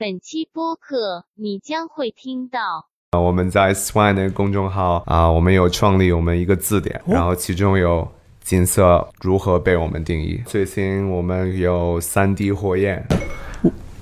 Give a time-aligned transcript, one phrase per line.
[0.00, 2.86] 本期播客你将会听到。
[3.10, 8.06] 啊，我们在 Swan 的公众号啊，我们有创立我们一个字典，然后其中有
[8.40, 10.40] 金色如何被我们定义。
[10.46, 13.04] 最新我们有三 D 火焰，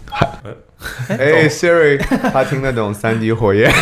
[0.04, 0.28] 还
[1.08, 1.96] 哎 Siri，
[2.30, 3.72] 他听得懂三 D 火焰。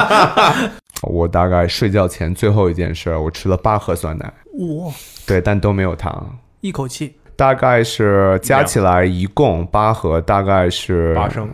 [1.04, 4.90] 我大概睡觉前最后一件事，我吃了八盒酸奶，哇，
[5.26, 6.38] 对，但都没有糖。
[6.60, 11.48] 一口气大概是加起来一共八盒，大概是八升，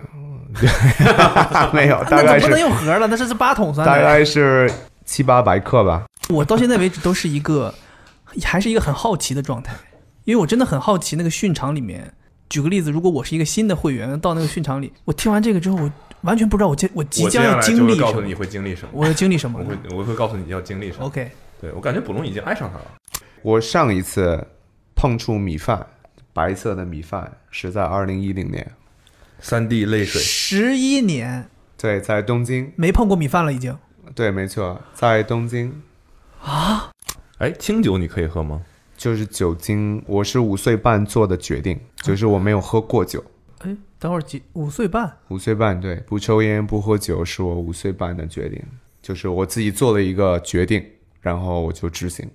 [1.74, 3.06] 没有，大概是不能用盒了？
[3.06, 3.98] 那这是八桶酸大。
[3.98, 4.70] 概是
[5.04, 6.04] 七八百克吧。
[6.30, 7.74] 我到现在为止都是一个，
[8.42, 9.74] 还是一个很好奇的状态，
[10.24, 12.10] 因为我真的很好奇那个训场里面。
[12.48, 15.90] 举个例子，如果我是一个新的会员，到那个训场里，我听完这个之后，我
[16.22, 21.04] 完全不知道我接我即将要我接下来就经历什么会告诉你，会经历什么，我要经历什么我会我会告诉你要经历什么。
[21.04, 22.84] ？OK，对我感觉卜龙已经爱上他了。
[23.42, 24.42] 我上一次
[25.04, 25.86] 碰触米饭，
[26.32, 28.72] 白色的米饭是在二零一零年，
[29.38, 33.76] 三滴泪水，十一年对，在东京，没碰过米饭了，已经。
[34.14, 35.82] 对，没错，在东京
[36.40, 36.90] 啊
[37.36, 38.62] 哎，清酒你可以喝吗？
[38.96, 43.22] 就是酒精，我是五岁半做的决定，就是我没有喝过酒。
[43.58, 48.58] 哎，等会儿几五岁半，五岁半，对，不抽烟不喝酒是我五岁半的决定，
[49.02, 50.82] 就是我自己做了一个决定，
[51.20, 52.26] 然后我就执行。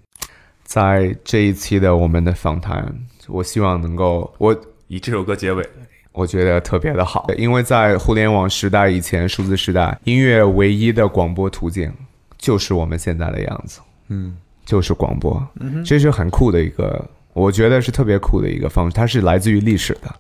[0.70, 2.96] 在这一期的我们的访谈，
[3.28, 5.68] 我希望能够我以这首歌结尾，
[6.12, 11.92] 我觉得特别的好，因为在互联网时代以前，数字时代，音乐唯一的广播途径
[12.38, 17.04] 就是我们现在的样子，嗯，就是广播，嗯这是很酷的一个，
[17.34, 20.16] 我觉得是特别酷的一个方式，它是来自于历史的。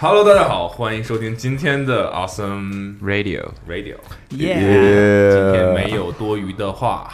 [0.00, 3.96] Hello，大家好，欢迎收听今天的 Awesome Radio，Radio。
[4.28, 7.12] 耶、今天没有多余的话，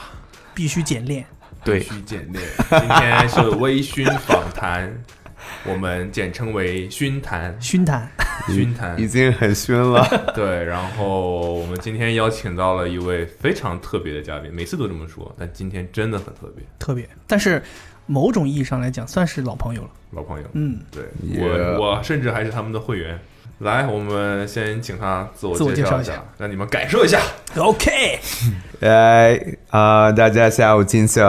[0.54, 1.24] 必须简练。
[1.64, 2.44] 必须简练。
[2.68, 4.94] 今天是微醺访谈，
[5.64, 7.56] 我们简称为熏谈。
[7.58, 8.06] 熏谈，
[8.48, 10.06] 熏谈已经很熏了。
[10.36, 17.62] 对，然后我们今天邀请到了一位非常特别的嘉宾，每次都这么说，但今天真的很特别，特别，但是
[18.06, 19.88] 某种意义上来讲，算是老朋友了。
[20.12, 20.46] 老朋友。
[20.52, 21.02] 嗯，对
[21.40, 23.18] 我，我甚至还是他们的会员。
[23.58, 27.20] 来，我们先请他自我介绍一下一下，让你们感受一下。
[27.56, 28.18] OK，
[28.82, 31.24] 哎啊、大家下午金色，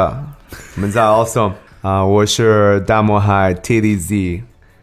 [0.76, 4.42] 我们在 Awesome 啊、我是大漠海 TDZ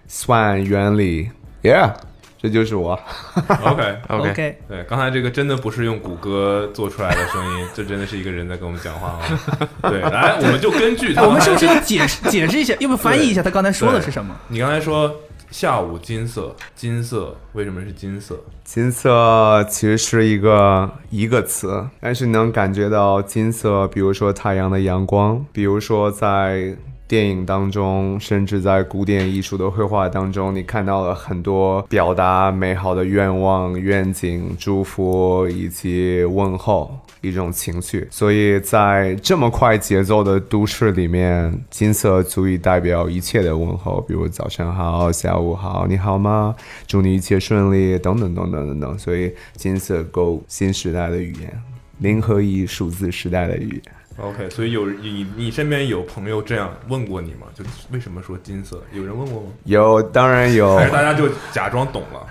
[0.08, 1.30] Swan 原理
[1.62, 1.94] ，Yeah，
[2.42, 2.98] 这就是我。
[3.64, 9.68] OK OK 对，刚才这个真的不是用谷歌做出来的声音，这真的是一个人在跟我们讲话吗。
[9.82, 14.34] 对，来，我们就根据他哎我们是不是要解释解释一下，要不翻译一下他刚才说的是什么？
[14.48, 15.14] 你刚才说
[15.50, 18.36] 下午金色，金色为什么是金色？
[18.64, 26.74] 金色其实是一个一个词，但是能感觉到金色，比如说太阳的阳光，比如说在
[27.12, 36.90] 电影当中，甚至在古典艺术的绘画当中，你看到了很多表达美好的愿望、愿景、祝福以及问候
[37.20, 38.08] 一种情绪。
[38.10, 46.56] 所以在这么快节奏的都市里面，金色足以代表一切的问候，比如早上好、下午好、你好吗？
[46.86, 48.98] 祝你一切顺利，等等等等等等。
[48.98, 51.62] 所以金色够新时代的语言，
[51.98, 53.82] 零和一数字时代的语言。
[54.18, 57.46] OK，所以有你你身边有朋友这样问过你吗？
[57.54, 58.82] 就为什么说金色？
[58.92, 59.48] 有人问过吗？
[59.64, 62.26] 有，当然有还，是大家就假装懂了？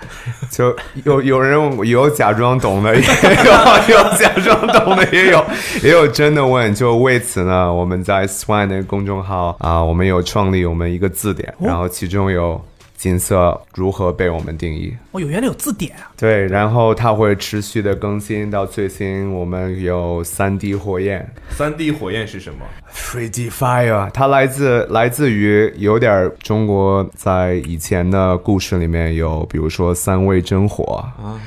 [0.50, 5.44] 就有有人问过 有假装懂的，也有有假装懂的，也有
[5.82, 6.72] 也有真的问。
[6.74, 12.62] 就为此呢，我们在 Swan 的公众号啊，我们有创立我们一个字典，然后其中有
[13.02, 14.94] 金色如何被我们定义。
[15.10, 16.12] 哦，有原来有字典啊！
[16.16, 22.60] 对，然后它会持续的更新到最新，我们有三 D 火焰三 D 火焰是什么
[22.94, 31.40] ？？Three D Fire，它来自来自于有点儿中国在以前的故事里面有，比如说三味真火啊，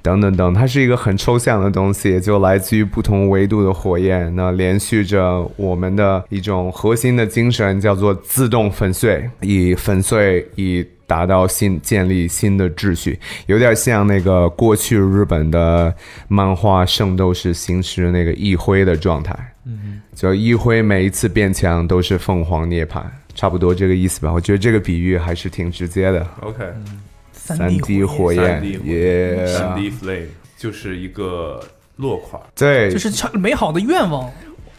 [0.00, 10.82] 等等等，它是一个很抽象的东西，就来自于不同维度的火焰，那连续着我们的一种核心的精神，叫做自动粉碎，以粉碎以。
[11.06, 15.94] 达到新建立新的秩序，有点像那个过去日本的
[16.28, 19.34] 漫画《圣斗士星矢》那个一辉的状态。
[19.66, 23.02] 嗯，就一辉每一次变强都是凤凰涅槃，
[23.34, 24.32] 差不多这个意思吧。
[24.32, 26.26] 我觉得这个比喻还是挺直接的。
[26.40, 26.64] OK，
[27.32, 30.26] 三三 D 火焰，焰 3D 火耶三 D flame
[30.58, 31.60] 就是一个
[31.96, 34.30] 落款，对，就是美好的愿望。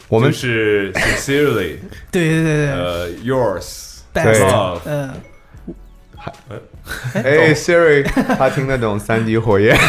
[0.08, 1.78] 我们就是 sincerely
[2.12, 2.70] 对对对对。
[2.70, 5.10] 呃 yours 对，best，love 嗯，
[7.14, 8.04] 哎，Siri，
[8.36, 9.76] 他听得懂三 D 火焰。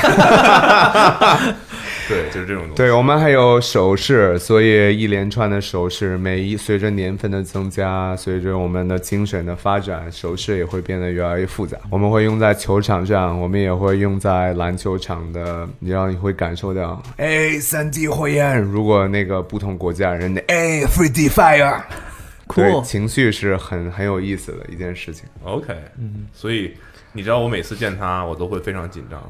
[2.07, 2.75] 对，就是这种东西。
[2.75, 11.77] 对我们还有首饰，所以一连串的首饰，每一随着年份的增加，随着我们的精神的发展，首饰也会变得越来越复杂。
[11.89, 18.57] 我们会用在球场上，我们也会用在篮球场的，你让你会感受到，哎，三 D 火焰。
[18.57, 21.81] 如果那个不同国家人的，哎，Free D Fire，
[22.55, 25.25] 对，情绪是很很有意思的一件事情。
[25.43, 25.73] OK，
[26.33, 26.75] 所以
[27.13, 29.21] 你知道我每次见他，我都会非常紧张。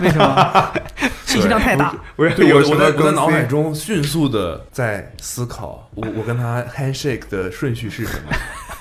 [0.00, 0.72] 为什么？
[1.24, 1.94] 信息量太大。
[2.16, 8.32] 我对，我在我在公司脑海中迅速的在思考，我我跟他 handshake 的顺序是什么？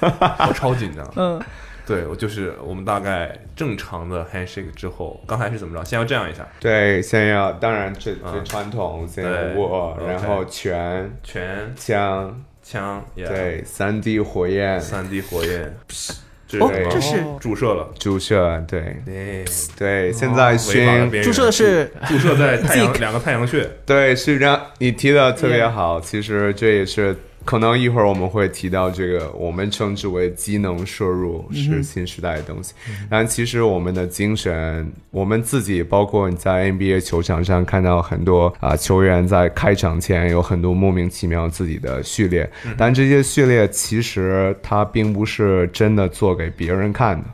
[0.48, 1.12] 我超紧张。
[1.16, 1.42] 嗯，
[1.86, 5.84] 对，我就是我们大概正常的 handshake 之后，刚才是怎么着？
[5.84, 15.75] 先要这样一下，对，先要当然最最嗯传统，先要握，然后拳、拳、枪，枪对，三 D 火焰、三 D 火焰，
[16.48, 16.89] 这哦什么？
[16.89, 17.24] 这是。
[17.39, 17.92] 注射了。
[18.00, 19.01] 注射，对。
[19.06, 19.45] 对，
[19.77, 27.15] 对，现在熏注射是注射在太阳两个太阳穴，对是让你提的特别好，其实这也是。
[27.45, 32.74] 可能一会儿我们会提到这个，我们称之为机能摄入是新时代的东西。
[33.10, 47.25] 但其实我们的精神，我们自己，包括你在 NBA 球场上看到很多啊、球员在开场前有很多莫名其妙自己的序列，但这些序列其实它并不是真的做给别人看的。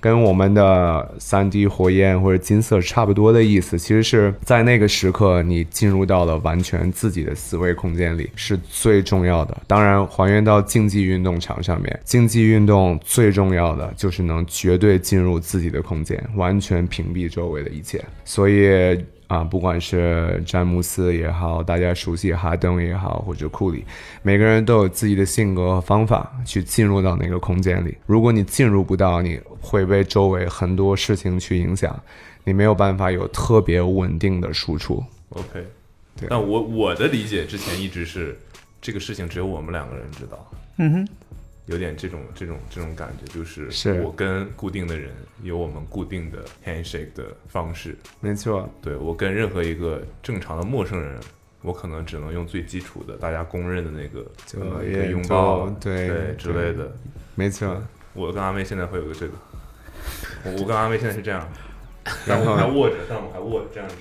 [0.00, 9.56] 跟我们的三 D 火焰或者金色差不多的意思，其实是在那个时刻你进入到了完全自己的思维空间里，是最重要的。
[9.66, 18.04] 当然，还原到竞技运动场上面，竞技运动最重要的就是能绝对进入自己的空间，完全屏蔽周围的一切。
[18.24, 18.98] 所以。
[19.28, 23.84] 啊，不管是詹姆斯也好，大家熟悉哈登也好，或者库里，
[24.22, 27.94] 每个人都有自己的性格和方法去进入到那个空间里。
[28.06, 31.94] 如果你进入不到，你会被周围很多事情去影响，
[32.42, 35.04] 你没有办法有特别稳定的输出。
[35.28, 35.62] OK，
[36.18, 38.34] 对但我我的理解之前一直是
[38.88, 41.08] 这个事情只有我们两个人知道，嗯哼，
[41.66, 45.12] 有点这种这种这种感觉，就是是我跟固定的人
[45.42, 51.20] 有我们固定的 handshake 的方式，没错，对我跟任何一个正常的陌生人。
[51.60, 56.90] 我可能只能用最基础的、大家公认的那个，就呃一个也拥抱，就对对之类的。
[57.34, 57.82] 没错。
[58.14, 59.34] 我跟阿妹现在会有个这个，
[60.44, 61.46] 我我跟阿妹现在是这样，
[62.24, 63.96] 然后还握着，但我们还握着这样子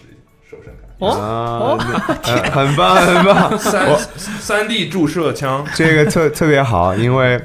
[0.47, 0.86] 手伸开。
[0.99, 1.77] 哦啊，
[2.23, 3.57] 呃 很棒，很棒。
[3.59, 7.39] 三三 D 注射枪，这个特特别好，因为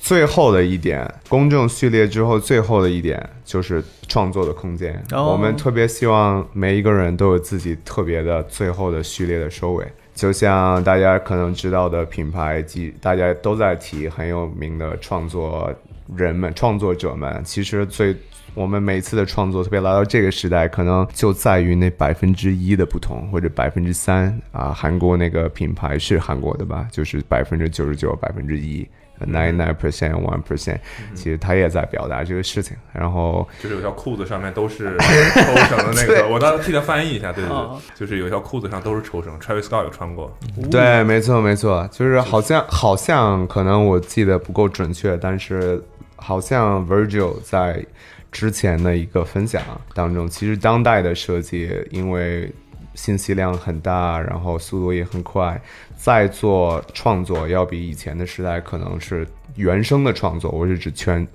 [0.00, 5.02] 最后的一点，公众序列之后最后的一点就是创作的空间。
[5.12, 9.86] 哦我们特别希望每一个人都有自己特别的最后的序列的收尾。
[10.14, 15.72] 就像大家可能知道的品牌及大家都在提很有名的创作
[16.14, 18.14] 人们、创作者们，其实最
[18.54, 24.72] 我们每次的创作，特别来到这个时代，可能就在于那百分之一的不同，或者百分之三啊。
[24.72, 26.86] 韩国那个品牌是韩国的吧？
[26.90, 28.86] 就是百分之九十九、百分之一。
[29.20, 30.78] Nine nine percent, one percent，
[31.14, 32.76] 其实他也在表达这个事情。
[32.92, 40.36] 然后就是有条裤子上面都是抽绳的那个， 我当时替他翻译一下，对对对哦，就是有一条裤子上都是抽绳，Travis Scott 有穿过，
[40.68, 45.80] 对，没错没错，就是好像好像可能我记得不够准确，但是
[46.16, 47.86] 好像 Virgil 在
[48.34, 49.62] 之前的一个分享
[49.94, 52.52] 当中，其实当代的设计因为
[52.96, 55.58] 信息量很大，然后速度也很快，
[55.96, 59.24] 在做创作要比以前的时代可能是
[59.54, 61.26] 原生的创作，我是指全。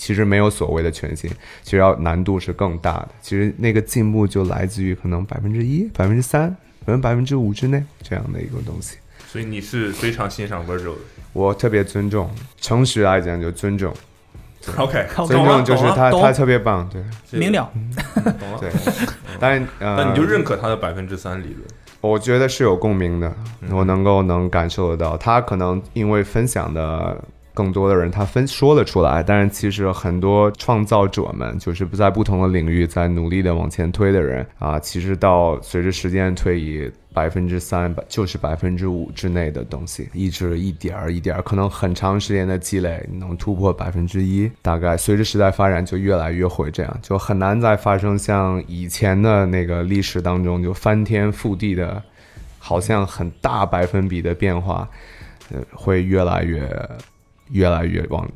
[0.00, 1.28] 其实没有所谓的全新，
[1.64, 3.08] 其实要难度是更大的。
[3.20, 6.48] 其实那个进步就来自于可能百分之一、百分之三，
[6.86, 8.96] 可能百分之五之内这样的一个东西。
[9.26, 11.00] 所以你是非常欣赏 Virgil 的。
[11.32, 13.92] 我特别尊重，诚实来讲就尊重，
[14.76, 17.02] OK， 尊重就是他他特别棒，对。
[17.38, 17.70] 明了。
[18.24, 18.58] 懂了。
[18.60, 18.70] 对。
[19.40, 21.62] 但呃，那你就认可他的百分之三理论，
[22.00, 23.32] 我觉得是有共鸣的，
[23.70, 27.16] 我能够能感受得到，他可能因为分享的
[27.58, 36.90] 更多的人，他分说了出来，但是其实很多创造者们，就是不在不同的领域在努力的往前推的人啊，其实到随着时间推移。
[37.10, 52.00] 百分之三百就是百分之五之内的东西，一直一点儿一点儿，可能很长时间的积累，能突破百分之一，大概随着时代发展就越来越会这样，就很难再发生像以前的那个历史当中就翻天覆地的
[52.60, 54.88] 好像很大百分比的变化，
[55.50, 56.60] 呃，会越来越
[57.50, 58.28] 越来越往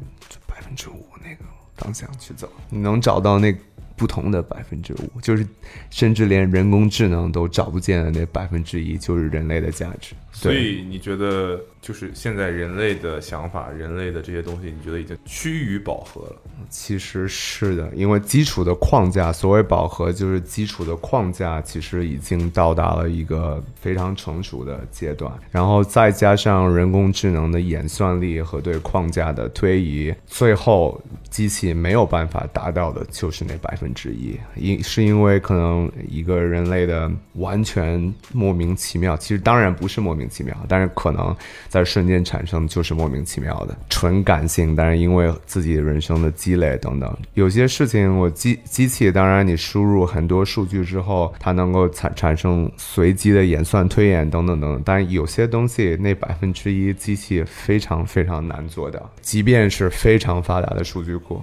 [0.47, 1.45] 百分之五那个
[1.77, 2.51] 方向去走。
[2.71, 3.55] 你能找到那
[3.97, 5.47] 不同的百分之五，就是
[5.91, 10.15] 甚至连人工智能都找不见的那百分之一，就是人类的价值。
[10.33, 16.37] 所以你觉得，就是现在人类的想法、人类的这些东西，你觉得已经趋于饱和了？
[16.71, 25.31] 其实是的，因为基础的框架，所谓饱和就是基础的框架，其实已经到达了一个非常成熟的阶段。
[25.51, 41.35] 然后再加上人工智能的演算力和对框架的推移，最后机器没有办法达到的就是那百分之一，因是因为可能一个人类的完全莫名其妙，其实当然不是莫名莫名其妙，但是可能
[41.69, 61.43] 在瞬间产生就是莫名其妙的纯感性，但是因为自己人生的积累等等，有些事情我机机器当然你输入很多数据之后，它能够产产生随机的演算推演等等等等，但有些东西那百分之一机器非常非常难做到，即便是非常发达的数据库，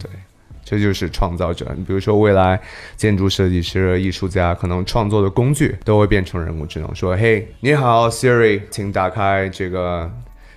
[0.00, 0.10] 对。
[0.64, 1.70] 这就是创造者。
[1.76, 2.58] 你比如说，未来
[2.96, 6.94] 建筑设计师、艺术家可能创作的工具都会变成人工智能。
[6.94, 10.10] 说：“嘿，你好，Siri，请打开这个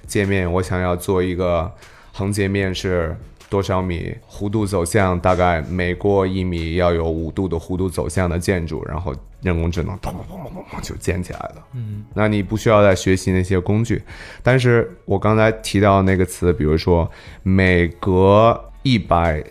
[0.05, 1.69] 界面，我想要做一个
[2.13, 3.15] 横截面是
[3.49, 11.55] 多少米，弧度走向大概每过一米要有五度的弧度走向的建筑，然后人工智能咚咚咚咚咚就建起来了。
[11.73, 14.01] 嗯，那你不需要再学习那些工具。
[14.41, 17.11] 但是我刚才提到那个词，比如说
[17.43, 19.43] 每隔一百。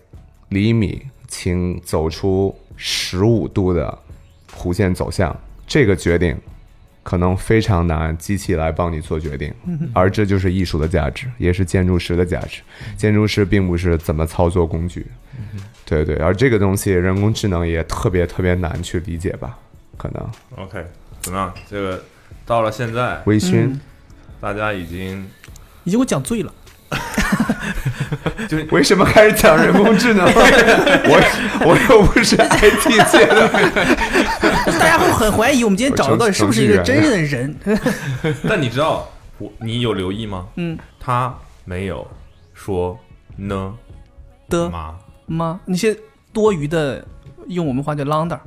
[0.48, 3.98] 厘米，请走出十五度的
[4.56, 5.36] 弧线走向。
[5.66, 6.38] 这个决定
[7.02, 9.52] 可能非常难，机器来帮你做决定。
[9.92, 12.62] 而这就是艺术的价值，也是建筑师的价值。
[12.96, 15.06] 建筑师并不是怎么操作工具，
[15.84, 16.16] 对对。
[16.16, 19.58] 而这个东西，人工智能也特别特别难去理解吧？
[19.96, 20.30] 可能。
[20.56, 20.84] OK，
[21.20, 21.52] 怎么样？
[21.68, 22.02] 这个
[22.44, 23.76] 到了现在，微醺，
[24.40, 25.28] 大家已经
[25.84, 26.52] 已经给我讲醉了。
[28.48, 30.24] 就为什么开始讲人工智能？
[30.30, 31.20] 我
[31.66, 33.48] 我又不是 IT 界的，
[34.78, 37.56] 大家会很怀疑我们今天找的到底是不是一个真正的人。
[38.48, 40.46] 但你知道我你有留意吗？
[40.56, 42.06] 嗯，他没有
[42.54, 42.98] 说
[43.36, 43.74] 呢
[44.48, 44.94] 的吗
[45.26, 45.60] 吗？
[45.64, 45.96] 那些
[46.32, 47.04] 多余的，
[47.48, 48.38] 用我们话叫 lander。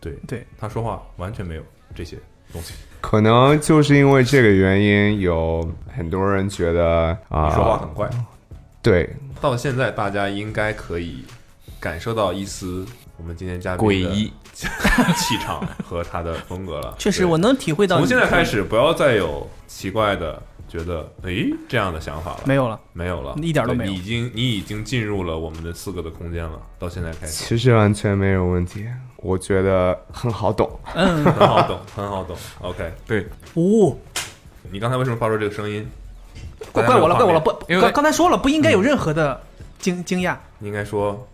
[0.00, 1.62] 对对，他说话完全没有
[1.94, 2.18] 这些
[2.52, 2.74] 东西。
[3.04, 8.08] 可能就是因为这个原因，有很多人觉得啊，你说话很快。
[8.82, 9.08] 对，
[9.42, 11.22] 到现在大家应该可以
[11.78, 12.84] 感受到一丝
[13.18, 16.94] 我们今天嘉宾诡异气场和他的风格了。
[16.98, 17.98] 确实，我能体会到。
[17.98, 22.40] 从现在开始，不要再有奇怪的觉得诶这样的想法了。
[22.46, 23.92] 没有了，没有了，一点都没有。
[23.92, 26.58] 已经，你已经进入了我们的四个的空间了。
[26.78, 28.86] 到现在开始，其实完全没有问题。
[29.24, 32.36] 我觉得很好懂，嗯，很好懂， 很好懂。
[32.60, 33.26] OK，对。
[33.54, 33.96] 哦，
[34.70, 35.88] 你刚才为什么发出这个声音？
[36.72, 37.40] 怪怪我了，怪我了！
[37.40, 37.50] 不，
[37.80, 39.40] 刚刚才说了，不应该有任何的
[39.78, 40.36] 惊惊讶。
[40.60, 41.26] 应该说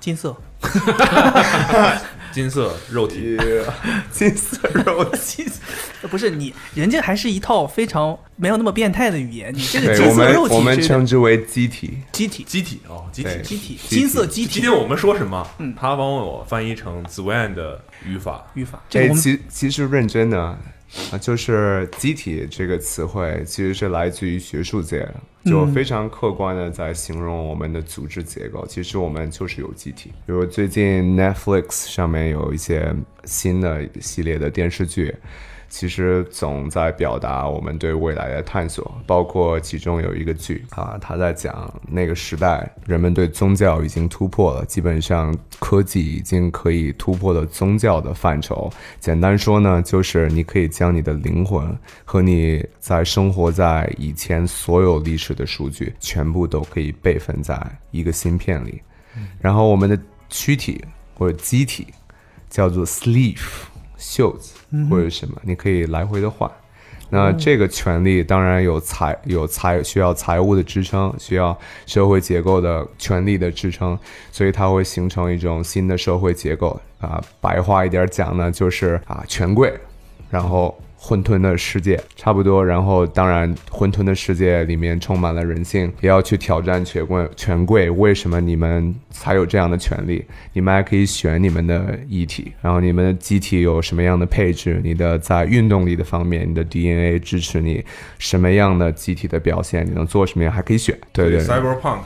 [0.00, 0.34] 金色，
[2.36, 3.34] 金色肉体，
[4.12, 5.46] 金色肉体。
[6.10, 9.50] 不是你，人家还是一套非常没有那么变态的语言。
[9.54, 14.60] 你这个金色肉体，我们称之为机体，机体，机体哦，机体，机体，金色机体。
[14.60, 15.48] 今天我们说什么？
[15.58, 18.82] 嗯，他帮我翻译成 Zwan 的语法，语法。
[18.90, 20.58] 这其其实认真的
[21.12, 25.08] 啊，就是机体这个词汇其实是来自于学术界，
[25.44, 28.66] 就非常客观的在形容我们的组织结构。
[28.66, 35.14] 其实我们就是有机体，比如最近 Netflix 上面有一些新的系列的电视剧。
[35.68, 48.70] 其实总在表达我们对未来的探索，包括其中有一个剧啊，他在讲那个时代人们对宗教已经突破了，基本上科技已经可以突破了宗教的范畴。
[49.00, 58.80] 简单说呢，就是你可以将你的灵魂和你在生活在以前所有历史的数据，全部都可以备份在一个芯片里。
[59.40, 60.82] 然后我们的躯体
[61.14, 61.86] 或者机体
[62.48, 63.42] 叫做 sleeve。
[63.96, 64.54] 袖子
[64.90, 66.50] 或者什么，你可以来回的换。
[67.08, 73.98] 那这个权利当然有财有财需要财务的支撑，需要社会结构的权利的支撑，
[74.32, 77.22] 所以它会形成一种新的社会结构啊。
[77.40, 79.72] 白话一点讲呢，就是啊权贵，
[80.30, 80.76] 然后。
[81.06, 87.30] 混沌的世界差不多，然后当然，混沌的世界里面充满了人性，也要去挑战权贵。
[87.36, 90.24] 权贵为什么你们才有这样的权利？
[90.52, 94.80] 你们还可以选你们的遗体，然后你们的机体有什么样的配置？
[94.82, 97.84] 你的在运动力的方面，你的 DNA 支持你
[98.18, 99.86] 什么样的机体的表现？
[99.86, 100.52] 你能做什么样？
[100.52, 100.98] 还可以选。
[101.12, 102.00] 对对，Cyberpunk，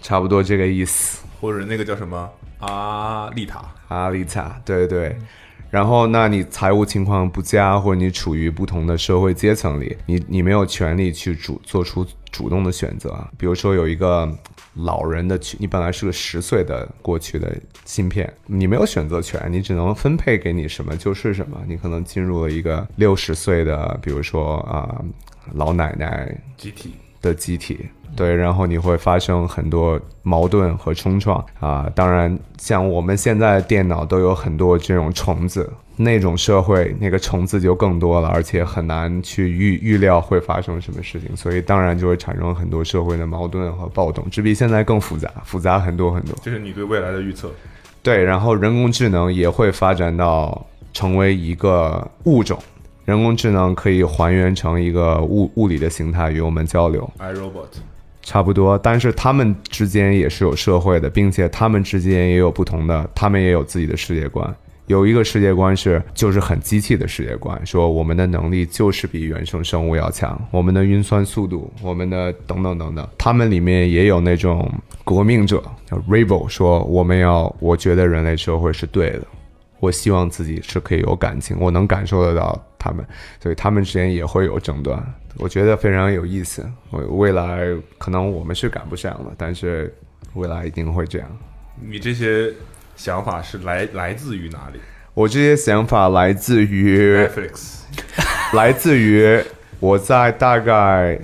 [0.00, 1.24] 差不多这个意思。
[1.40, 2.30] 或者那个叫什么
[2.60, 3.64] 阿丽塔？
[3.88, 5.16] 阿丽塔，对对对。
[5.74, 13.12] 然后，那你财务情况不佳，或者你处于不同的社会阶层里，你你没有权利去主做出主动的选择。
[13.36, 14.32] 比如说有一个
[14.74, 17.52] 老人的去，你本来是个十岁的过去的
[17.84, 21.60] 芯片，你没有选择权，你只能分配给你什么就是什么。
[21.66, 25.04] 你可能进入了一个六十岁的，比如说啊、
[25.54, 27.80] 老奶奶集体的集体，
[28.16, 31.90] 对，然后你会发生很多矛盾和冲撞啊。
[31.94, 46.36] 当然，像我们现在电脑都有很多这种虫子，那种社会那个虫子就更多了，而且很难去预预料会发生什么事情，所以当然就会产生很多社会的矛盾和暴动，只比现在更复杂，复杂很多很多。
[46.42, 47.50] 这是你对未来的预测。
[48.02, 52.58] 对，然后人工智能也会发展到成为一个物种，
[53.06, 57.10] 人工智能可以还原成一个物物理的形态与我们交流。
[57.18, 57.68] iRobot，
[58.24, 64.52] 差不多，但是他们之间也是有社会的，并且他们之间也有不同的，他们也有自己的世界观。
[64.86, 73.08] 有一个世界观是，就是很机器的世界观，说我们的能力就是比原生生物要强，我们的运算速度，我们的等等等等。
[73.16, 74.70] 他们里面也有那种
[75.04, 79.22] 革命者，叫 rebel，说我们要，我觉得人类社会是对的，
[79.80, 83.02] 我希望自己是可以有感情，我能感受得到他们，
[83.42, 85.02] 所以他们之间也会有争端。
[85.36, 86.64] 我觉得非常有意思。
[86.90, 87.66] 我未来
[87.98, 89.92] 可能我们是赶不上了，但是
[90.34, 91.28] 未来一定会这样。
[91.80, 92.52] 你这些
[92.96, 94.78] 想法是来来自于哪里
[95.12, 97.80] 我这些想法来自于？Netflix，
[98.54, 99.40] 来自于
[99.80, 101.18] 我在大概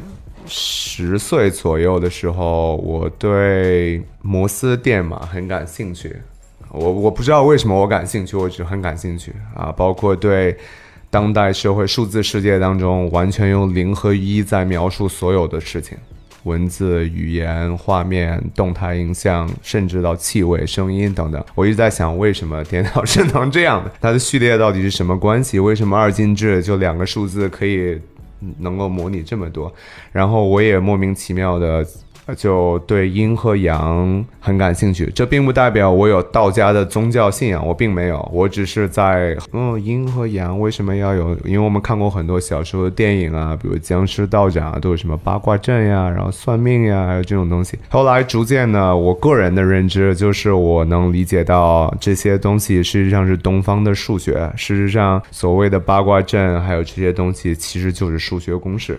[0.46, 6.16] 十岁左右的时候，我对摩斯电码很感兴趣。
[6.72, 10.56] 我我不知道为什么我感兴趣，我只很感兴趣啊，包括对
[11.10, 15.98] 当代社会数字世界当中完全用零和一在描述所有的事情，
[16.44, 21.44] 文字、语言、画面、动态影像，甚至到气味、声音等等。
[21.56, 23.90] 我一直在想，为什么电脑是能这样的？
[24.00, 25.58] 它的序列到底是什么关系？
[25.58, 28.00] 为什么二进制就两个数字可以
[28.58, 29.72] 能够模拟这么多？
[30.12, 31.84] 然后我也莫名其妙的。
[32.36, 41.36] 就对阴和阳很感兴趣，这并不代表我有道家的宗教信仰，我并没有，我只是在嗯阴和阳为什么要有？
[41.44, 47.78] 因为我们看过很多小时候的电影啊，比如僵尸道长啊，都有什么八卦阵呀，然后算命呀，还有这种东西。
[47.88, 58.98] 后来逐渐呢，我个人的认知就是我能理解到这些东西实际上是东方的数学，事实上所谓的八卦阵还有这些东西其实就是数学公式。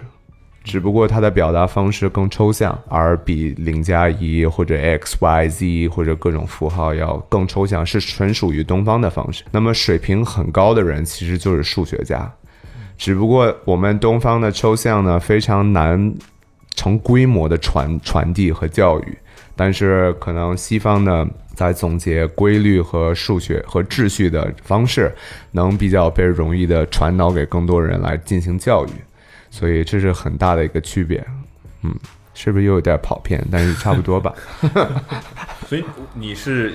[0.63, 9.43] 只不过它的表达方式更抽象，而比零加一或者 x y z 或者各种符号要更抽象，是纯属于东方的方式。
[9.51, 12.31] 那么水平很高的人其实就是数学家，
[12.95, 16.13] 只不过我们东方的抽象呢非常难
[16.75, 19.17] 成规模的传传递和教育，
[19.55, 25.11] 但是可能西方呢在总结规律和数学和秩序的方式，
[25.51, 28.89] 能比较被容易的传导给更多人来进行教育。
[29.51, 31.23] 所以这是很大的一个区别，
[31.83, 31.93] 嗯，
[32.33, 33.45] 是不是又有点跑偏？
[33.51, 34.33] 但是差不多吧。
[35.67, 35.83] 所以
[36.15, 36.73] 你是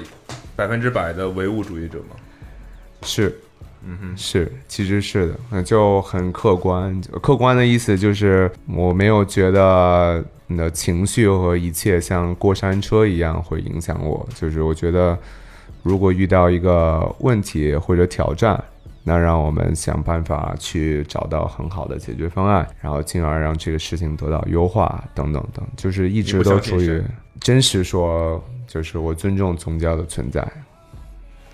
[0.55, 2.15] 百分之百的唯物主义者吗？
[3.03, 3.35] 是，
[3.83, 7.01] 嗯哼，是，其实是的，嗯就很客观。
[7.23, 14.29] 客观的意思就是我没有觉得你的情绪和一切像过山车一样会影响我。
[14.35, 15.19] 就是我觉得，
[15.83, 18.63] 如果遇到一个问题或者挑战，
[19.09, 27.01] 那让我们想办法去找到很好的解决方案，然后进而让这个事情得到优化，等等等，就是一直都处于
[27.41, 30.45] 真实说，就是我尊重宗教的存在，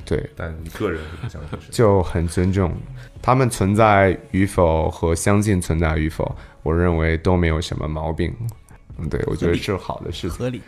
[0.07, 1.71] 对，但你个人不相信神。
[1.71, 2.73] 就很尊重
[3.21, 8.35] 他们存在与否和相信存在与否，我认为都没有什么毛病。
[8.97, 10.38] 嗯，对，我觉得是好的事情。
[10.38, 10.62] 合理。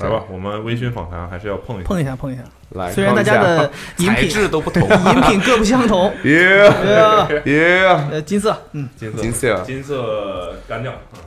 [0.00, 2.42] 来吧，我们微醺访谈还是要碰一碰一下，碰一下。
[2.70, 4.82] 来，虽然大家的饮材品质都不同。
[4.88, 10.92] 饮品各不相同， 耶耶，呃，金色，嗯，金色金色金色干掉。
[11.14, 11.20] 嗯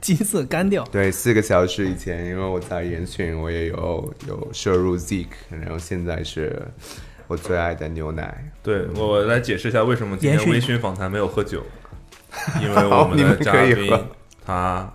[0.00, 0.82] 金色干掉。
[0.90, 6.62] 对，四个小时以前，因为我在严选，我也有有摄入 Zik，然后现在是
[7.26, 8.50] 我最爱的牛奶。
[8.62, 11.62] 对我来解释一下为什么今天微醺访谈没有喝酒，
[12.62, 14.06] 因为我们你们的嘉宾可以喝
[14.46, 14.90] 他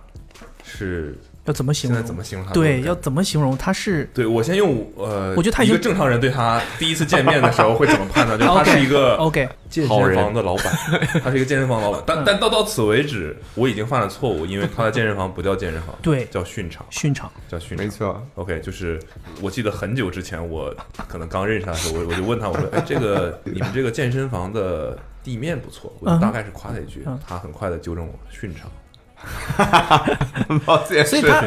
[0.64, 1.16] 是
[1.46, 1.96] 要怎么形容？
[1.96, 2.52] 现在怎么形容他？
[2.52, 3.56] 对，要怎么形容？
[3.56, 8.38] 他是对我先用呃，我觉得他一个正常人对他第一次见面的时候会怎么判断？
[8.40, 10.66] 就他是一个 OK，健身房的老板，
[11.22, 12.02] 他是一个健身房老板。
[12.06, 17.30] 但但到到此为止，我已经犯了错误，因为他的健身房不叫健身房，对叫训场，训场。
[17.48, 17.86] 叫训场。
[17.86, 19.00] 没错，OK，就是
[19.40, 20.74] 我记得很久之前，我
[21.08, 28.70] 可能刚认识他的时候，我我就问他，我说：“哎，这个你们这个健身房的地面不错。”我大概是夸他一句嗯，他很快的纠正我：“训场。
[30.64, 31.42] 抱歉，所以他，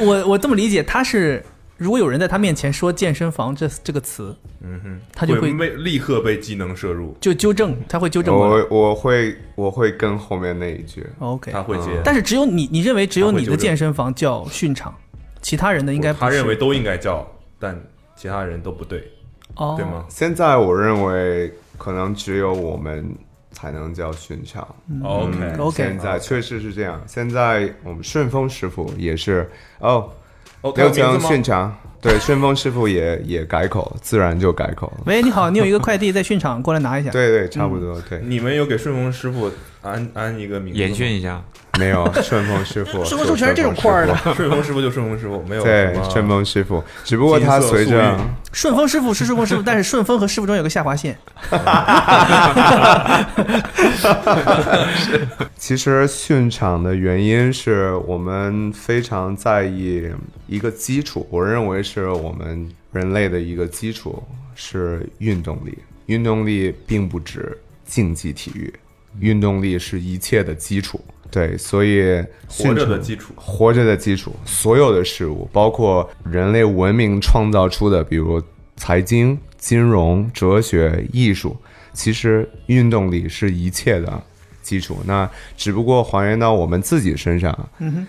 [0.00, 1.44] 我我这么理解，他是
[1.76, 8.48] 如果有人在他面前说健身房这这个词，嗯哼，他就会会被立刻被技能摄入，就纠正，他会纠正我。
[8.48, 11.90] 我我会我会跟后面那一句，OK，他会接。
[12.04, 14.94] 但是只有你，你认为只有你的健身房叫训场，
[15.40, 17.26] 其他人的应该不他认为都应该叫，
[17.58, 17.80] 但
[18.14, 19.10] 其他人都不对，
[19.56, 19.84] 哦，对？
[19.84, 23.04] 吗现在我认为可能只有我们
[23.62, 24.66] 才能叫训场。
[25.04, 27.00] ？OK，嗯 OK 现在确实是这样。
[27.06, 29.48] 现在我们顺丰师傅也是
[29.78, 30.10] 哦，
[30.62, 31.30] 哦，他有刘江名字吗？
[31.30, 35.04] 训场，对，顺丰师傅也也改口，自然就改口了。
[35.06, 37.10] 喂，你好，你有一个快递在训场，过来拿一下。
[37.10, 39.48] 对对，差不多，对，你们有给顺丰师傅
[39.80, 41.40] 安安一个名字吗延续一下，
[41.78, 45.64] 没有顺丰师傅，顺丰师傅全是这种块儿的顺丰师傅就顺丰师傅，没有。
[45.64, 48.14] 对，顺丰师傅，只不过他随着
[48.52, 51.16] 顺丰师傅是顺丰师傅，但是顺丰和师傅中有个下划线。
[55.56, 60.06] 其实训场的原因是我们非常在意
[60.46, 64.22] 一个基础，我认为是我们人类的一个基础
[64.54, 65.78] 是运动力。
[66.06, 67.56] 运动力并不止
[67.86, 68.70] 竞技体育，
[69.20, 71.02] 运动力是一切的基础。
[71.32, 73.32] 对，所以活着的基础。
[73.34, 78.40] 活着的基础，所有的事物，包括人类文明创造出的，比如
[78.76, 81.56] 财经、金融、哲学、艺术，
[81.94, 84.22] 其实运动力是一切的
[84.62, 84.98] 基础。
[85.06, 88.06] 那只不过还原到我们自己身上，嗯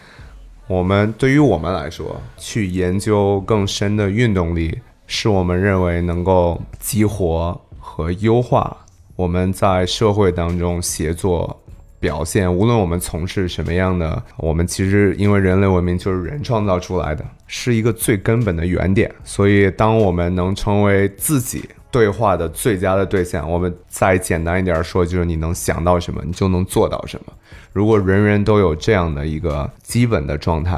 [0.68, 8.76] 我们对于我们来说，去研究更深的运动力，是我们认为能够激活和优化
[9.16, 11.63] 我们在社会当中协作
[12.04, 12.54] 表现。
[12.54, 19.10] 无论我们从事什么样的，我们其实因为人类文明就是人创造出来的，是一个最根本的原点。
[19.24, 21.70] 所以，当我们能成为自己。
[21.94, 27.32] 对话的最佳的对象，我们再简单一点说，就是你能想到什么，你就能做到什么。
[27.72, 30.76] 如果人人都有这样的一个基本的状态，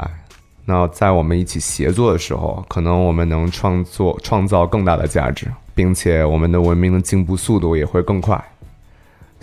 [0.65, 8.43] 那在我们一起协作的时候，可能我们能创作创造更大的价值，并且我们的文明的进步速度也会更快。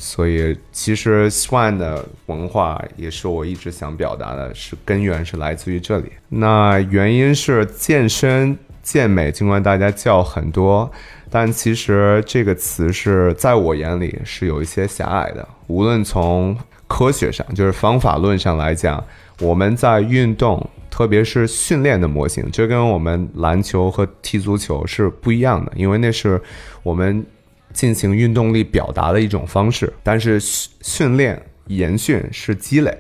[0.05, 6.11] 所以，其实 Swan 的文化也是我一直想表达的，是根源是来自于这里。
[6.29, 10.91] 那原因是健身、健美，尽管大家叫很多，
[11.31, 15.49] 但其实这个词是在我眼里是有一些狭隘的。
[15.69, 19.03] 无论从科学上，就是方法论上来讲，
[19.39, 26.43] 我们在运动，特别是训练的模型，这跟我们篮球和踢足球是不一样的，因为那是
[26.83, 27.25] 我们
[27.73, 29.93] 进行运动力表达的一种方式。
[30.03, 32.97] 但是训训练、研训是积累，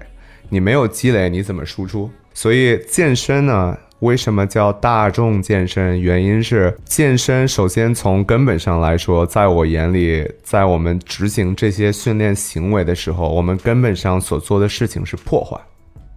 [0.48, 2.10] 你没有积累，你怎么输出？
[2.34, 3.78] 所以健身呢？
[4.00, 6.00] 为什么叫大众健身？
[6.00, 15.56] 原因是健身首先从根本上来说，在我眼里，在我们执行这些训练行为的时候，我们根本上所做的事情是破坏，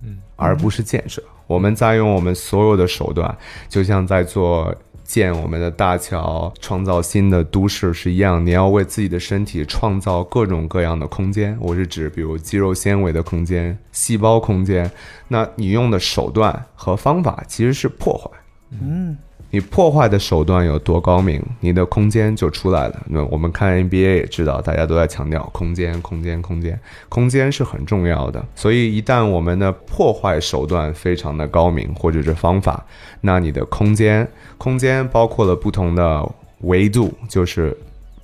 [0.03, 1.21] 嗯，而不是建设。
[1.45, 3.37] 我们在用我们所有的手段，
[3.69, 4.73] 就像在做
[5.05, 8.45] 建我们的大桥、创造新的都市是一样。
[8.45, 14.91] 你要为自己的身体创造各种各样的空间，我是指比如肌肉纤维的空间、细胞空间。
[15.27, 18.29] 那你用的手段和方法其实是破坏。
[18.71, 19.15] 嗯，
[19.55, 23.05] 你破坏的手段有多高明，你的空间就出来了。
[23.07, 28.45] 那我们看 NBA 也知道，大家都在强调空间、空间、空间，空间是很重要的。
[28.53, 32.85] 所以一旦我们的破坏手段非常的高明，或者是方法，
[33.21, 36.29] 那你的空间，空间包括了不同的
[36.63, 37.71] 维度，就是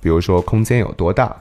[0.02, 1.34] 比如说空间有多大，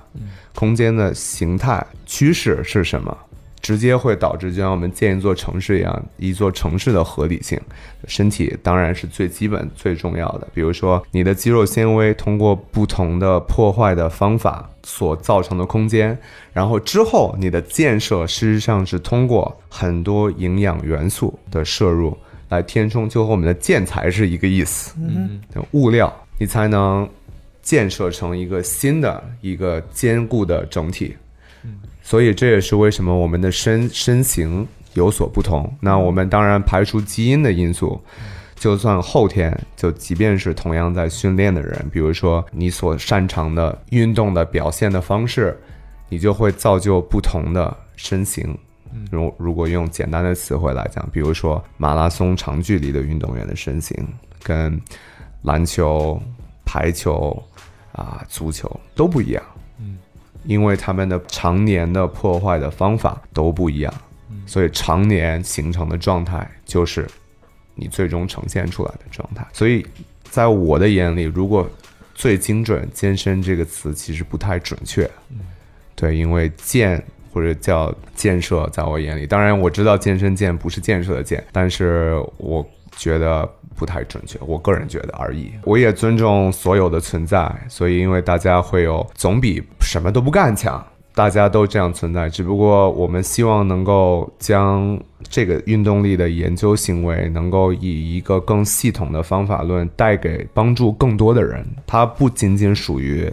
[0.56, 3.17] 空间的形态趋势是什么。
[3.62, 7.60] 直接会导致，就像我们建一座城市一样，一座城市的合理性，
[8.08, 10.47] 身体当然是最基本、最重要的。
[10.54, 16.17] 比如说，你的肌肉纤维通过不同的破坏的方法所造成的空间，
[16.52, 22.17] 然后之后你的建设事实上是通过很多营养元素的摄入
[22.50, 24.95] 来填充，就和我们的建材是一个意思。
[24.97, 25.39] 嗯，
[25.71, 27.08] 物料你才能
[27.62, 31.15] 建设成一个新的一个坚固的整体。
[32.01, 35.71] 所以这也是为什么我们的身身形有所不同。
[35.79, 38.01] 那我们当然排除基因的因素，
[38.55, 45.57] 就算后天，就即便是同样在训练的人，比如说你所擅长的运动的表现的方式，
[46.09, 48.57] 你就会造就不同的身形。
[49.09, 53.95] 如如果用简单的词汇来讲，比如说马拉松长距离的运动员的身形，
[54.43, 54.79] 跟
[55.43, 56.21] 篮球、
[56.65, 57.41] 排球
[57.93, 59.41] 啊、足球都不一样。
[60.45, 63.93] 因为他们的常年的破坏的方法都不一样，
[64.45, 67.08] 所以常年形成的状态就是
[67.75, 69.45] 你最终呈现出来的状态。
[69.54, 69.86] 所以
[70.23, 71.69] 在我的眼里，如果
[72.13, 75.10] 最精准“健身”这个词其实不太准确，
[75.95, 82.63] 对，因为健或者叫建设，在我眼里，当然我知道健身健不是建设的建，但是我
[82.95, 85.51] 觉得不太准确，我个人觉得而已。
[85.63, 90.86] 我也尊重所有的存在，所以因为大家会有总比什么都不干强。
[91.13, 101.67] 大家都这样存在，只不过我们希望能够将这个运动力的研究行为，能够以一个更系统的方法论带给帮助更多的人。
[101.86, 103.29] 它不仅仅属于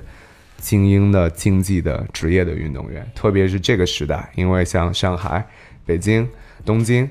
[0.57, 5.47] 精英的竞技的职业的运动员，特别是这个时代，因为像上海、
[5.87, 6.29] 北京、
[6.65, 7.09] 东京、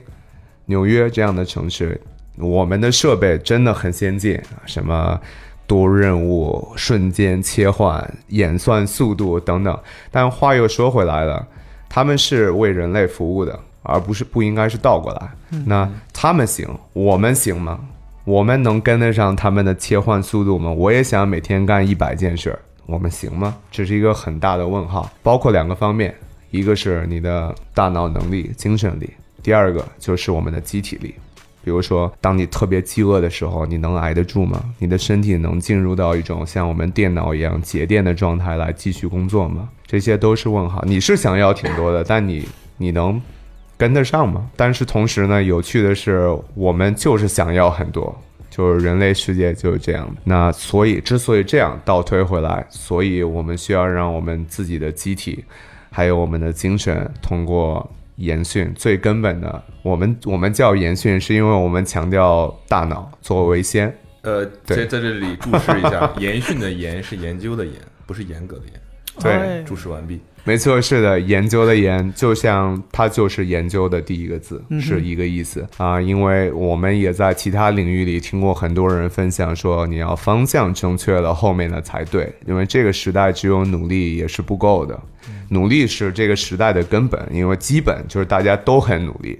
[0.66, 2.00] 纽约这样的城市，
[2.38, 5.20] 我们的设备真的很先进，什么。
[5.68, 11.46] 多任务、瞬间切换、演算速度等等，但话又说回来了，
[11.90, 15.30] 他们是为人类服务的，而不是不应该是倒过来。
[15.66, 17.82] 那他们行，我们行吗？
[18.24, 20.72] 我们能跟得上他们的切换速度吗？
[20.72, 23.54] 我也想每天干一百件事，我们行吗？
[23.70, 25.12] 这是一个很大的问号。
[25.22, 26.16] 包括两个方面，
[26.50, 29.10] 一个是你的大脑能力、精神力，
[29.44, 31.14] 第二个就是我们的机体力。
[31.68, 34.64] 比如说，当你特别饥饿的时候，你能挨得住吗？
[34.80, 39.68] 你的身体能进入到一种像我们电脑一样节电的状态来继续工作吗？
[39.86, 40.82] 这些都是问号。
[40.88, 43.22] 你是想要挺多的，但你 你能
[43.76, 44.50] 跟得上吗？
[44.56, 48.18] 但是同时呢，有趣的是，我们就是想要很多，
[48.50, 50.22] 就是人类世界就是这样的。
[50.24, 55.44] 那所以，之所以这样倒推回来，所以我们需要让我们自己的机体，
[55.92, 57.92] 还有我们的精神，通过。
[58.18, 63.96] 研训最根本的，我们我们叫研训，是因为我们强调大脑作为先。
[64.22, 67.76] 呃，在在这里注释一下， 研训的研是研究的研，
[68.06, 68.82] 不是严格的严。
[69.20, 70.20] 对，注释完毕。
[70.44, 76.00] 没错，是的，研究的研，就像它就是研究的第一个字，是一个意思啊。
[76.00, 82.34] 因为我们也在其他领域里听过很多人分享说，你要方向正确了，后面的才对。
[82.46, 84.98] 因为这个时代只有努力也是不够的，
[85.50, 89.38] 努力是这个时代的根本，因为基本就是大家都很努力。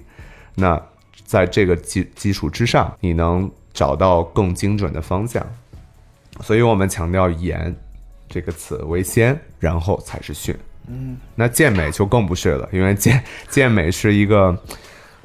[0.56, 0.78] 那
[1.24, 5.46] 在这个基基础之上，你能找到更精准的方向。
[6.42, 7.74] 所以我们强调研
[8.30, 10.56] 这个词为先，然后才是训。
[10.90, 14.58] 嗯，那健美就更不是了，因为健 健美是一个，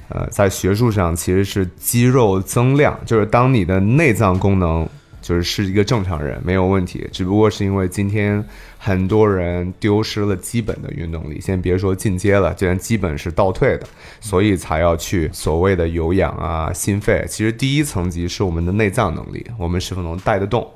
[0.09, 4.89] 呃，在学术上其实是肌肉增量，就是当你的内脏功能
[5.21, 8.45] 就是是一个正常人没有问题，只不过是因为今天
[8.77, 13.87] 很多人丢失了基本的运动力，先别说进阶了，既然基本是倒退的，
[14.21, 17.25] 所以才要去所谓的有氧啊、心肺。
[17.29, 20.69] 其实第一层级是我们的内脏能力，我们是否能带得动。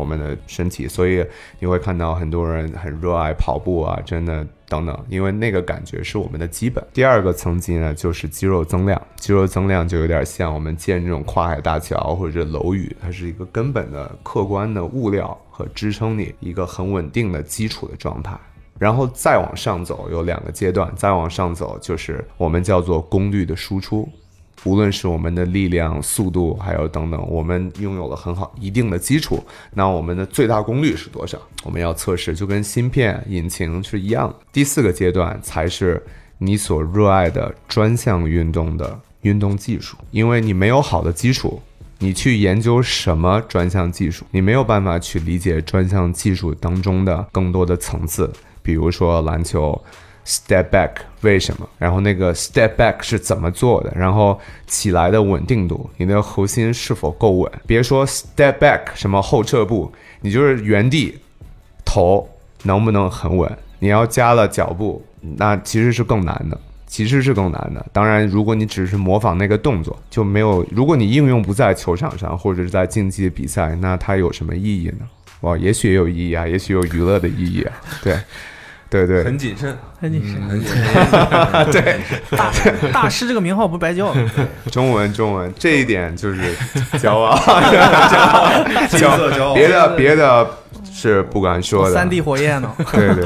[0.00, 1.24] 我们的身体，所以
[1.58, 6.82] 你会看到很多人很热爱跑步啊，真的等等，因为那个感觉是我们的基本。
[6.92, 18.34] 第二个层级呢，就是肌肉增量，肌肉增量就有点像我们建这种跨海大桥或者楼宇，它是一个根本的客观的物料和支撑你一个很稳定的基础的状态。
[18.78, 24.08] 然后再往上走有两个阶段，再往上走就是我们叫做功率的输出。
[24.64, 29.42] 无论是我们的力量、速度，还有等等，我们拥有了很好一定的基础。
[29.72, 31.38] 那我们的最大功率是多少？
[31.64, 34.36] 我们要测试，就跟芯片、引擎是一样的。
[34.52, 36.02] 第四个阶段才是
[36.38, 41.62] 你所热爱的专项运动的运动技术，因为你没有好的基础，
[41.98, 48.30] 你去研究什么专项技术，你没有办法去理解专项技术当中的更多的层次，
[48.62, 49.80] 比如说篮球。
[50.26, 50.90] Step back，
[51.22, 51.68] 为什么？
[51.78, 53.92] 然后那个 step back 是怎么做的？
[53.96, 57.50] 然后起来的稳定度，你的核心是否够稳？
[57.66, 61.18] 别说 step back 什么后撤步，你就是原地，
[61.84, 62.28] 头
[62.62, 63.50] 能不能很稳？
[63.80, 67.84] 你要加了脚步，那其实是更难的，其实是更难的。
[67.92, 70.64] 当然，如果你只是模仿那个动作，就没有。
[70.70, 75.08] 如果你应用不在球场上，或者是在竞技比赛，那它有什么意义呢？
[75.40, 77.72] 哇，也许也有意义啊，也许有娱乐的意义啊，
[78.04, 78.16] 对。
[78.90, 81.70] 对对，很谨慎，很谨慎，很谨 慎。
[81.70, 82.00] 对，
[82.36, 82.52] 大
[82.92, 84.12] 大师这个名号不白叫。
[84.72, 86.56] 中文，中文，这一点就是
[86.98, 89.54] 骄傲，骄傲，骄傲。
[89.54, 90.50] 别的，别的
[90.92, 91.94] 是不敢说的。
[91.94, 92.74] 三 D 火焰呢？
[92.92, 93.24] 对对，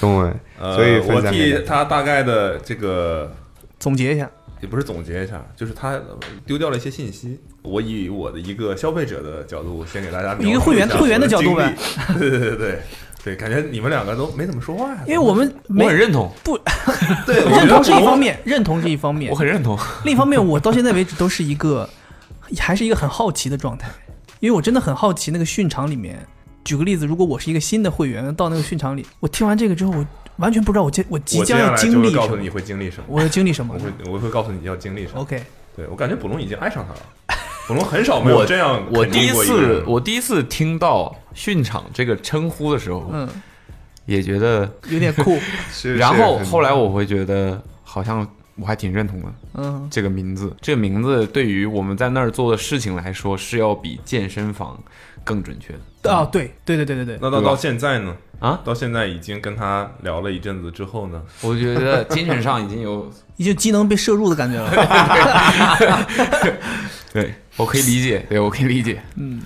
[0.00, 0.34] 中文。
[0.74, 3.32] 所以我替他大概的这个
[3.78, 4.28] 总结一下，
[4.60, 5.96] 也不是总结一下，就是他
[6.44, 7.40] 丢掉了一些信息。
[7.62, 11.72] 我以我的一个消费者的角度，先给大家一个会员会员的角度呗。
[12.18, 12.80] 对对对对。
[13.24, 15.00] 对，感觉你们两个都没怎么说话呀。
[15.06, 16.58] 因为我们我很认同，不，
[17.24, 19.78] 对，认同是一方面，认同是一方面，我很认同。
[20.04, 21.88] 另一方面，我到现在为止都是一个，
[22.58, 23.88] 还是一个很好奇的状态，
[24.40, 26.18] 因为我真的很好奇那个训场里面。
[26.64, 30.06] 举个例子，如果我是一个新的会员，到那个训场里，我听完这个之后，我
[30.36, 32.22] 完全不知道我接我即将要经历什么。
[32.22, 33.04] 告诉你会经历什么？
[33.08, 33.74] 我要经历什么？
[33.74, 35.20] 我会我会告诉你要经历什么。
[35.20, 35.42] OK，
[35.74, 37.00] 对我感觉卜龙已经爱上他了。
[37.66, 38.82] 卜龙很少没有这样。
[38.92, 43.28] 我第一次我第一次听到训场这个称呼的时候，嗯。
[44.06, 45.38] 也觉得有点酷，
[45.96, 49.32] 然后后来我会觉得好像我还挺认同的。
[49.54, 54.78] 嗯，这个名字，这个名字对于我们在那儿做的事情来说，是要比健身房
[55.24, 55.72] 更准确
[56.02, 56.14] 的。
[56.14, 58.14] 哦，对对对对对对，那到到现在呢？
[58.40, 64.70] 啊，到现在已经跟他聊了一阵子之后呢，我觉得精神上已经有， 已经机能被摄入的感觉了。
[67.10, 69.00] 对我可以理解，对我可以理解。
[69.16, 69.40] 嗯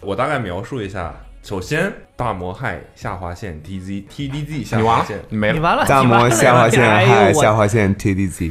[0.00, 1.14] 我大概描述一下。
[1.42, 5.54] 首先，大魔害下划线 T Z T D Z 下你完了划线，，你没了。
[5.54, 8.50] 你完了，大魔下划线哎呦嗨下划线 TDZ，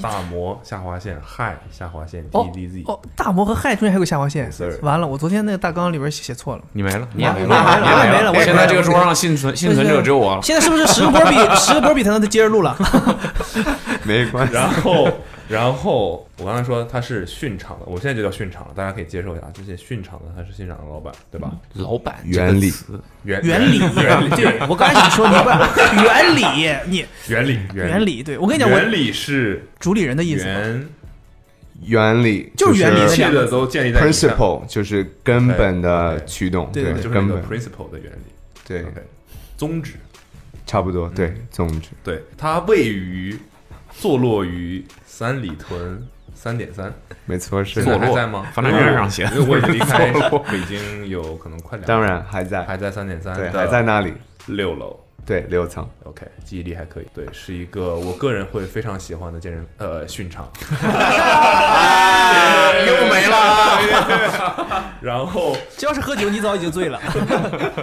[0.00, 4.48] 大魔下划线害下划线哦 T D Z，哦，大魔和亥中间还有个下划线
[4.82, 6.62] 完了，我昨天那个大纲里边写写错了。
[6.72, 10.42] 你没了，你也没了完了我也没了我也没了现在这个桌上幸存幸存者只有我了。
[10.42, 12.76] 现在是不是十个波比十个波比才能接着录了？
[14.04, 14.54] 没关系。
[14.54, 15.08] 然后，
[15.48, 21.52] 然后我刚才说他是训场的，我现在就叫训场了，大家可以接受一下，这些训场的他是训场的老板，对吧？
[21.74, 22.70] 老板原理。
[23.24, 25.48] 原原理，原理，对我刚才想说你不
[26.04, 26.44] 原理，
[26.86, 30.88] 你原理，原理，对我跟你讲，原理是主理人的意思，原
[31.82, 37.42] 原理就是原理一这两个切的都建立在 principle 就是根本的驱动，对对就是根本。
[37.42, 38.32] principle 的原理。
[38.66, 38.84] 对。
[39.56, 39.94] 宗旨，
[40.66, 41.88] 差不多对宗旨。
[42.04, 43.36] 对，它位于
[43.92, 44.84] 坐落于
[45.18, 46.00] 三里屯
[46.32, 46.94] 三点三，
[47.26, 48.46] 没错是在还在吗？
[48.52, 50.12] 房产证上写因为我已经离开
[50.48, 54.14] 北京有可能快两年，当然还在，还在三点三，对还在那里，
[54.46, 54.96] 六楼。
[55.26, 55.84] 对六层。
[56.04, 57.06] OK，记忆力还可以。
[57.12, 60.48] 对，是一个我个人会非常喜欢的健身呃训场。
[62.86, 63.80] 又没了。
[65.02, 67.00] 然后，只要是喝酒，你早已经醉了。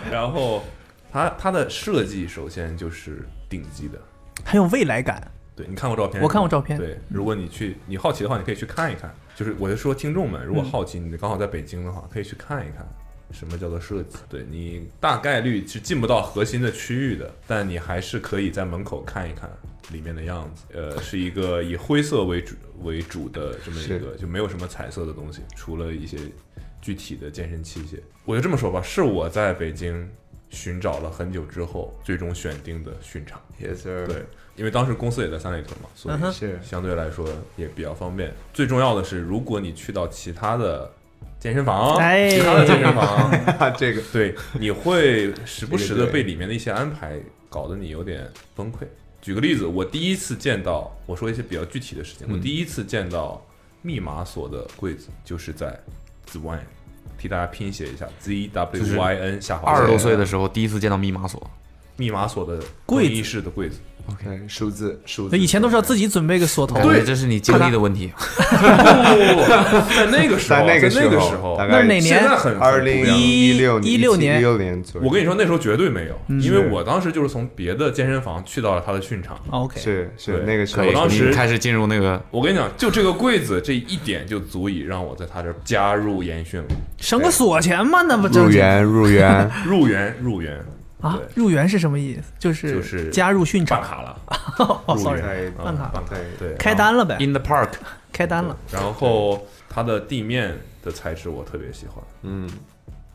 [0.10, 0.64] 然后
[1.12, 4.00] 它它的设计首先就是顶级的。
[4.46, 5.22] 很有未来感。
[5.56, 6.22] 对你看过照片？
[6.22, 9.14] 我看过照片对，如果你去你好奇的话，你可以去看一看。
[9.36, 12.86] 就是我就说，听众们如果好奇，你刚好在北京的话，可以去看一看。
[13.32, 14.18] 什么叫做设计？
[14.30, 19.50] 对你大概率是进不到核心的区域的，但你还是可以在门口看一看
[19.92, 20.64] 里面的样子。
[20.74, 26.18] 呃，是一个以灰色为主为主的这么一个，就没有什么彩色的东西，除了一些
[26.82, 28.00] 具体的健身器械。
[28.26, 30.08] 我就这么说吧，是我在北京
[30.50, 33.42] 寻找了很久之后，最终选定的训场。
[33.60, 34.06] Yes sir。
[34.06, 34.24] 对，
[34.56, 36.60] 因为当时公司也在三里屯嘛，所以是。
[36.64, 38.34] 相对来说也比较方便。
[38.54, 40.90] 最重要的是，如果你去到其他的
[41.40, 42.30] 健身房，哎。
[42.30, 43.32] 其他的健身房，
[43.78, 44.02] 这个。
[44.14, 48.86] 对，你会时不时的被里面的一些安排搞得你有点崩溃。
[49.22, 53.44] 举个例子，我第一次见到，我说一些比较具体的事情，我第一次见到
[53.82, 55.78] 密码锁的柜子，就是在
[56.32, 56.60] Zwyn，
[57.18, 59.76] 替大家拼写一下 Z W Y N 下滑线。
[59.76, 61.50] 二十多岁的时候，第一次见到密码锁，
[61.98, 63.10] 密码锁的柜子。
[63.10, 63.80] 更衣室的柜子。
[64.24, 65.38] 对数字数字。
[65.38, 68.12] 以前都是要自己准备个锁头，对这是你经历的问题。
[69.96, 71.58] 在那个时候，在那个在那个时时候。
[71.58, 72.02] 大，概那是哪年？
[72.04, 74.38] 现在很二零一一六一六年。
[74.38, 75.08] 一六年左右。
[75.08, 76.42] 我跟你说，那时候绝对没有，嗯。
[76.42, 79.36] 因为我当时就是从别的健身房去到了他的训场。
[79.50, 86.68] 哦 OK，是是对那个时候我，当时开始进入那个我跟你讲，就这个柜子这一点就足以让我在他这儿加入研训了，
[87.00, 90.58] 省个锁钱嘛，那不正入园入园，入园 入园
[91.10, 91.20] 啊？
[91.36, 92.24] 入园是什么意思？
[92.40, 93.80] 就是就是加入训场。
[93.82, 94.22] 办卡了，
[94.60, 97.70] 哦入，sorry，园办卡办卡对，开单了呗，in the park，
[98.12, 98.58] 开单了。
[98.72, 102.50] 然后它的地面的材质我特别喜欢，嗯，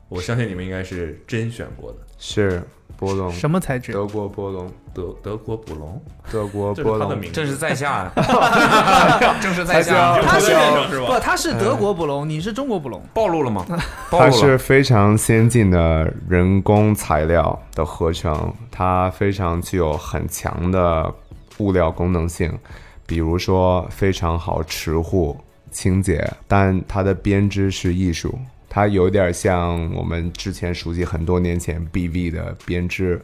[0.08, 2.62] 我相信你们应该是甄选过的，是
[3.00, 3.92] 波龙，什么材质？
[3.92, 5.98] 德国波龙，德德国捕龙，
[6.30, 8.12] 德国波龙，是他的名字，这是在下，
[9.40, 10.48] 正是在下，他是
[10.90, 13.02] 是不，他是德国捕龙，你是中国捕龙。
[13.14, 13.64] 暴露了吗？
[14.10, 14.32] 暴它露了。
[14.32, 21.10] 是非常先进的人工材料的合成，它非常具有很强的
[21.56, 22.52] 物料功能性，
[23.06, 25.34] 比如说非常好持护、
[25.70, 28.38] 清洁，但它的编织是艺术。
[28.72, 33.20] 它有点像我们之前熟悉很多年前 BV 的编织，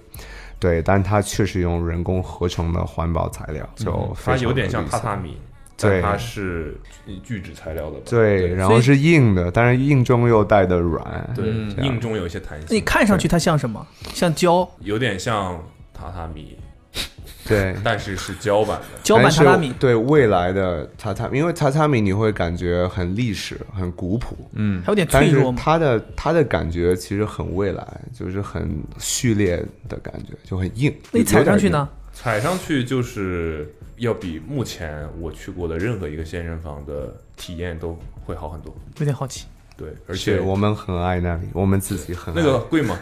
[0.59, 5.38] 对，但它确实用人工合成的环保材料，就它有点像榻榻米，
[5.78, 6.02] 对。
[6.02, 6.76] 它是
[7.22, 8.02] 聚酯材料的吧？
[8.11, 11.46] 对，然后是硬的，但是硬中又带的软，对
[11.85, 13.87] 硬中有一些弹性，你看上去它像什么？
[14.12, 14.68] 像胶？
[14.80, 15.54] 有点像
[15.96, 16.59] 榻榻米，
[17.46, 17.76] 对。
[17.85, 18.87] 但是是胶版的。
[19.02, 19.72] 胶板榻榻米。
[19.78, 25.52] 对未来的榻榻米，因为榻榻米你会感觉很历史、很古朴，嗯，还有点但是脆弱。
[25.52, 29.56] 它的它的感觉其实很未来，就是很序列
[29.88, 30.94] 的感觉，就很硬。
[31.12, 31.88] 那你踩上去呢？
[32.12, 38.74] 踩上去就是要比目前我去过的任何一个健身房的体验都会好很多。
[38.98, 39.46] 有点好奇。
[39.76, 42.98] 对，而而且且我们很爱那里，我们自己很爱那个贵吗？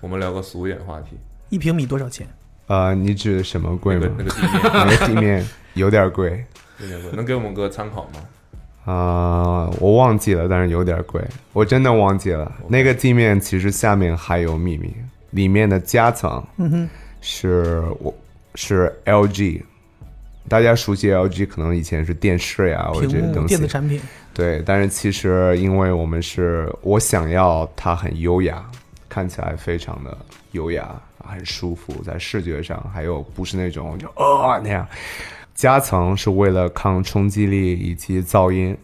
[0.00, 1.16] 我们聊个俗一点话题，
[1.48, 2.26] 一平米多少钱？
[2.66, 4.08] 呃，你指什么贵吗？
[4.18, 4.30] 那个？
[4.62, 4.86] 那个地面。
[4.86, 6.44] 那个地面有点贵。
[6.80, 8.92] 有点贵，能给我们个参考吗？
[8.92, 11.20] 啊、我忘记了，但是有点贵，
[11.52, 12.52] 我真的忘记了。
[12.68, 14.94] 那个地面其实下面还有秘密，
[15.30, 16.88] 里面的夹层嗯哼，
[17.20, 18.14] 是我
[18.54, 19.62] 是 LG
[20.48, 24.00] 大家熟悉 LG，可能以前是电视呀或者这些东西，电子产品，
[24.32, 24.62] 对。
[24.64, 28.64] 但是其实因为我们是我想要它很优雅，
[29.08, 30.16] 看起来非常的
[30.52, 30.88] 优雅，
[31.26, 34.86] 很舒服，在视觉上还有不是那种就哦那样。
[35.54, 38.76] 夹层是为了抗冲击力以及噪音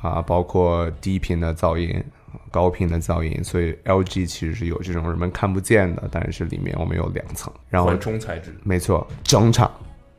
[0.00, 2.02] 啊，包括低频的噪音、
[2.50, 9.70] 高频的噪音，所以 LG 其实是有这种人们看不见的，但是里面我们有两层，然后缓冲材质，没错，整场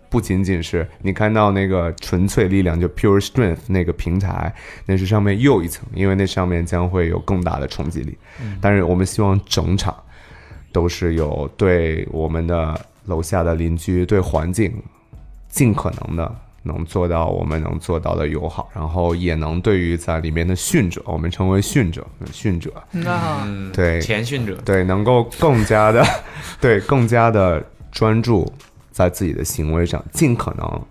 [0.08, 4.54] 不仅仅是你看到那个纯粹力量，就 Pure Strength 那个平台，
[4.86, 8.16] 那是上面又一层，因为那上面将会有更大的冲击力。
[8.62, 9.96] 但是我们希望整场
[10.76, 14.74] 都是有对我们的楼下的邻居、对环境
[15.48, 22.74] 尽可能的能做到我们能做到的友好，然后也能对于在里面的训者，我们称为训者，训者，
[23.06, 24.02] 啊，嗯，对。
[24.02, 26.04] 前训者，对，能够更加的，
[26.60, 28.52] 对，更加的专注
[28.92, 30.82] 在自己的行为上，尽可能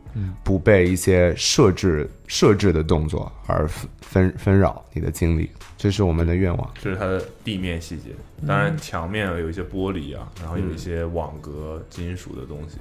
[0.42, 5.50] 不被一些设置设置的动作而纷纷纷扰你的精力，
[5.84, 6.74] 这是我们的愿望。
[6.80, 8.04] 这是它的地面细节。
[8.48, 12.78] 当然，墙面有一些玻璃啊，然后有一些网格、金属的东西，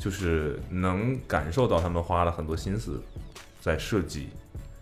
[0.00, 3.00] 就是能感受到他们花了很多心思
[3.60, 4.30] 在设计。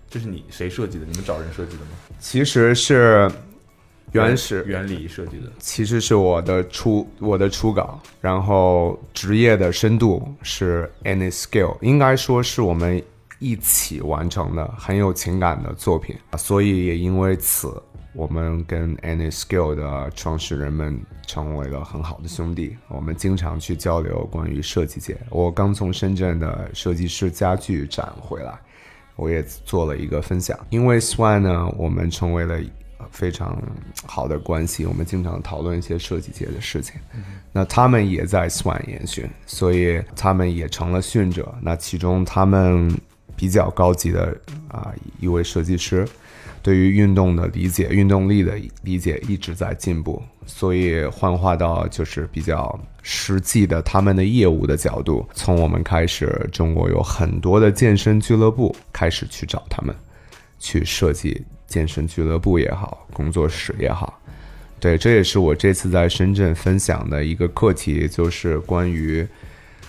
[0.08, 1.04] 这是你谁设计的？
[1.04, 1.90] 你们找人设计的吗？
[2.18, 3.30] 其实是
[4.12, 5.52] 原始原理设计的。
[5.58, 13.02] 其实是我的初我的初稿，然后职业的深度是 Any Skill，应该说是我们
[13.38, 17.72] 一起完成的很有情感的作品，所以也因为此，
[18.12, 22.76] 我们跟 Any Skill 的创始人们成为了很好的兄弟。
[22.88, 25.16] 我们经常去交流关于设计界。
[25.30, 28.58] 我刚从深圳的设计师家具展回来，
[29.14, 30.58] 我也做了一个分享。
[30.70, 32.60] 因为 Swan 呢，我们成为了
[33.12, 33.56] 非常
[34.04, 37.00] 好的关系，我们经常讨论一些设计界的事情。
[37.52, 41.54] 那他们也在 Swan 研训，所以他们也成了训者。
[41.62, 42.90] 那其中他们
[43.38, 44.36] 比较高级的
[44.68, 46.06] 啊、一位设计师，
[46.60, 55.24] 对于运动的理解、运动力的理解一直在进步，所以幻化到就是比较实际的他们的业务的角度。
[55.32, 59.94] 从我们开始，中国有很多的健身俱乐部开始去找他们，
[60.58, 64.20] 去设计健身俱乐部也好，工作室也好。
[64.80, 69.26] 对，这也是我这次在深圳分享的一个课题，就是关于，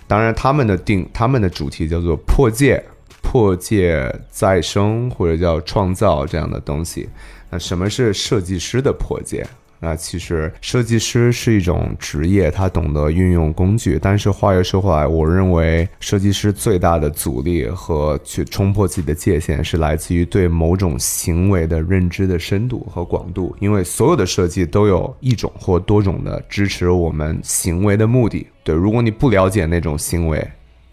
[0.08, 2.84] 当然他们的定他们的主题叫做破戒、
[3.22, 7.09] 破戒再生或者叫创造这样的东西。
[7.49, 9.45] 那什么是设计师的破戒？
[9.82, 13.97] 那其实设计师是一种职业，他懂得运用工具。
[14.01, 23.55] 但是话又说回来，我认为设计师最大的阻力和去冲破自己的界限，是来自于对某种行为的认知的深度和广度。
[23.61, 28.45] 因为所有的设计都有一种或多种的支持我们行为的目的。
[28.65, 30.45] 对，如果你不了解那种行为，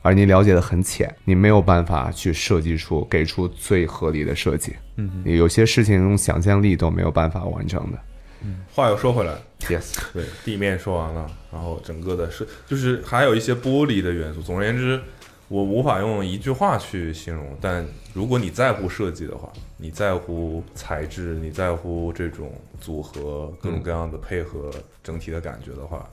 [0.06, 4.72] 而你了解的很浅，你没有办法去设计出给出最合理的设计。
[4.94, 7.98] 嗯，有些事情用想象力都没有办法完成的。
[8.44, 9.32] 嗯话又说回来
[9.62, 14.40] ，Yes， 对，地面说完了，然后整个的是就是还有一些玻璃的元素。
[14.40, 15.00] 总而言之，
[15.48, 17.84] 我无法用一句话去形容，但
[18.14, 24.70] 如果你在乎设计的话，你在乎材质，你在乎这种组合各种各样的配合
[25.02, 26.08] 整体的感觉的话，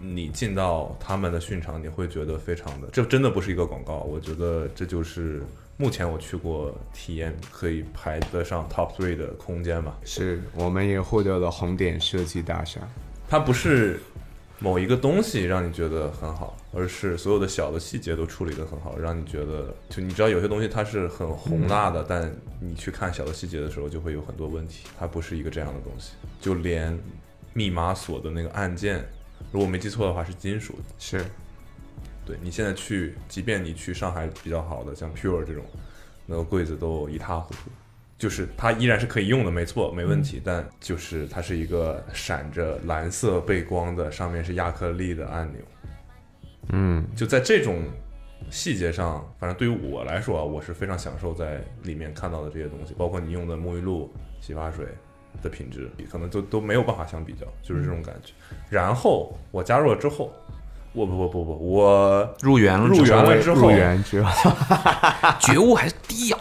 [0.00, 5.42] 你进到他们的训场，你会觉得非常的，这真的不是一个广告，我觉得这就是
[5.76, 9.96] 目前我去过体验可以排得上 top three 的空间吧。
[10.04, 12.82] 是我们也获得了红点设计大赏。
[13.28, 14.00] 它不是
[14.58, 24.86] 某一个东西让你觉得很好，而是所有的小的细节都处理得很好，让你觉得就你知道有些东西它是很宏大的，但你去看小的细节的时候就会有很多问题。
[24.98, 26.98] 它不是一个这样的东西，就连
[27.52, 29.06] 密码锁的那个按键，
[29.52, 30.82] 如果没记错的话是金属的。
[30.98, 31.24] 是，
[32.24, 35.64] 对你现在去，即便你去上海比较好的像 Pure 这种，
[36.26, 37.70] 那个柜子都一塌糊涂。
[38.18, 40.40] 就是它依然是可以用的，没错，没问题。
[40.42, 45.60] 但就是它是一个闪着蓝色背光的，上面是亚克力的按钮。
[46.70, 47.84] 嗯，就在这种
[48.50, 54.10] 细节上，反正对于我来说啊，我是非常享受在里面看到的这些东西，包括你用的沐浴露、
[54.40, 54.86] 洗发水
[55.42, 58.32] 的品质，可能都都没有办法相比较，就是这种感觉。
[58.70, 60.32] 然后我加入了之后，
[60.92, 64.50] 我不不不不，我入园了，入园了之后入园之后，
[65.40, 66.38] 觉悟还是低呀、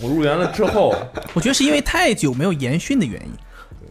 [0.00, 0.94] 我入园了之后，
[1.34, 3.32] 我觉得是因为太久没有研训的原因，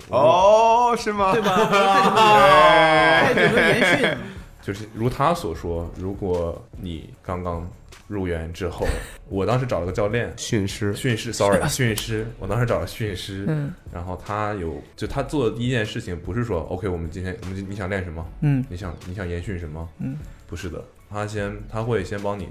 [0.10, 1.32] 哦，是吗？
[1.34, 1.56] 对吧？
[3.24, 4.18] 太久没有研训，
[4.62, 7.68] 就是如他所说，如果你刚刚
[8.08, 8.88] 入园之后，
[9.30, 18.26] 我当时找了个教练，训师训师，sorry， 训师，我当时找了训师，嗯然后他有，就他做的第一件事情不是说，OK，我们今天我们你想练什么？
[18.42, 19.88] 嗯你想你想研训什么？
[20.00, 22.48] 嗯，不是的，他先他会先帮你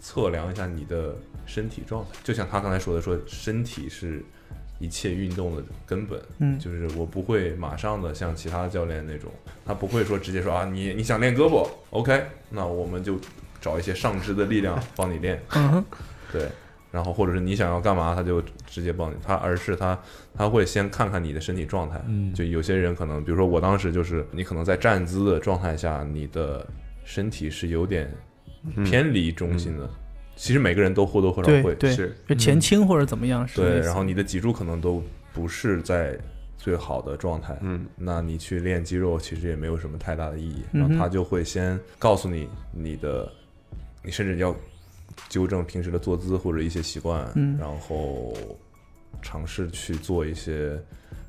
[0.00, 1.16] 测量一下你的
[1.46, 2.10] 身体状态。
[2.22, 4.22] 就像他刚才说的，说身体是
[4.78, 6.20] 一切运动的根本。
[6.38, 9.30] 嗯就是我不会马上的像其他的教练那种，
[9.64, 13.18] 他不会说直接说啊，你你想练胳膊，OK，那我们就
[13.66, 15.42] 找一些上肢的力量 帮你练。
[15.56, 15.84] 嗯，
[16.32, 16.48] 对，
[16.92, 19.98] 然后或者是你想要干嘛，他就直接帮你，他而是他
[20.34, 22.32] 他会先看看你的身体状态，嗯。
[22.32, 26.64] 就有些人可能，比如说我当时就是你可能在站姿的状态下，你的
[27.04, 28.08] 身体是有点
[28.84, 29.90] 偏离中心的，
[30.36, 35.02] 其实每个人都或多或少会，对对，是就前倾或者怎么样是类对，然后你的脊柱可能都
[35.32, 36.18] 不是在
[36.56, 40.62] 最好的状态，嗯，那你去练肌肉其实也没有什么太大的意义。
[40.72, 43.30] 嗯然后他就会先告诉你你的，
[44.06, 44.54] 你甚至要
[45.28, 47.58] 纠正平时的坐姿或者一些习惯，嗯。
[47.58, 48.32] 然后
[49.20, 50.78] 尝试去做一些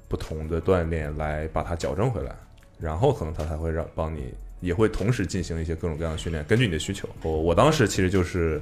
[0.07, 2.35] 不同的锻炼来把它矫正回来，
[2.79, 7.09] 然后可能他才会让帮你，也会同时进行一些各种各样的训练，根据你的需求。
[7.23, 8.61] 我我当时其实就是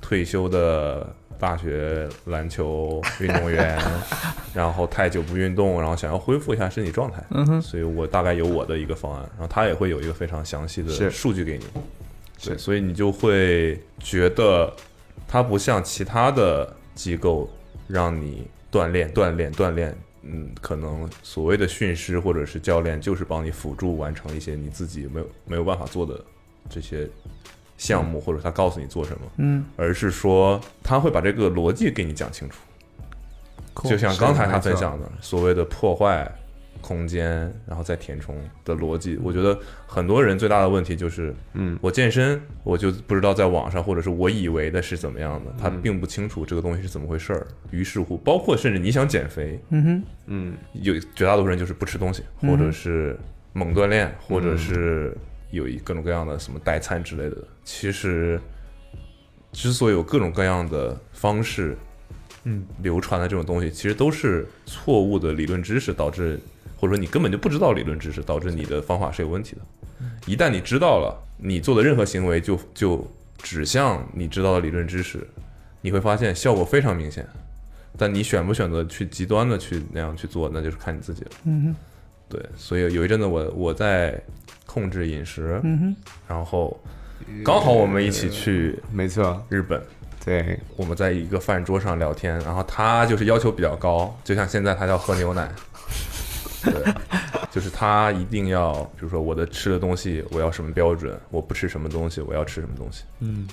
[0.00, 3.80] 退休的大学篮球运动员，
[4.52, 11.64] 然后太久不运动，然后想要恢复一下身体状态，嗯哼，所以我大概有我的一个方案，然后他也会有一个非常详细的数据给你，
[12.46, 14.72] 对，所以你就会觉得
[15.26, 17.50] 它不像其他的机构
[17.86, 26.18] 让你锻炼、锻炼、锻炼，嗯，可能所谓的训师或者是教练就是帮你辅助完成一些你自己没有没有办法做的
[26.68, 27.08] 这些
[27.76, 32.56] 项目，或者他告诉你做什么，嗯，而是说他会把这个逻辑给你讲清楚。
[33.84, 36.26] 就像刚才他分享的所谓的破坏
[36.86, 39.58] 空间，然后再填充的逻辑，我觉得
[39.88, 47.44] 很多人最大的问题就是，嗯，我健身我就不知道在网上或者是我以为的是怎么样的，他并不清楚这个东西是怎么回事儿。
[47.72, 50.54] 于是乎，包括甚至你想减肥，嗯哼，嗯。
[50.82, 53.18] 有绝大多数人就是不吃东西，嗯或者是
[53.52, 55.16] 猛锻炼，或者是
[55.50, 57.36] 有一各种各样的什么代餐之类的。
[57.64, 58.40] 其实，
[59.50, 61.76] 之所以有各种各样的方式，
[62.44, 66.38] 嗯，流传的这种东西，其实都是错误的理论知识导致，
[66.86, 69.62] 或者说你根本就不知道理论知识，导致你的方法是有问题的。
[70.26, 73.04] 一旦你知道了，你做的任何行为就就
[73.42, 75.26] 指向你知道的理论知识，
[75.80, 77.26] 你会发现效果非常明显。
[77.98, 81.30] 但你选不选择去极端的去那样去做，那就是看你自己了。
[81.44, 81.76] 嗯哼，
[82.28, 84.20] 对，所以有一阵子我我在
[84.66, 85.96] 控制饮食，嗯哼，
[86.28, 86.78] 然后
[87.42, 89.82] 刚好我们一起去没错，日本，
[90.22, 95.50] 对，我们在一个饭桌上聊天，然后他就是要求比较高，就像现在他要喝牛奶，
[96.62, 96.94] 对，
[97.50, 103.46] 就是他一定要，比如说我的吃的东西我要什么标准，我不吃什么东西，我要吃什么东西，嗯，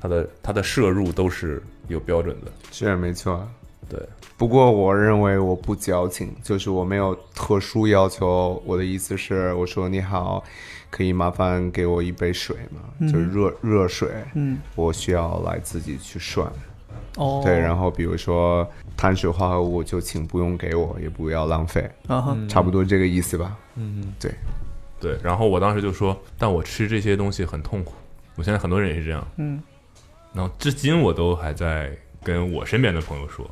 [0.00, 3.46] 他的他的摄入都是有标准的，是没错。
[3.86, 4.00] 对，
[4.38, 8.62] 不过我认为我不矫情，就是我没有特殊要求。
[8.64, 10.42] 我的意思是，我说你好，
[10.88, 12.80] 可以麻烦给我一杯水吗？
[13.00, 16.50] 就是热热水，嗯，我需要来自己去涮。
[17.16, 21.88] 哦，对，然后比如说碳水化合物，就请不用给我，也不要浪费，
[22.48, 23.56] 差不多这个意思吧。
[23.76, 24.32] 嗯，对，
[25.00, 27.94] 对，然后我当时就说，但我吃这些东西很痛苦。
[28.36, 29.62] 我现在很多人也是这样，嗯，
[30.32, 31.90] 然后至今我都还在
[32.22, 33.48] 跟我身边的朋友说，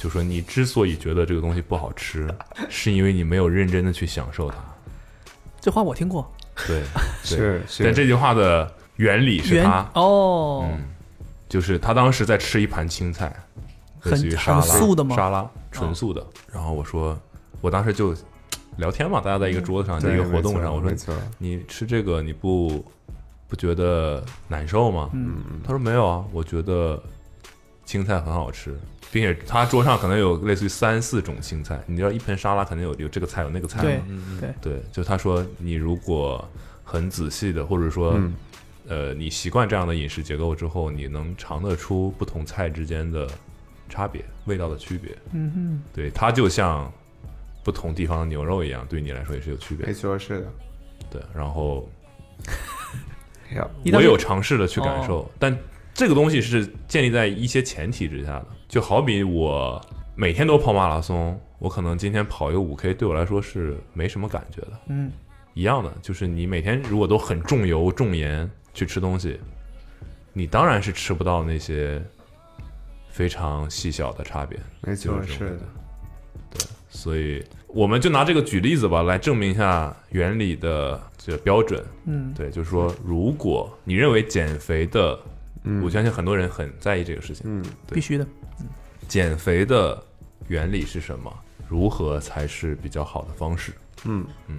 [0.00, 2.28] 就说你之所以觉得这个东西不好吃，
[2.68, 4.56] 是因为你没有认真的去享受它。
[5.60, 6.28] 这话我听过，
[6.66, 6.80] 对，对
[7.22, 7.62] 是。
[7.68, 10.84] 是，但这句话的原理是原他，哦，嗯，
[11.48, 13.34] 就是他当时在吃一盘青菜，
[14.04, 16.24] 类似于很沙拉，素的吗哦沙拉，纯素的。
[16.52, 17.16] 然后我说，
[17.60, 18.14] 我当时就
[18.78, 22.84] 聊天嘛，大家在一个桌子上，在一个活动上，我说，你吃这个你不
[23.48, 25.10] 不觉得难受吗？
[25.12, 27.00] 嗯他说没有啊，我觉得
[27.84, 28.76] 青菜很好吃，
[29.12, 34.04] 并且他桌上可能有类似于三四种青菜，你知道一盆沙拉肯定有有这个菜有那个菜对嘛？
[34.40, 36.44] 对，对，就他说你如果
[36.82, 38.34] 很仔细的，或者说、嗯
[38.88, 43.28] 呃你习惯这样的饮食结构之后，你能尝得出不同菜之间的
[43.88, 45.16] 差别、味道的区别。
[45.32, 46.92] 嗯哼，对，它就像
[47.64, 49.92] 不同地方的牛肉一样，对你来说也是有区别的。
[49.92, 50.46] 没错，是的。
[51.10, 51.88] 对，然后
[53.92, 55.56] 我有尝试的去感受，但
[55.94, 58.46] 这个东西是建立在一些前提之下的。
[58.68, 59.80] 就好比我
[60.14, 64.72] 每天都跑马拉松，我可能今天跑一个五 K 对我来说是没什么感觉的。
[64.88, 65.10] 嗯
[65.54, 69.40] 一样的，就是你每天如果都很重油重盐去吃东西，
[70.34, 72.00] 你当然是吃不到那些
[73.08, 74.56] 非常细小的差别。
[74.82, 75.58] 没错，就是的。
[76.90, 81.82] 所以我们就拿这个举例子吧，来证明一下原理的这个标准。
[82.04, 85.18] 嗯，对，就是说，如果你认为减肥的，
[85.64, 87.44] 嗯我相信很多人很在意这个事情。
[87.48, 88.24] 嗯，必须的，
[88.60, 88.66] 嗯
[89.08, 90.02] 减肥的
[90.48, 91.32] 原理是什么？
[91.68, 93.72] 如何才是比较好的方式？
[94.04, 94.58] 嗯嗯，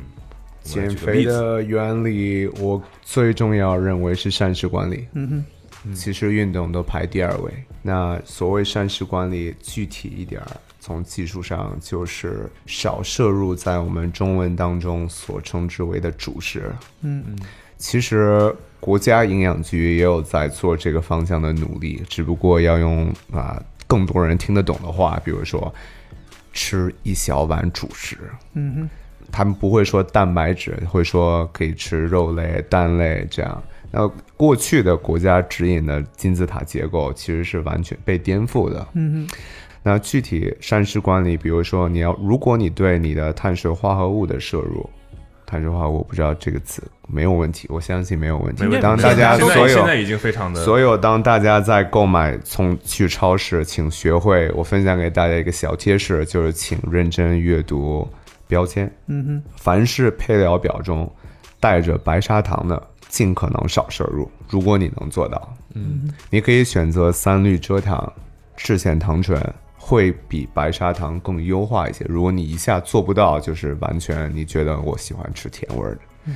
[0.74, 1.24] 减肥。
[1.26, 5.08] 的原理，我最重要认为是膳食管理。
[5.14, 5.46] 嗯
[5.84, 7.52] 哼，其实运动都排第二位。
[7.82, 10.48] 那所谓膳食管理，具体一点儿，
[10.80, 16.72] 从技术上就是少摄入在我们中文当中所称之为的主食。
[17.02, 17.24] 嗯
[17.78, 25.72] 其实国家营养局也有在做这个方向的努力，只不过要用啊更多人听得懂的话，比如说
[26.54, 28.18] 吃一小碗主食。
[28.54, 28.90] 嗯哼，
[29.32, 33.64] 他们不会说蛋白质，会说可以吃肉类、蛋类这样。
[33.90, 38.86] 那过去的国家指引的金字塔结构其实是完全被颠覆的。
[38.94, 39.38] 嗯哼，
[39.82, 44.88] 那具体膳食管理，比如说你要，如果你对你的碳水化合物的摄入，
[45.46, 48.78] 碳水化合物我不知道这个词没有问题，我相信没有问题没问。
[48.78, 58.06] 题当大家所有现在已经非常的所有当大家在购买从去超市，请学会我分享给大家一个小贴士，就是请认真阅读
[58.48, 58.92] 标签。
[59.08, 61.10] 嗯哼，凡是配料表中
[61.60, 64.30] 带着白砂糖的，尽可能少摄入。
[64.50, 68.12] 如果你能做到，嗯，你可以选择三氯蔗糖、
[68.56, 69.42] 赤藓糖醇，
[69.78, 72.06] 会比白砂糖更优化一些。
[72.08, 76.32] 如果你一下做不到，就是完全你觉得我喜欢吃甜味儿的，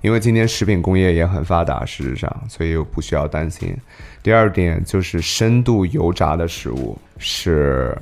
[0.00, 3.76] 因为今天食品工业也很发达，事实上，所以不需要担心。
[4.22, 7.96] 第二点就是深度油炸的食物是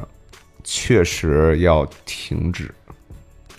[0.65, 2.75] 确实要停止。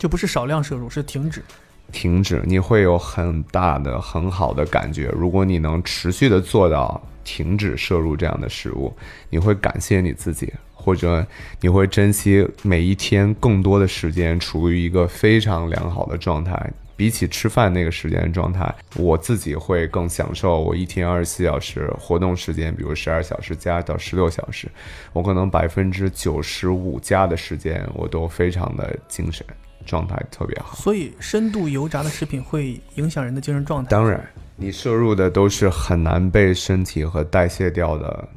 [0.02, 1.43] 就不是少量摄入，是停止。
[1.91, 5.14] 停止，你会有很大的、很好的感觉。
[5.16, 8.91] 如果你能持续的做到停止摄入这样的食物，
[9.30, 11.24] 你会感谢你自己，或者
[11.60, 16.74] 你会珍惜每一天更多的时间处于一个非常良好的状态。
[16.95, 24.68] 比起吃饭那个时间的状态，我自己会更享受我一天二十四小时活动时间，比如十二小时加到十六小时，
[25.14, 29.43] 我可能百分之九十五加的时间我都非常的精神，
[29.86, 30.75] 状态特别好。
[30.75, 33.89] 所以，深度油炸的食品会影响人的精神状态。
[33.89, 34.23] 当然，
[34.55, 38.27] 你摄入的都是很难被身体和代谢掉的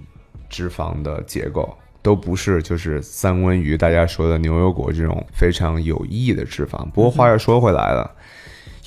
[0.49, 6.85] 脂肪的结构，都不是就是三文鱼大家说的牛油果这种非常有益的脂肪。
[6.91, 8.11] 不过话又说回来了。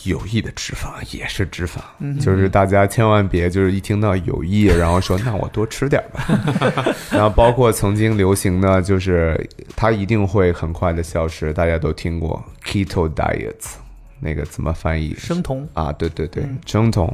[0.07, 1.79] 有益的脂肪也是脂肪，
[2.19, 6.25] 就是大家千万别就是一听到有益，然后说那我多吃点吧。
[7.11, 9.39] 然后包括曾经流行的就是
[9.75, 13.75] 它一定会很快的消失，大家都听过 keto diets，
[14.19, 15.15] 那个怎么翻译？
[15.17, 17.13] 生酮啊，对对对，生酮。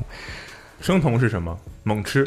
[0.79, 1.57] 生酮是什么？
[1.83, 2.25] 猛吃。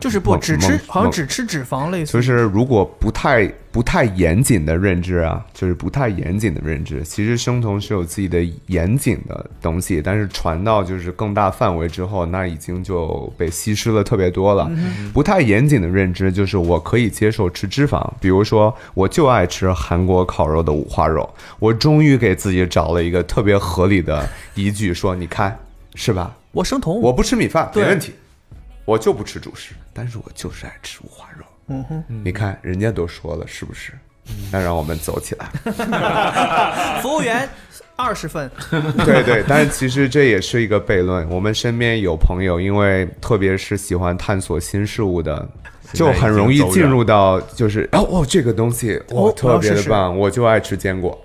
[0.00, 2.12] 就是不只吃好像只吃脂肪，类似于。
[2.12, 14.70] 就是如果不太不太严谨的认知啊，就是不太严谨的认知，其实生酮是有自己的严谨的东西，但是传到就是更大范围之后，那已经就被稀释了特别多了。
[15.12, 21.28] 不太严谨的认知就是我可以接受吃脂肪，比如说我就爱吃韩国烤肉的五花肉，
[21.58, 25.58] 我终于给自己找了一个特别合理的依据，说你看
[25.94, 26.34] 是吧？
[26.52, 28.12] 我生酮，我不吃米饭没问题，
[28.88, 31.44] 我就不吃主食，但是我就是爱吃五花肉。
[31.66, 33.92] 嗯哼，你看人家都说了，是不是？
[34.50, 35.46] 那让我们走起来。
[37.02, 37.46] 服务员
[37.96, 38.50] 二十份，
[39.04, 41.28] 对对，但是其实这也是一个悖论。
[41.28, 45.46] 我们身边有朋友，因为特别是喜欢探索新事物的，
[45.92, 51.22] 就很容易进入到就是哦哦，这个东西我、哦特别的棒，我就爱吃坚果。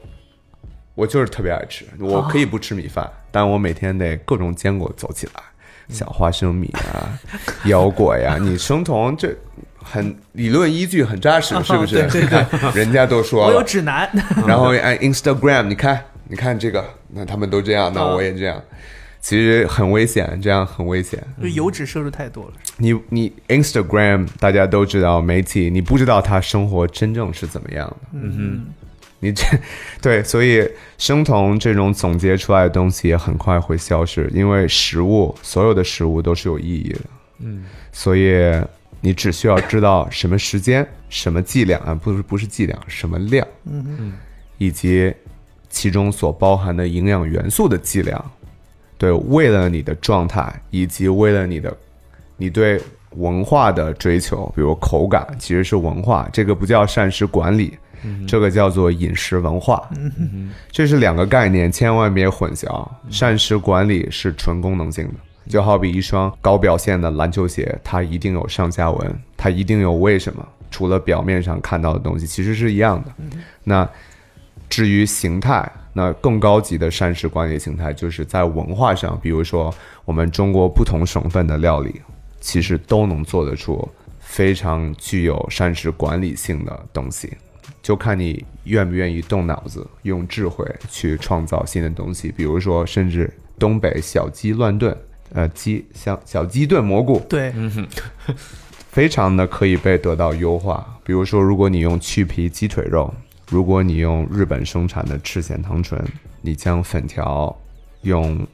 [0.96, 5.42] 我就是特别爱吃，我可以不吃米饭，但我每天得各种坚果走起来，
[5.90, 7.20] 小花生米啊、
[7.66, 8.38] 腰果呀。
[8.40, 9.36] 你生酮这
[9.78, 12.08] 很理论依据很扎实，是不是？
[12.08, 14.10] 对对对 人家都说我有，指南。
[14.48, 18.62] 然后按 Instagram，你看，你看这个，那他们都这样，那我也这样，
[19.20, 21.22] 其实很危险，这样很危险。
[21.42, 22.54] 就油脂摄入太多了。
[22.78, 27.98] 你你 Instagram 大家都知道媒体，你不知道他生活真正是怎么样的。
[28.14, 28.83] 嗯哼，
[29.24, 29.46] 你这
[30.02, 37.00] 对，所以生酮这种总结出来的东西也很快会消失，因为食物所有的食物都是有意义的。
[37.40, 37.64] 嗯，
[37.94, 38.62] 所以
[39.00, 44.14] 你只需要知道什么时间、什么剂量啊，不是不是剂量，什么量，嗯嗯，
[44.58, 45.14] 以及
[45.70, 48.32] 其中所包含的营养元素的剂量。
[48.98, 51.76] 对，为了你的状态，以及为了你的
[52.38, 52.80] 你对
[53.16, 57.78] 文化的追求，比如口感，其实是文化，这个不叫膳食管理，
[58.28, 59.90] 这个叫做饮食文化。
[60.72, 62.88] 这是两个概念，千万别混淆。
[63.10, 65.14] 膳食管理是纯功能性的，
[65.50, 73.12] 就好比一双高表现的篮球鞋，它一定有上下文，它一定有为什么，除了表面上看到的东西，其实是一样的。
[73.64, 73.88] 那
[74.70, 79.74] 至于形态，那更高级的膳食管理形态，就是在文化上，比如说
[80.06, 82.02] 我们中国不同省份的料理，
[82.42, 83.88] 其实都能做得出
[84.20, 87.32] 非常具有膳食管理性的东西，
[87.84, 92.32] 就看你愿不愿意动脑子，用智慧去创造新的东西。
[92.32, 94.98] 比如说，甚至东北小鸡乱炖，
[95.34, 97.54] 呃，鸡像小鸡炖蘑菇，对，
[98.90, 100.98] 非常的可以被得到优化。
[101.04, 103.14] 比如说，如果你用去皮鸡腿肉，
[103.50, 106.02] 如果你用日本生产的赤藓糖醇，
[106.42, 107.54] 你将粉条
[108.04, 108.48] 用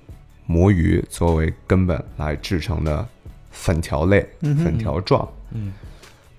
[0.47, 3.07] 魔芋作为根本来制成的
[3.51, 5.71] 粉条类、粉条状，嗯，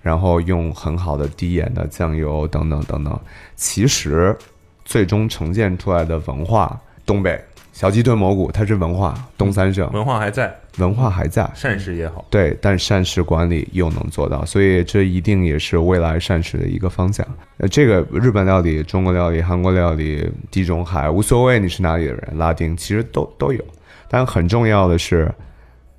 [0.01, 3.19] 然后用很好的低盐的酱油等等等等，
[3.55, 4.35] 其实
[4.83, 7.39] 最终呈现出来的文化，东北
[7.71, 12.25] 小鸡炖蘑菇，它是文化，东三省文化还在，文化还在，膳食也好。
[12.29, 17.25] 对，但膳食管理又能做到，所以这一定也是未来膳食的一个方向。
[17.57, 23.63] 呃，这个日本料理、中国料理、韩国料理、地中海无所谓你是哪里的人，拉丁其实都都有，
[24.09, 25.33] 但很重要的是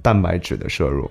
[0.02, 1.10] 蛋白质的摄入。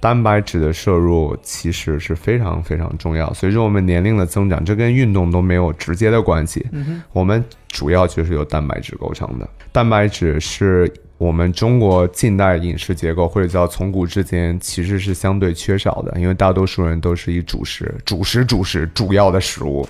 [0.00, 3.30] 蛋白质的摄入其实是非常非常重要。
[3.34, 6.66] 随着我们年龄的增长，这跟运动都没有直接的关系。
[7.12, 9.46] 我们主要就是由蛋白质构成的。
[9.70, 19.86] 蛋白质是我们中国近代饮食结构，或者叫从古至今，其实是相对缺少的，因为大多数人都是以主食、主食、主食主要的食物。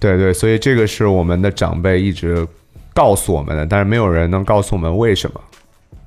[0.00, 2.46] 对对，所以这个是我们的长辈一直
[2.94, 5.38] 告诉我们的，但是没有人能告诉我们为什么。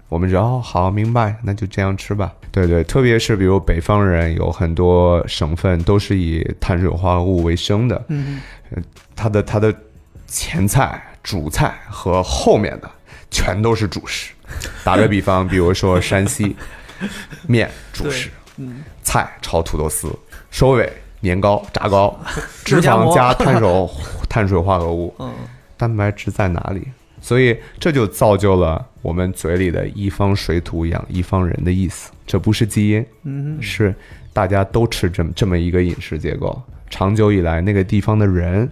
[0.10, 2.34] 我们说哦，好明白，那就这样吃吧。
[2.52, 8.42] 对对，特别是比如北方人，有很多省份都是以碳水化合物为生的，嗯，
[9.16, 9.74] 它的它的
[10.28, 12.90] 前菜、主菜和后面的
[13.30, 14.34] 全都是主食。
[14.84, 16.56] 打个比方，比如说山西
[17.48, 18.30] 面主食，
[19.04, 20.12] 菜炒土豆丝，
[20.50, 22.20] 收尾年糕、炸糕，
[22.66, 23.90] 脂肪加碳水
[24.28, 25.32] 碳水化合物， 嗯，
[25.78, 26.88] 蛋白质在哪里？
[27.30, 32.12] 所以这就造就了我们嘴里的一方水土养一方人的意思。
[32.26, 33.94] 这不是基因，嗯，是
[34.34, 36.60] 大家都吃这么这么一个饮食结构。
[36.90, 38.68] 长久以来，那个地方的人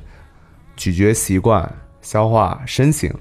[0.75, 3.13] 咀嚼习惯、消化、身形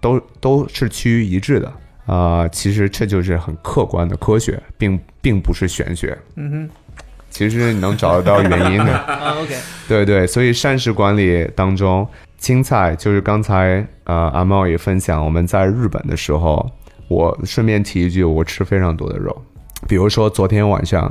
[0.00, 1.72] 都都是趋于一致的
[2.06, 6.18] 啊、其实这就是很客观的科学，并并不是玄学。
[6.34, 6.70] 嗯哼，
[7.30, 8.92] 其实你能找得到原因的。
[9.06, 9.56] 啊，OK，
[9.86, 12.04] 对对，所以膳食管理当中，
[12.42, 16.68] 青菜就是刚才呃阿茂也分享，我们在日本的时候，
[17.06, 19.34] 我顺便提一句，我吃非常多的肉，
[19.86, 21.02] 比如说昨天晚上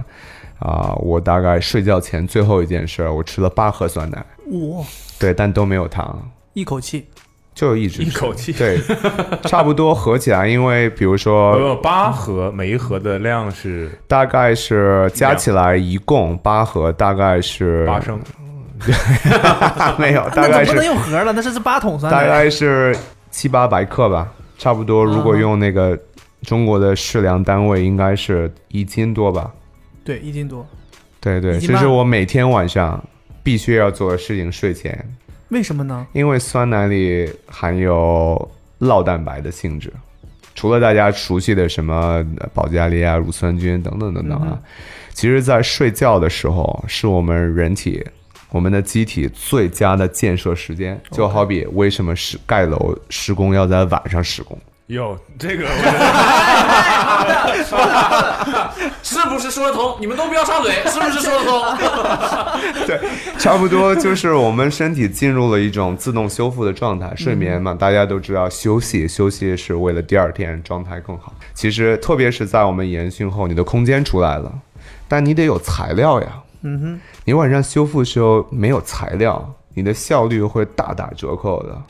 [0.60, 4.18] 啊、我大概睡觉前最后一件事儿，我吃了八盒酸奶，
[4.48, 4.86] 哇，
[5.18, 6.22] 对，但都没有糖，
[6.54, 7.06] 一口气，
[7.56, 8.52] 就一直一口气。
[8.52, 8.78] 对，
[9.48, 18.20] 差不多合起来，因为比如说呃，八盒，每一盒的量是大概是加起来一共八盒，大概是八升，
[20.00, 22.26] 没有，大概是不能用盒了，那这是八桶酸大。
[22.26, 22.96] 概是
[23.30, 25.04] 七八百克吧，差不多。
[25.06, 25.98] 如果用那个
[26.44, 29.52] 中国的适量单位，应该是一斤多吧？
[30.04, 30.66] 对，一斤多。
[31.20, 33.04] 对对，一斤半这是我每天晚上
[33.44, 34.52] 必须要做的事情。
[34.52, 35.08] 睡前，
[35.50, 36.08] 为什么呢？
[36.14, 39.94] 因为酸奶里含有酪蛋白的性质，
[40.56, 44.60] 除了大家熟悉的什么呃保加利亚乳酸菌等等等等啊，
[45.14, 48.04] 其实在睡觉的时候是我们人体。
[48.52, 55.72] 我们的机体最佳的建设时间，就好比为什么是盖楼施工要在晚上施工，哟，这个我
[59.02, 59.96] 是不是说得通？
[60.00, 61.62] 你们都不要插嘴， 是不是说得通？
[62.86, 63.00] 对，
[63.38, 67.14] 差不多就是我们身体进入了一种自动修复的状态。
[67.16, 71.34] 睡眠嘛，大家都知道，休息休息是为了第二天状态更好。
[71.54, 74.52] 其实，特别是在我们研训后，你的空间出来了，
[75.08, 76.28] 但你得有材料呀。
[76.62, 81.82] 嗯哼，你晚上修复时候没有材料，你的效率会大打折扣的。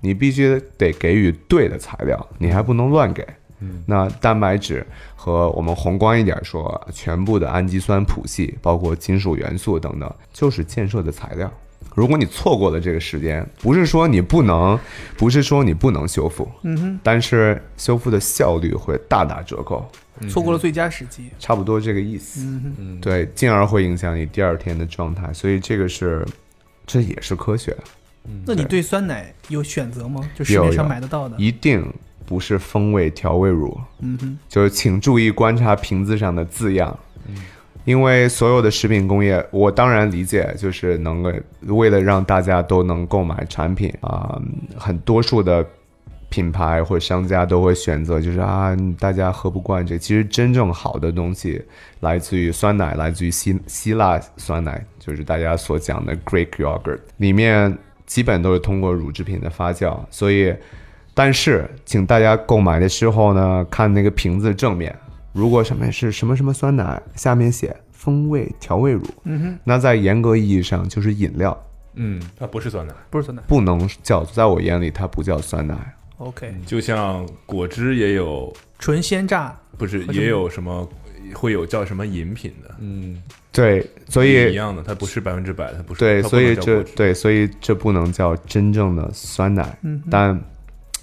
[0.00, 3.26] 你必须得给予对的材料，你还不能乱给。
[3.60, 4.86] 嗯，那蛋白质
[5.16, 11.50] 和我们宏观一点说，全部的氨基酸谱系，包括金属元素等等，就是建设的材料。
[11.94, 14.78] 如果你错过了这个时间，不是说你不能，
[15.16, 19.90] 不是说你不能修复，嗯哼，但是修复的效率会大打折扣，
[20.28, 21.30] 错过了最佳时机。
[21.38, 22.40] 差不多这个意思。
[22.78, 26.26] 嗯对，进而会影响你第二天的状态，所以这个是，
[26.86, 27.84] 这也是科学的。
[28.44, 30.28] 那你对酸奶有选择吗？
[30.34, 31.36] 就市有面上买得到的。
[31.38, 31.88] 一定
[32.26, 36.98] 不是风味调味乳，嗯哼，就是请注意观察瓶子上的字样，
[37.84, 41.32] 因为所有的食品工业，我当然理解，就是能够
[41.66, 44.42] 为了让大家都能购买产品啊、
[44.76, 45.64] 很多数的
[46.28, 49.96] 品牌或者商家都会选择，就是啊，大家喝不惯这。
[49.98, 51.62] 其实真正好的东西
[52.00, 60.54] 来自于酸奶，来自于希希腊酸奶，就是大家所讲的 Greek yogurt，里面基本都是通过乳制品的发酵，所以。
[61.18, 64.94] 但是，请大家购买的时候呢，看那个瓶子正面，
[65.32, 71.58] 如果上面是什么什么酸奶，下面写风味调味乳，嗯哼，那在严格意义上就是饮料，
[71.94, 73.42] 嗯，它不是酸奶，不是酸奶。
[73.48, 75.74] 不能叫，在我眼里它不叫酸奶。
[76.18, 80.88] OK，就像果汁也有，纯鲜榨不是也有什么
[81.34, 89.78] 会有叫什么饮品的，嗯，对，所以一样的，它不是百分之百，它不是对，所以这对，所以这不能叫真正的酸奶。
[89.82, 90.38] 嗯但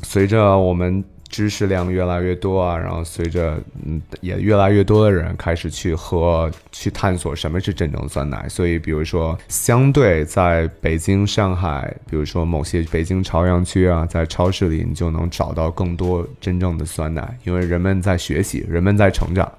[0.01, 1.03] 随着我们
[1.33, 19.51] 知识量越来越多啊，然后随着嗯也越来越多的人开始去喝、去探索什么是真正酸奶，所以比如说，相对在北京、上海，比如说某些北京朝阳区啊，在超市里你就能找到更多真正的酸奶，因为人们在学习，人们在成长。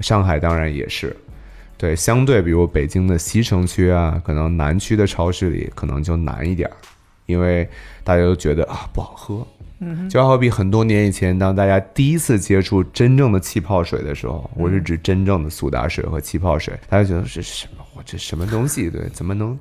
[0.00, 1.14] 上海当然也是。
[1.76, 6.70] 对，相对比如北京的西城区啊，可能南区的超市里可能就难一点，
[7.26, 7.68] 因为
[8.02, 9.46] 大家都觉得啊不好喝。
[9.84, 17.84] 嗯，就好比很多年以前，当大家第一次接触真正的气泡水的时候，我是指真正的苏打水和气泡水，大家觉得是什么？
[17.94, 18.90] 我这什么东西？
[18.90, 19.58] 对，怎么能？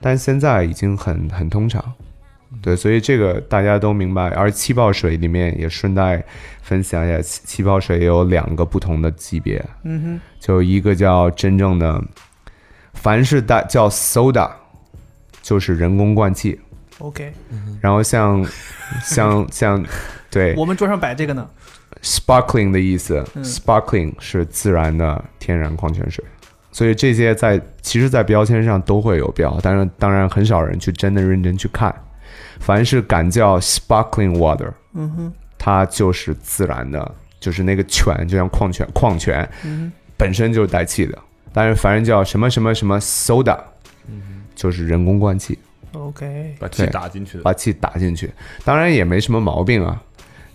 [0.00, 1.82] 但现在已经很很通常。
[2.62, 4.28] 对，所以这个大家都明白。
[4.30, 6.22] 而气泡水里面也顺带
[6.62, 9.62] 分享一下，气气泡水也有两个不同的级别。
[9.82, 12.02] 嗯哼，就一个叫真正的，
[12.94, 14.50] 凡是大叫 soda，
[15.42, 16.58] 就是人工灌气。
[16.98, 17.32] OK，
[17.80, 18.44] 然后像
[19.04, 19.84] 像像
[20.30, 21.48] 对我们桌上摆这个呢。
[22.02, 26.24] sparkling 的意思、嗯 s p a r k l i n g 是自然的天然矿泉水。
[26.70, 31.94] 所以这些在其实，在标签上都会有标，但是当然很少人去真的认真去看。
[32.60, 41.18] 凡是敢叫 sparkling water，嗯哼，它就是自然的，就是那个泉，就像矿泉矿泉，嗯本身就是带气的。
[41.52, 43.58] 但是凡是叫什么什么什么 soda，
[44.08, 45.65] 嗯就是人工灌气，哼
[45.96, 46.54] ，OK。
[46.58, 47.42] 把气打进去的。
[47.42, 48.30] 把气打进去，
[48.64, 50.00] 当然也没什么毛病啊。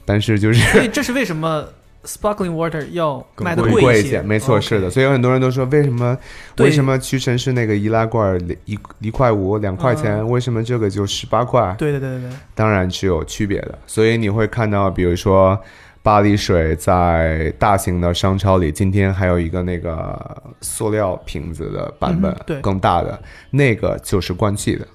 [0.03, 1.63] 但是就是所以这是为什么
[2.03, 4.89] sparkling water 要更卖的贵一些，没错是的。
[4.89, 6.17] 所以有很多人都说，为什么
[6.57, 11.73] 为什么屈臣氏那个易拉罐一一块五两块钱，嗯为什么这个就十八块？
[11.77, 13.77] 对对对对对，当然是有区别的。
[13.85, 15.57] 所以你会看到，比如说
[16.01, 23.21] 巴黎水在大型的商超里，今天还有一个那个塑料瓶子的版本，嗯对更大的
[23.51, 24.87] 那个就是灌气的，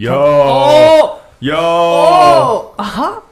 [0.00, 2.82] 有哦有，哦啊？
[2.82, 3.22] 哈，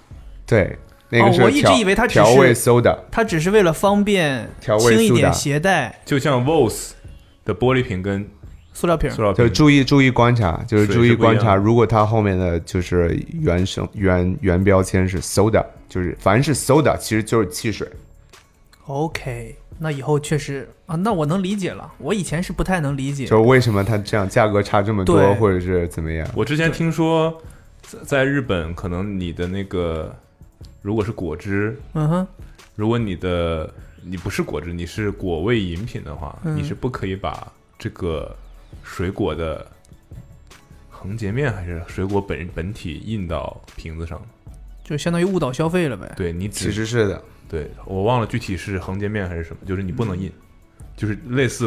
[0.45, 5.99] 对，那个是哦我一直以为它只调味是 soda，它只是为了方便调味轻一点携带。
[6.05, 6.91] 就像 Vos
[7.47, 8.29] 的玻璃瓶跟
[8.75, 9.11] 塑料瓶。
[9.11, 9.23] 塑。
[9.23, 9.39] 料瓶。
[9.39, 17.89] 就瓶，注意注意观察，就是注意观察，如果它后面的就是原生原原标签是 soda，就是凡是 soda 其实就是汽水。
[18.85, 21.93] OK，那以后确实啊，那我能理解了。
[21.99, 23.27] 我以前是不太能理解。
[23.27, 26.29] 就是为什么它这样价格差这么多，或者是怎么样？
[26.35, 27.41] 我之前听说，
[27.83, 30.15] 在在日本可能你的那个
[30.83, 32.27] 如果是果汁，嗯哼，
[32.75, 33.73] 如果你的
[34.03, 37.47] 你不是果汁，你是果味饮品的话，嗯你是不可以把
[37.79, 38.35] 这个
[38.83, 39.65] 水果的
[40.91, 44.21] 横截面还是水果本本体印到瓶子上。
[44.83, 46.11] 就相当于误导消费了呗。
[46.17, 50.31] 对你只其实是的，对我忘了具体是横截面还是什么，就是你不能印，
[50.97, 51.67] 就是类似，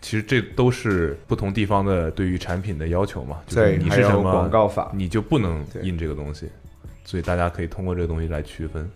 [0.00, 3.38] 其实这都是不同地方的对于产品的要求嘛。
[3.46, 4.90] 就是对，还有你是什么广告法。
[4.94, 6.48] 你就不能印这个东西，
[7.04, 8.90] 所以大家可以通过这个东西来区分。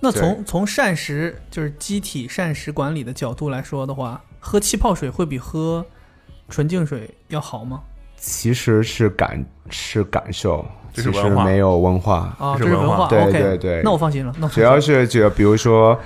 [0.00, 5.84] 那从从膳食就是机体膳食管理的角度来说的话，喝气泡水会比喝
[6.48, 7.82] 纯净水要好吗？
[8.16, 10.64] 其实是感是感受，
[10.94, 11.44] 这是文化。
[11.44, 12.34] 没有文化。
[12.38, 13.08] 啊，这是文化。
[13.08, 13.82] 对对对。
[13.82, 14.32] 那我放心了。
[14.38, 15.98] 那我主要是觉得，比如说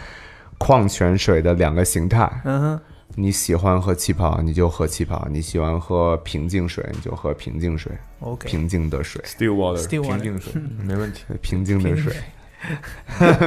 [0.56, 2.80] 矿泉水的两个形态，嗯哼，
[3.14, 11.24] 你喜欢喝气泡你就喝气泡，你喜欢喝平静水你就喝平静水，OK，平静的水，Still water，Still water 平静水，没问题。
[11.42, 12.12] 平静的水。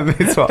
[0.05, 0.49] 没错，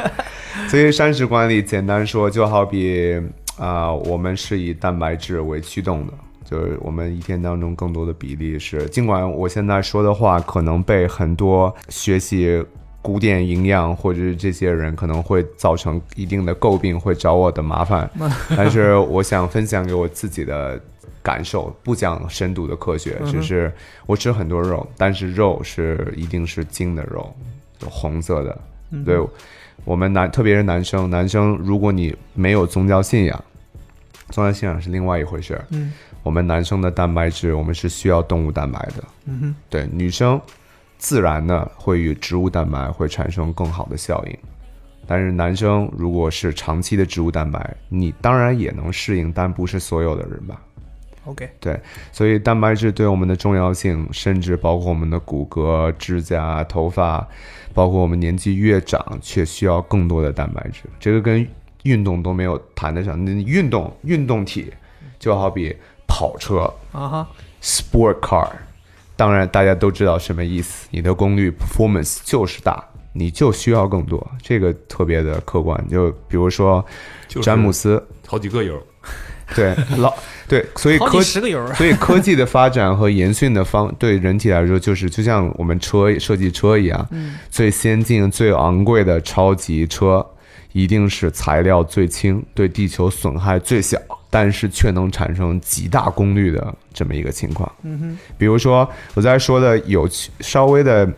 [0.68, 3.18] 所以膳食管理简单说，就好比
[3.56, 6.12] 啊、我们是以蛋白质为驱动的，
[6.50, 12.64] 就是我们一天当中更多的比例是，尽管我现在说的话可能被很多学习
[13.00, 18.10] 古典营养或者是这些人可能会造成一定的诟病，会找我的麻烦，
[18.56, 20.80] 但是我想分享给我自己的。
[21.22, 23.70] 感受不讲深度的科学，只是
[24.06, 27.30] 我吃很多肉，但是肉是一定是精的肉，
[27.78, 28.58] 就红色的，
[29.04, 29.20] 对，
[29.84, 33.44] 我们男特别是男生，男生如果你没有宗教信仰，
[34.30, 35.64] 宗教信仰是另外一回事儿。
[35.70, 39.04] 嗯，我们男生的蛋白质，我们是需要动物蛋白的。
[39.26, 40.40] 嗯哼，对，女生
[40.98, 44.38] 自然的会与植物蛋白会产生更好的效应。
[45.06, 50.60] 但是男生如果是长期的植物蛋白，你当然也能适应，但不是所有的人吧。
[51.24, 51.78] OK，对，
[52.12, 57.26] 所以蛋白质对我们的重要性，甚至包括我们的骨骼、指甲、头发，
[57.74, 60.84] 包括我们年纪越长，却需要更多的蛋白质。
[60.98, 61.46] 这个跟
[61.82, 63.24] 运动都没有谈得上。
[63.24, 64.72] 你运动运动体
[65.18, 65.74] 就好比
[66.06, 67.28] 跑车啊哈
[67.62, 68.48] ，（sport car），
[69.16, 70.88] 当然大家都知道什么意思。
[70.90, 75.88] 你的功率 performance 就是大，你就需要更多，这个特别的客观。
[75.88, 76.84] 就比如说
[77.28, 78.82] 就是詹姆斯，好几个油，
[79.54, 80.12] 对老
[80.48, 81.72] 对，所以科几十个油儿。
[81.76, 87.08] 所以科技的发展和延训的方对人体来说，就是就像我们车设计车一样，
[87.50, 90.26] 最先进、最昂贵的超级车，
[90.72, 93.98] 一定是材料最轻，对地球损害最小，
[94.28, 97.70] 但是却能产生极大功率的这么一个情况。
[97.82, 100.08] 嗯哼，比如说我在说的有
[100.40, 101.08] 稍微的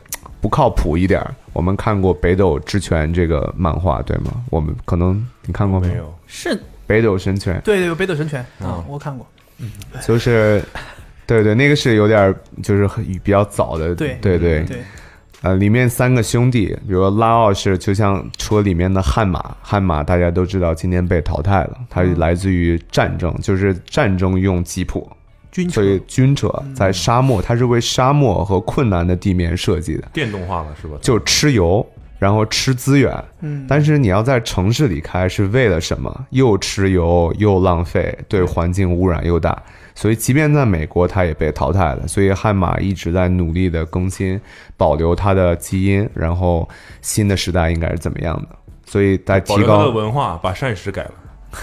[0.40, 4.42] 不靠谱一点儿，我们看过《北斗之拳》这个漫画，对吗？
[4.50, 5.94] 我们可能你看过没？
[5.96, 7.60] 有，是，北斗神拳。
[7.64, 9.26] 对对，有北斗神拳啊，我看过。
[9.58, 9.70] 嗯
[10.04, 10.64] 就是，
[11.24, 14.82] 对对，那个是有点儿就是很比较早的，对对对对，
[15.42, 25.10] 呃，里面三个兄弟，比如说拉奥是就像车里面的悍马，悍马大家都知道今天被淘汰了，它是来自于战争，就是战争用吉普，
[25.50, 30.96] 军车所以军车在沙漠，它是为沙漠和困难的地面设计的，电动化了是吧？
[31.02, 31.84] 就吃油，
[32.20, 36.26] 然后吃资源，嗯，但是你要在城市里开是为了什么？
[36.30, 39.60] 又吃油又浪费，对环境污染又大。
[39.94, 42.06] 所以，即便在美国，它也被淘汰了。
[42.08, 44.40] 所以，悍马一直在努力的更新，
[44.76, 46.68] 保留它的基因，然后
[47.00, 48.48] 新的时代应该是怎么样的？
[48.86, 51.12] 所以在提高，文化，把膳食改了。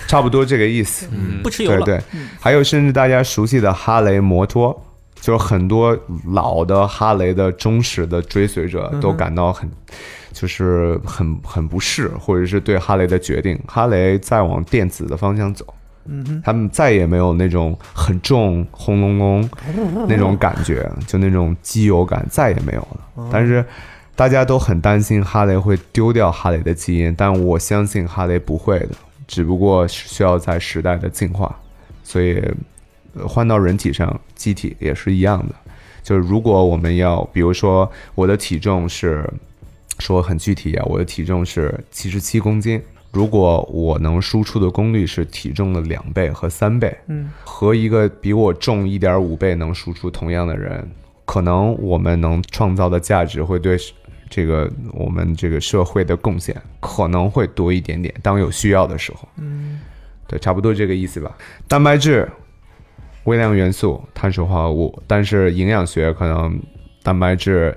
[0.07, 1.07] 差不多这个意思。
[1.11, 1.83] 嗯不吃油了。
[1.83, 4.79] 对对，还有甚至大家熟悉的哈雷摩托，
[5.19, 9.67] 就是很多老的哈雷的忠实的追随者都感到很，
[10.31, 15.65] 就是很很不适，或者是对哈雷的决定，哈雷在往电子的方向走。
[16.05, 19.49] 嗯他们再也没有那种很重轰隆隆
[20.07, 23.29] 那种感觉，就那种机油感再也没有了。
[23.31, 23.63] 但是
[24.15, 28.89] 大家都很担心哈雷会丢掉哈雷的基因，但我相信哈雷不会的，
[29.27, 31.55] 只不过是需要在时代的进化。
[32.03, 32.41] 所以
[33.13, 35.55] 呃换到人体上，机体也是一样的。
[36.01, 39.29] 就是如果我们要，比如说我的体重是，
[39.99, 42.81] 说很具体啊，我的体重是七十七公斤。
[43.11, 50.87] 如果我能输出的功率是体重的两倍和三倍，嗯，和一个比我重一点五倍能输出同样的人，
[51.25, 53.75] 可能我们能创造的价值会对
[54.29, 58.13] 这个我们这个社会的贡献可能会多一点点。
[58.21, 59.79] 当有需要的时候，嗯，
[60.27, 61.35] 对，差不多这个意思吧。
[61.67, 62.29] 蛋白质、
[63.23, 66.59] 微量元素、碳水化合物，但是营养学可能
[67.01, 67.75] 蛋白质。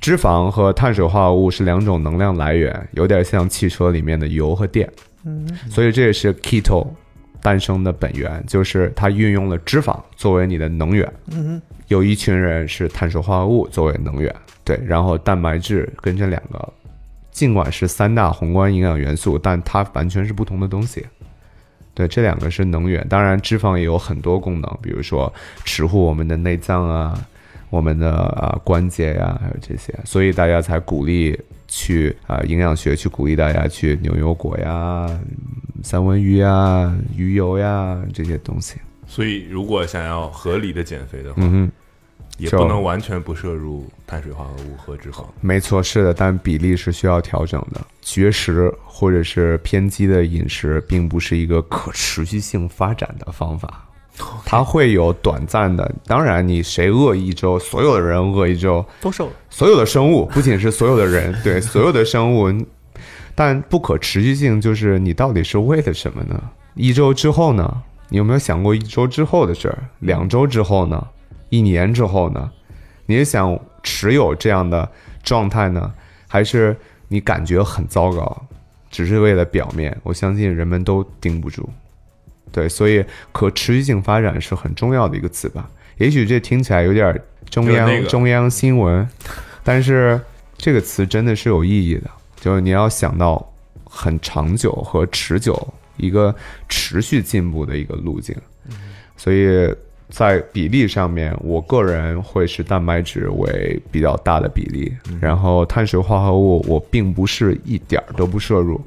[0.00, 4.88] 脂肪和碳水化合物是两种能量来源，有点像汽车里面的油和电。
[5.24, 6.86] 嗯，所以这也是 keto
[7.42, 11.12] 诞生的本源，就是它运用了脂肪作为你的能源。
[11.32, 14.32] 嗯，有一群人是碳水化合物作为能源，
[14.64, 16.72] 对，然后蛋白质跟这两个，
[17.32, 21.04] 尽管是三大宏观营养元素，但它完全是不同的东西。
[21.92, 25.32] 对，这两个是能源，当然脂肪也有很多功能，比如说
[25.64, 27.18] 持护我们的内脏啊。
[27.70, 35.20] 我们的啊关节呀，还有这些，所以大家才鼓励去啊营养学去鼓励大家去牛油果呀、嗯
[35.80, 38.74] 三文鱼呀、鱼油呀这些东西。
[39.06, 41.72] 所以，如果想要合理的减肥的话，嗯哼，
[42.36, 45.24] 也不能完全不摄入碳水化合物和脂肪。
[45.40, 47.80] 没错，是的，但比例是需要调整的。
[48.02, 53.87] 绝食或者是偏激的饮食，并不是一个可持续性发展的方法。
[54.44, 59.32] 它会有短暂的，当然，你谁饿一周，所有的人饿一周，都瘦了。
[59.50, 62.52] 所有的生物，不仅是所有的人，对所有的生物，
[63.34, 66.42] 但不可持续性就是你到底是为了什么呢？
[66.74, 67.82] 一周之后呢？
[68.10, 69.78] 你有没有想过一周之后的事儿？
[70.00, 71.06] 两周之后呢？
[71.50, 72.50] 一年之后呢？
[73.06, 74.90] 你是想持有这样的
[75.22, 75.92] 状态呢，
[76.26, 76.76] 还是
[77.08, 78.42] 你感觉很糟糕，
[78.90, 79.96] 只是为了表面？
[80.02, 81.68] 我相信人们都盯不住。
[82.50, 85.68] 对，所以可持续性发展是很重要的一个词吧。
[85.98, 87.20] 也许这听起来有点
[87.50, 89.08] 中央、那个中央新闻，
[89.64, 90.20] 但是
[90.56, 93.52] 这个词真的是有意义的，就是你要想到
[93.84, 96.34] 很长久和持久，一个
[96.68, 98.36] 持续进步的一个路径。
[99.16, 99.74] 所以
[100.10, 108.80] 在比例上面，我个人会是蛋白质为比较大的比例，然后碳水化合物我并不是一点儿都不摄入，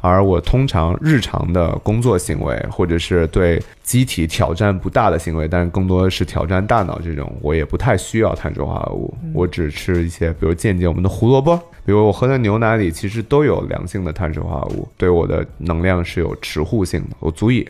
[0.00, 11.54] 而我通常日常的工作行为或者是对机体挑战不大的行为，但更多的是挑战大脑这种，我也不太需要碳水化合物，我只吃一些，比如间接我们的胡萝卜，
[11.84, 17.68] 比如我喝的牛奶里其实都有良性的碳水化合物，对我的能量是有持护性的，我足以。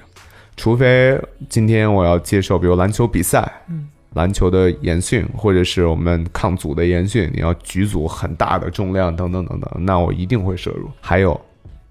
[0.56, 3.50] 除非今天我要接受，比如篮球比赛，
[4.14, 10.90] 篮球的严训，或者是我们抗阻的严训，你要举组很大的重量等等等等，那我一定会摄入。
[11.00, 11.40] 还有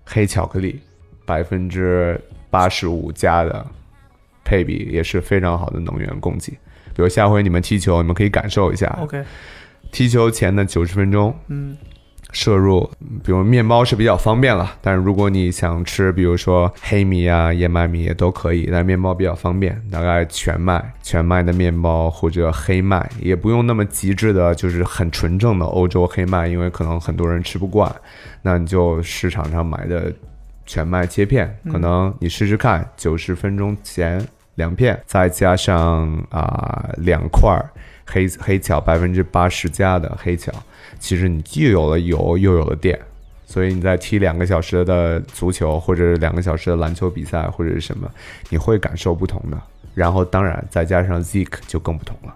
[0.05, 0.79] 黑巧克力，
[1.25, 3.65] 百分之八十五加的
[4.43, 6.51] 配比也是非常好的能源供给。
[6.93, 9.23] 比如下回你们踢球，你们可以感受一下，OK，
[9.91, 11.75] 踢球前的九十分钟，嗯，
[12.31, 12.89] 摄入，
[13.23, 27.93] 比如面包是比较方便了，但是如果你想吃，比如说黑米啊、燕麦米也都可以，但面包比较方便，大概全麦、全麦的面包或者黑麦，也不用那么极致的，就是很纯正的欧洲黑麦，因为可能很多人吃不惯，
[28.41, 30.11] 那你就市场上买的
[30.65, 34.25] 全麦切片，可能你试试看，九十分钟前
[34.55, 37.69] 两片，再加上啊、两块儿
[38.11, 40.51] 黑黑巧百分之八十加的黑巧，
[40.99, 42.99] 其实你既有了油又有了电，
[43.45, 48.11] 所以你在踢两个小时的足球或者是两个小时的篮球比赛或者是什么，
[48.49, 49.57] 你会感受不同的。
[49.95, 52.35] 然后当然再加上 Zik 就更不同了。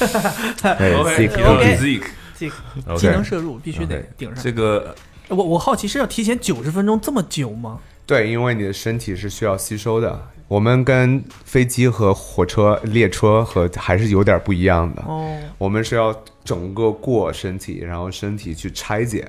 [0.78, 0.94] 对
[1.28, 2.02] Zik OK Zik，
[2.36, 2.54] 这个
[2.86, 4.42] OK 技能摄入必须得顶上。
[4.42, 4.94] 这个
[5.28, 7.78] 我我好奇是要提前九十分钟这么久吗？
[8.06, 10.28] 对，因为你的身体是需要吸收的。
[10.52, 15.02] 我们跟飞机和火车、列车和还是有点不一样的。
[15.06, 19.26] 哦，我们是要整个过身体，然后身体去拆解，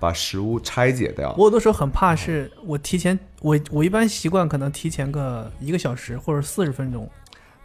[0.00, 1.34] 把食物拆解掉。
[1.36, 7.06] 我有的时候很怕是我提前，我我一般习惯可能提前个一个小时或者四十分钟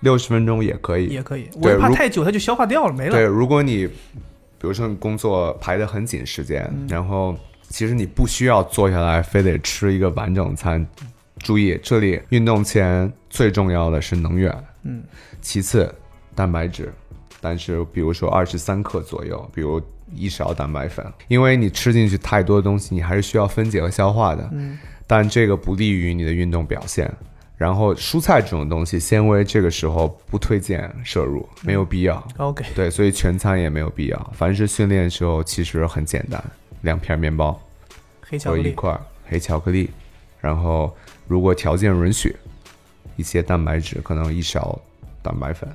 [0.01, 7.33] 六十分钟也可以，也可以，我怕太久它就消化掉了没了对，如果你比如说你工作排得很紧时间，嗯然后
[7.69, 10.85] 其实你不需要坐下来非得吃一个完整餐。
[11.39, 15.03] 注意，这里运动前最重要的是能源，嗯，
[15.41, 15.93] 其次
[16.35, 16.93] 蛋白质，
[17.41, 19.81] 但是比如说二十三克左右，比如
[20.13, 24.77] 一勺蛋白粉，因为你吃进去太多的东西，你还是需要分解和消化的，嗯，
[25.07, 27.11] 但这个不利于你的运动表现。
[27.57, 32.25] 然后蔬菜这种东西，纤维这个时候不推荐摄入，没有必要。
[32.37, 34.31] OK，对，所以全餐也没有必要。
[34.33, 36.41] 凡是训练的时候，其实很简单，
[36.83, 37.61] 两片面包
[38.21, 39.89] 黑巧克力，或一块黑巧克力，
[40.39, 40.95] 然后
[41.29, 42.35] 如果条件允许，
[43.15, 44.77] 一些蛋白质，可能一勺
[45.21, 45.69] 蛋白粉。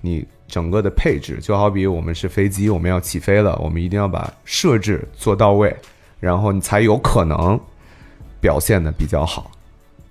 [0.00, 5.76] 你整个的配置就好比我们是飞机，我们要起飞了，我们一定要把设置做到位，
[6.18, 7.60] 然后你才有可能
[8.40, 9.50] 表现的比较好。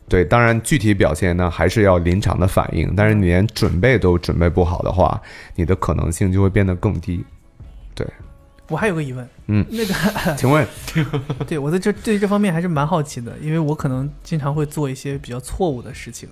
[0.08, 5.20] 对，当然具体表现呢还是要临场的反应，但是你连准备都准备不好的话，
[5.56, 7.26] 你的可能性就会变得更低。
[7.96, 8.06] 对，
[8.68, 9.66] 我还有个疑问，嗯。
[9.70, 9.94] 那个
[10.38, 10.68] 请问，
[11.48, 16.28] 对我在这对这方面还是蛮好奇的，因为我可能经常会做一些比较错误的事情。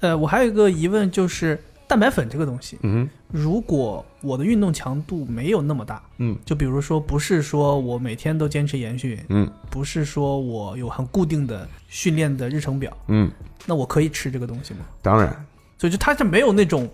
[0.00, 6.36] 呃，我还有一个疑问就是蛋白粉这个东西，嗯如果我的运动强度没有那么大，嗯。
[6.44, 9.50] 就比如说不是说我每天都坚持延续，嗯。
[9.68, 13.30] 不是说我有很固定的训练的日程表，嗯，
[13.66, 14.80] 那我可以吃这个东西吗？
[15.02, 15.44] 当然，
[15.76, 16.88] 所以就它是没有那种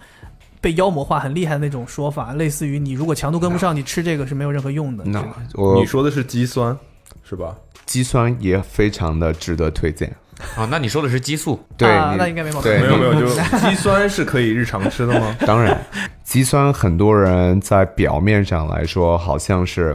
[0.64, 5.04] 被妖魔化很厉害的那种说法，类似于你如果强度跟不上，你吃这个是没有任何用的。
[5.04, 5.26] 那这
[5.58, 6.74] 个我你说的是肌酸
[7.22, 7.54] 是吧？
[7.84, 10.10] 肌酸也非常的值得推荐。
[10.56, 13.26] 啊，那你说的是激素，对，啊那应该没毛病对，没有没有，你就
[13.60, 15.36] 肌酸是可以日常吃的吗？
[15.40, 15.78] 当然，
[16.24, 19.94] 肌酸很多人在表面上来说好像是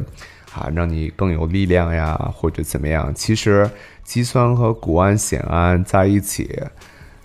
[0.53, 3.11] 啊让你更有力量呀，或者怎么样。
[3.15, 3.67] 其实
[4.03, 6.61] 肌酸和谷氨酰胺在一起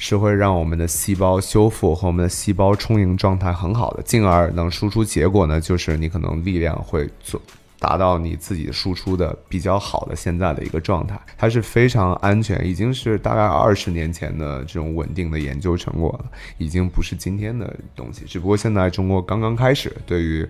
[0.07, 7.41] 是会让我们的细胞修复和我们的细胞充盈状态很好的，进而能输出结果呢，就是你可能力量会做。
[7.79, 18.27] 达到你自己输出的比较好的现在的一个状态，它是非常安全，已经是大概二十年前的这种稳定的研究成果了，已经不是今天的东西。
[18.27, 20.47] 只不过现在中国刚刚开始对于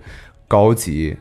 [0.49, 1.15] 高级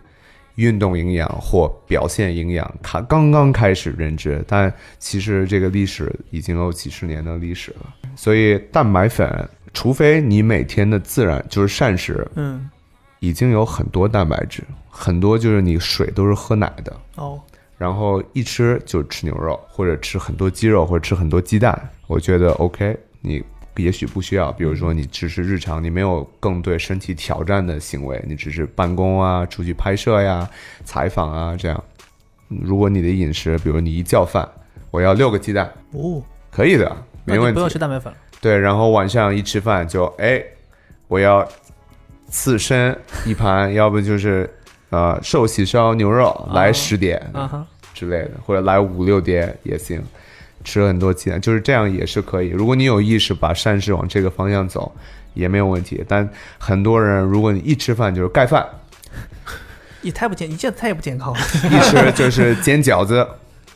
[0.57, 7.95] 运动营养或表现营养，它刚刚开始认知，但其实这个历史已经有几十年的历史了。
[8.15, 12.71] 所以蛋白粉，除非你每天的自然就是膳食嗯，
[13.19, 17.41] 已经有很多蛋白质，很多就是你水都是喝奶的，哦，
[17.77, 23.43] 然后一吃就吃牛肉，或者吃很多鸡肉，或者吃很多鸡蛋，我觉得 OK，你
[23.77, 24.53] 也许不需要。
[24.53, 30.49] 比如说你只是日常，你没有更对身体挑战的行为，你只是办公啊、出去拍摄呀、
[30.85, 31.83] 采访啊这样。
[32.49, 34.49] 如果你的饮食，比如你一叫饭，
[34.91, 37.69] 我要六个鸡蛋，哦，可以的，没问题不要。
[37.69, 38.19] 吃蛋白粉了。
[38.41, 40.43] 对，然后晚上一吃饭就哎，
[41.09, 41.47] 我要
[42.29, 44.49] 刺身一盘，要不就是
[44.91, 50.03] 呃寿喜烧牛肉来十碟啊哈，之类的，或者来五六碟也行。
[50.65, 52.49] 吃了很多鸡蛋，就是这样也是可以。
[52.49, 54.91] 如果你有意识把膳食往这个方向走，
[55.35, 56.03] 也没有问题。
[56.09, 56.29] 但
[56.59, 58.67] 很多人，如果你一吃饭就是盖饭，
[60.03, 61.41] 也太不健，你这太不健康了。
[61.71, 63.27] 一吃就是煎饺子，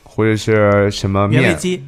[0.03, 1.85] 或者是什么面，鸡，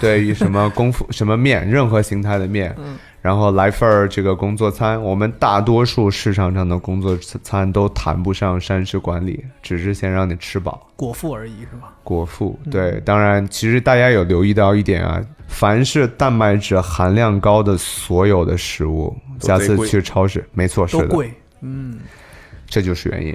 [0.00, 5.02] 对于什么功夫什么面，任何形态的面，嗯然后来份儿这个工作餐。
[5.02, 10.86] 我们大多数市场上的工作餐都谈不上膳食管理，只是先让你吃饱。
[10.94, 11.94] 果腹而已是吧？
[12.02, 21.32] 果腹，对，当然，其实大家有留意到一点啊，凡是蛋白质含量高的所有的食物，下次去超市，没错，是的，都贵，
[21.62, 21.98] 嗯，
[22.66, 23.34] 这就是原因。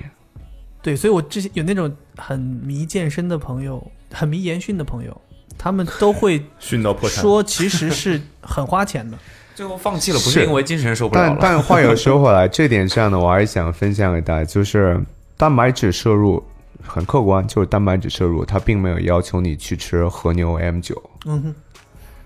[0.84, 5.20] 对，所以我之前有那种很迷健身的朋友，很迷研训的朋友，
[5.58, 7.20] 他们都会 训到破产。
[7.20, 9.18] 说，其实是很花钱的。
[9.60, 11.38] 最后放弃了，不是是因为精神受不了但了。
[11.44, 14.98] 但话又说回来，这点上呢，我还是想分享给大家，就是
[15.36, 16.42] 蛋白质摄入
[16.82, 20.96] 很客观，就是蛋白质摄入，它并没有要求你去吃和牛 M 九。
[21.26, 21.56] 嗯哼，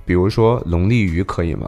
[0.05, 1.67] 比如说龙利鱼可以吗？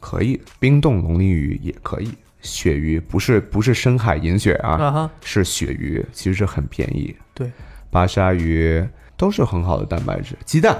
[0.00, 2.10] 可以，冰冻龙利鱼也可以。
[2.42, 7.14] 鳕鱼不是不是深海银鳕啊，啊哈，是鳕鱼，其实是很便宜。
[7.32, 7.48] 对，
[7.88, 8.84] 巴沙鱼
[9.16, 10.36] 都是很好的蛋白质。
[10.44, 10.76] 鸡蛋，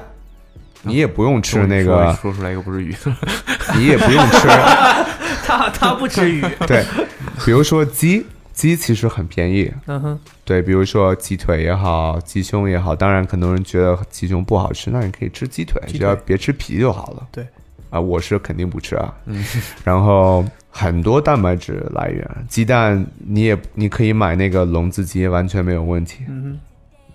[0.84, 2.94] 你也不用吃那个，说出来又不是鱼，
[3.76, 4.48] 你也不用吃。
[5.46, 6.40] 他他不吃鱼。
[6.66, 6.84] 对，
[7.44, 9.70] 比如说鸡，鸡其实很便宜。
[9.86, 17.26] 嗯哼，对，比如说鸡腿也好，鸡胸也好，当然很多人觉得鸡胸不好吃，那你可以吃鸡腿，鸡腿只要别吃皮就好了。
[17.30, 17.46] 对，
[17.90, 19.14] 啊，我是肯定不吃啊。
[19.26, 19.44] 嗯，
[19.84, 26.24] 然后很多蛋白质来源，鸡蛋你也你可以买那个笼子鸡，完全没有问题。
[26.28, 26.58] 嗯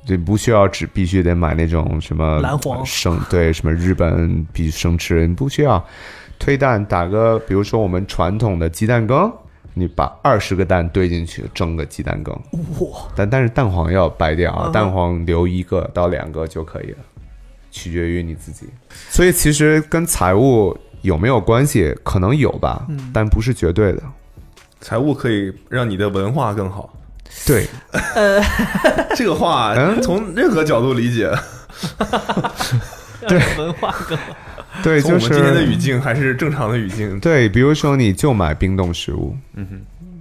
[0.10, 5.86] 对，不需要只必须得买那种什么蓝黄生，对，什么日本必须生吃，你不需要。
[6.40, 9.32] 推蛋打个，比如说我们传统的鸡蛋羹，
[9.76, 12.34] 你把二十个蛋兑进去蒸个鸡蛋羹，
[12.80, 16.98] 哇，但但是蛋黄要掰掉啊，蛋黄留一个到两个就可以了，
[17.70, 18.68] 取决于你自己。
[19.10, 24.02] 所以其实跟财务有没有关系，可能有吧，嗯但不是绝对的。
[24.82, 26.92] 财务可以让你的文化更好。
[27.46, 27.68] 对，
[28.16, 28.42] 呃
[29.16, 30.02] 这个话嗯？
[30.02, 31.32] 从任何角度理解，
[33.28, 34.18] 对，文化梗。
[34.84, 37.20] 对，就是我们今天的语境还是正常的语境。
[37.20, 39.68] 对，比如说你就买冰冻食物，嗯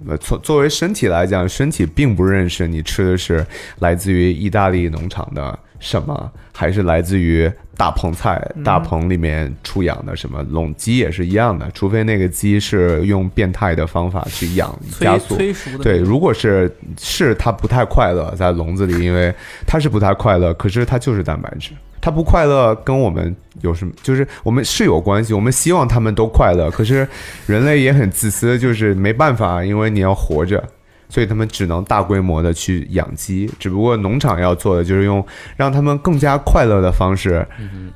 [0.05, 3.45] 哼，作作为身体来讲，身体并不认识你吃的是
[3.79, 15.35] 来自于意大利农场的什么，还是来自于大棚菜、大棚里面出养的什么笼鸡也是一样的，除非那个鸡是用变态的方法去养加速。
[15.35, 15.83] 催熟的。
[15.83, 16.69] 对，，如果是
[16.99, 19.33] 是它不太快乐在笼子里，因为
[19.65, 23.93] 它是不太快乐，可是它就是蛋白质，它不快乐跟我们有什么？
[24.03, 27.07] 就是我们是有关系，我们希望他们都快乐，可是
[27.47, 30.61] 人类也很自私，就是没办法，因为你要活着。
[31.09, 35.25] 所以他们只能大规模的去养鸡，只不过农场要做的就是用
[35.57, 37.45] 让他们更加快乐的方式，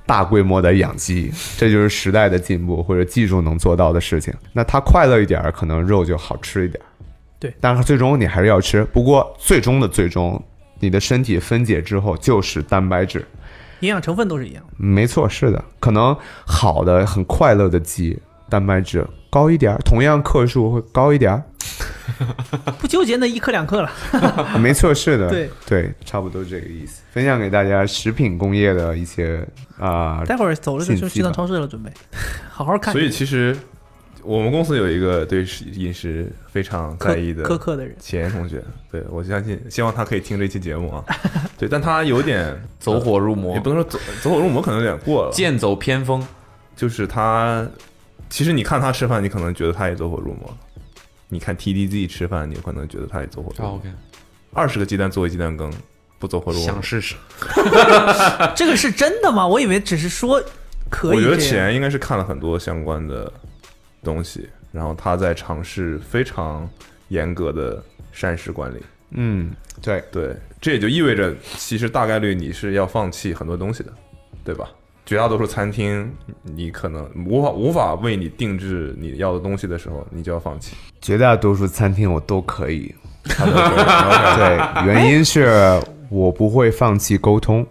[0.05, 4.33] 大规模的养鸡，这就是时代的进步或者技术能做到的事情。
[4.51, 6.87] 那它快乐一点儿，可能肉就好吃一点儿。
[7.39, 8.83] 对但是最终你还是要吃。
[8.85, 10.41] 不过最终的最终，
[10.79, 13.23] 你的身体分解之后就是蛋白质。
[13.81, 14.63] 营养成分都是一样。
[14.77, 16.15] 没错，是的，可能
[16.45, 18.17] 好的、很快乐的鸡，
[18.49, 21.43] 蛋白质高一点儿，同样克数会高一点儿。
[22.79, 23.91] 不纠结那一克两克了。
[24.59, 27.01] 没错，是的，对对差不多这个意思。
[27.11, 29.45] 分享给大家食品工业的一些
[29.77, 31.91] 啊、待会儿走了就去去趟超市了，准备
[32.49, 32.93] 好好看。
[32.93, 33.55] 所以其实
[34.21, 41.03] 我们公司有一个对食饮食非常在意的苛刻的人，钱同学，对我相信，希望他可以听这期节目啊。
[41.57, 45.31] 对，但他有点走火入魔也，不能说走走火入魔，可能有点过了。
[45.33, 46.25] 剑走偏锋。
[46.75, 47.63] 就是他，
[48.31, 50.49] 其实你看他吃饭，你可能觉得他也走火入魔；
[51.33, 53.75] 你看 TDZ 吃饭，你可能觉得他也走火入魔。
[53.75, 53.89] OK，
[54.53, 55.73] 二十个鸡蛋做一鸡蛋羹，
[56.19, 56.83] 不走火入魔想。
[56.83, 57.15] 试试。
[58.55, 59.47] 这个是真的吗？
[59.47, 60.41] 我以为只是说
[60.89, 61.37] 可以我觉得。
[61.37, 63.31] 钱应该是看了很多相关的
[64.03, 66.69] 东西，然后他在尝试非常
[67.07, 68.77] 严格的膳食管理。
[69.15, 69.51] 嗯，
[69.81, 73.93] 对，对，这也就意味着，其实大概率你是要放弃很多东西的，
[74.43, 74.69] 对吧？
[75.05, 76.09] 绝大多数餐厅，
[76.41, 80.75] 你可能无法无法为你定制你要的东西的时候，你就要放弃。
[81.01, 82.93] 绝大多数餐厅我都可以。
[83.23, 87.65] 对，原因是我不会放弃沟通。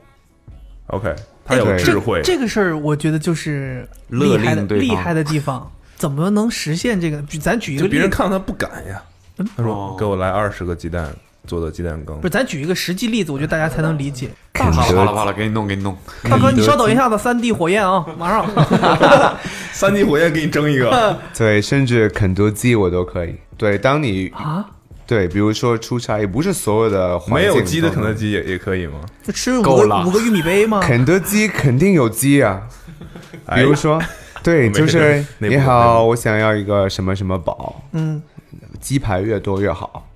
[0.89, 1.15] OK，
[1.45, 5.71] 他有智慧，这个事儿，我觉得就是厉害的厉害的地方。
[5.97, 7.23] 怎么能实现这个？
[7.23, 9.03] 比咱举一个就例子，别人看他不敢呀。
[9.37, 11.09] 他说哦：“给我来二十个鸡蛋
[11.47, 14.31] 做的鸡蛋羹不是，咱举一个实际例子，我觉得大家才能理解。
[14.53, 15.97] 肯好了好了德好了，给你弄给你弄。
[16.25, 18.47] 大哥，你稍等一下子，三 D 火焰啊，马上。
[19.73, 21.19] 三 D 火焰给你蒸一个。
[21.37, 23.35] 对，甚至肯德基我都可以。
[23.57, 24.65] 对，当你啊，
[25.07, 29.01] 对，比如说出差，也不是所有的环没有鸡的肯德，基也也可以吗？
[29.23, 30.81] 就吃五个五个玉米杯吗？
[30.81, 32.63] 肯德基肯定有鸡啊。
[33.47, 34.01] 哎比如说，
[34.43, 38.23] 对，就是你好，我想要一个什么什么堡，嗯，
[38.81, 40.07] 鸡排越多越好，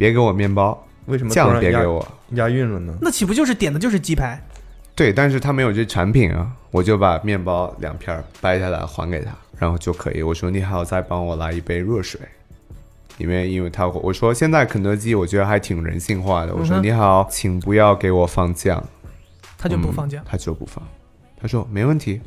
[0.00, 2.08] 别给我面包，为什么突酱然押别给我。
[2.30, 2.96] 押韵了呢？
[3.02, 4.42] 那岂不就是点的就是鸡排？
[4.94, 10.22] 对，但是他没有这产品啊，我就把面包两片儿掰下来还给他，然后就可以。
[10.22, 12.18] 我说你好，再帮我来一杯热水。
[13.18, 16.54] 因为因为他我说现在肯德基我觉得还挺人性化的。
[16.54, 18.82] 我说嗯哼你好，请不要给我放酱，
[19.58, 20.82] 他就不放酱嗯，他就不放。
[21.38, 22.22] 他说没问题，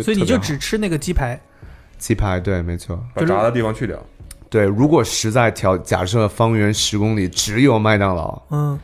[0.00, 1.38] 所以你就特别好只吃那个鸡排。
[1.98, 4.02] 鸡排对，没错，把炸的地方去掉。
[4.54, 8.78] 对，如果实在条假设方圆十公里只有麦当劳，嗯，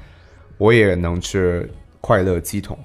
[0.59, 1.70] 我也能吃
[2.01, 2.76] 快乐鸡桶，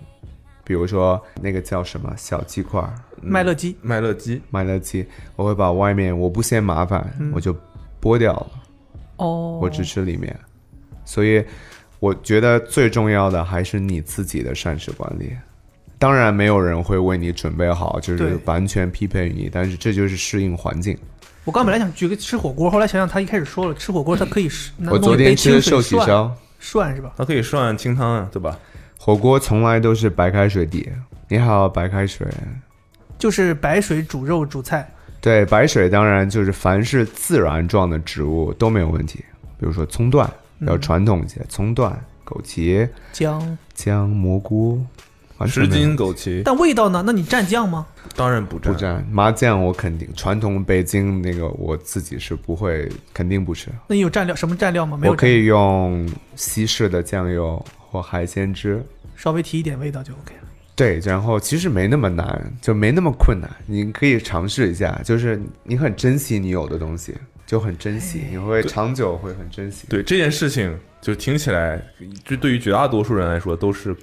[0.63, 2.93] 比如说那个叫什么小鸡块儿，
[3.23, 5.03] 麦乐鸡，麦乐鸡，麦乐鸡，
[5.35, 7.51] 我会把外面我不嫌麻烦，我就
[7.99, 8.51] 剥掉了，
[9.15, 10.39] 哦，我只吃里面。
[11.05, 11.43] 所以
[11.99, 15.35] 我觉得最重要的还是你自己的膳食管理。
[15.97, 20.95] 当然，没有人会为你准备好，就是完全匹配于你，但是这就是适应环境。
[21.45, 27.13] 我刚本来想举个吃火锅，后来想想他一开始说了，吃火锅它可以是我昨天吃的寿喜烧，涮是吧？
[27.15, 28.57] 它可以涮清汤啊，对吧？
[28.97, 30.91] 火锅从来都是白开水底。
[31.27, 32.27] 你好，白开水。
[33.19, 34.91] 就是白水煮肉煮菜，
[35.21, 39.19] 对，白水当然就是凡是自然状的植物都没有问题，
[39.59, 40.27] 比如说葱段，
[40.59, 41.95] 比较传统一些，葱段、
[42.25, 44.83] 枸杞、姜，姜、蘑菇，
[45.45, 47.03] 十斤枸杞，但味道呢？
[47.05, 47.85] 那你蘸酱吗？
[48.15, 48.71] 当然不蘸。
[48.71, 53.69] 不蘸麻酱，我肯定传统北京那个我自己是不会，肯定不吃。
[53.87, 54.95] 那你有蘸料什么蘸料吗？
[54.95, 58.81] 没有，我可以用西式的酱油或海鲜汁，
[59.15, 60.41] 稍微提一点味道就 OK 了。
[60.75, 67.13] 对，然后其实没那么难，就没那么困难，你可以尝试一下，就是你很珍惜你有的东西，
[67.45, 69.85] 就很珍惜，你会长久会很珍惜。
[69.89, 71.81] 对这件事情，就听起来，
[72.25, 73.95] 就对于绝大多数人来说都是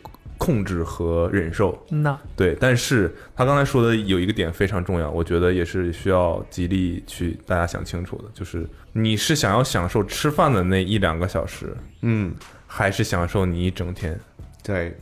[0.42, 1.80] 控制和忍受。
[1.90, 12.34] 嗯呐，对，但是他刚才说的有一个点非常重要，我觉得也是需要极力去大家想清楚的，就是你是想要享受吃饭的那一两个小时，嗯，
[12.66, 14.18] 还是享受你一整天？
[14.64, 14.98] 对，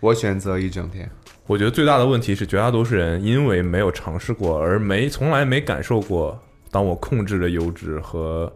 [0.00, 1.10] 我选择一整天。
[1.46, 6.38] 我觉得最大的问题是，绝大多数人因为没有尝试过，而没从来没感受过，
[6.70, 8.52] 当我控制了油脂和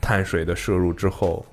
[0.00, 1.46] 碳水的摄入之后，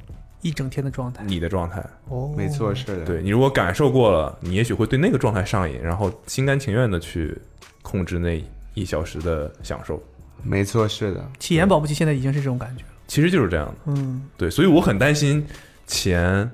[0.46, 1.24] 一整天的状态。
[1.26, 1.84] 你的状态。
[2.08, 3.04] 哦，没错，是的。
[3.04, 7.36] 对你如果感受过了，你也许会对那个状态上瘾，然后心甘情愿的去
[7.82, 8.40] 控制那
[8.76, 10.00] 一小时的享受。
[10.44, 11.26] 没错，是的。
[11.40, 12.90] 起眼保不齐现在已经是这种感觉了。
[13.08, 13.74] 其实就是这样的。
[13.88, 15.44] 嗯，对，所以我很担心
[15.88, 16.48] 钱，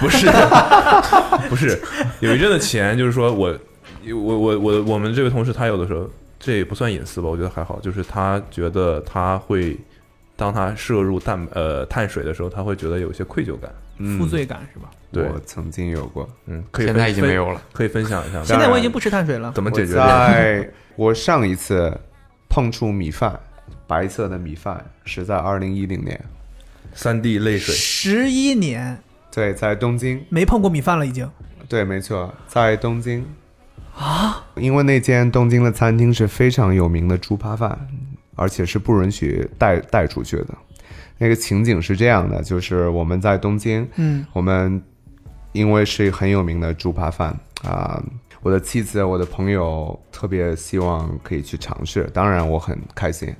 [0.00, 0.26] 不是
[1.50, 1.78] 不是，
[2.20, 3.54] 有一阵的钱，就是说我
[4.06, 6.08] 我我我我们这位同事他有的时候
[6.40, 9.76] 这也不算隐私吧，我觉得还好，就是他觉得他会
[10.36, 13.70] 当他摄入碳呃碳水的时候，他会觉得有些愧疚感。
[13.98, 14.90] 嗯负罪感是吧？
[15.12, 16.28] 对我曾经有过。
[16.46, 17.62] 嗯，可以现在分已经没有了。
[17.72, 18.44] 可以分享一下吗？
[18.44, 19.52] 现在我已经不吃碳水了。
[19.54, 19.94] 怎么解决？
[19.94, 21.96] 在我上一次
[22.48, 23.38] 碰触米饭，
[23.86, 26.20] 白色的米饭是在二零一零年，
[26.92, 28.98] 三滴泪水，十一年
[29.30, 30.24] 对，在东京。
[30.28, 31.30] 没碰过米饭了，已经。
[31.68, 33.24] 对，没错，在东京
[33.96, 37.86] 啊，因为那间东京的餐厅是非常有名的猪扒饭，
[38.34, 40.48] 而且是不允许带带出去的。
[41.16, 44.82] 那个情景是这样的，就是我们在东京，嗯，我们
[45.52, 48.02] 因为是很有名的猪扒饭啊、
[48.42, 53.34] 我的妻子、我的朋友特别希望可以去尝试，当然我很开心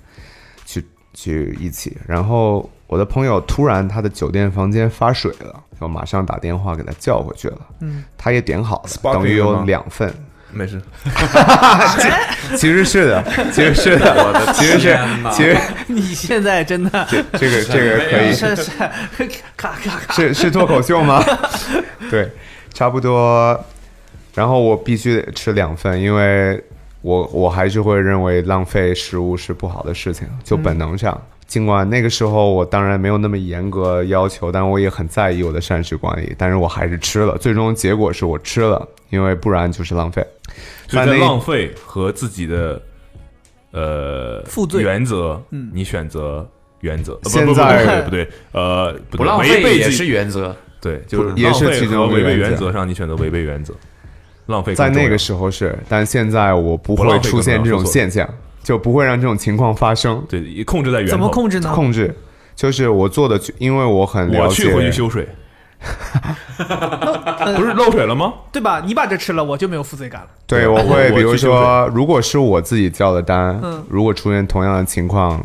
[0.65, 1.97] 去去一起。
[2.07, 7.59] 然后我的朋友突然他的酒店房间发水了，我马上打电话给他叫回去了。
[7.81, 10.15] 嗯，他也点好了，等于有两份。
[10.55, 10.81] 没事，
[12.57, 14.99] 其实是的，其实是的， 我的其实是
[15.33, 15.57] 其实
[15.89, 18.71] 你现在真的这个这个可以 是是
[19.57, 21.23] 咔咔咔，是是脱口秀吗？
[22.11, 22.31] 对，
[22.73, 23.59] 差不多。
[24.35, 26.61] 然后我必须得吃两份，因为
[27.03, 31.21] 我我还是会认为浪费食物是不好的事情，就本能上。
[31.47, 37.39] 尽管那个时候我当然没有那么严格要求，但我也很在意我的膳食管理，但是我还是吃了。
[37.39, 40.27] 最终结果是我吃了，因为不然就是浪费。
[40.89, 42.81] 所以在浪费和自己的
[43.73, 46.49] 呃负罪原则，嗯你选择
[46.81, 50.55] 原则，现不不在不对不对，呃，不不浪费也是原则。
[50.81, 53.73] 对，就是也是其中违背一个原则上，你选择违背原则，
[54.47, 58.29] 浪费在那个时候是，但现在我不会出现这种现象，
[58.65, 60.21] 就不会让这种情况发生。
[60.29, 61.71] 对控制在源头，怎么控制呢？
[61.73, 62.13] 控制
[62.57, 64.41] 就是我做的，因为我很了解。
[64.41, 65.29] 我去回去修水，
[67.57, 68.33] 不是漏水了吗？
[68.51, 68.83] 对吧？
[68.85, 70.29] 你把这吃了，我就没有负罪感了。
[70.47, 75.45] 对，我我会比如说，如果是我自己叫的单，嗯如果出现同样的情况，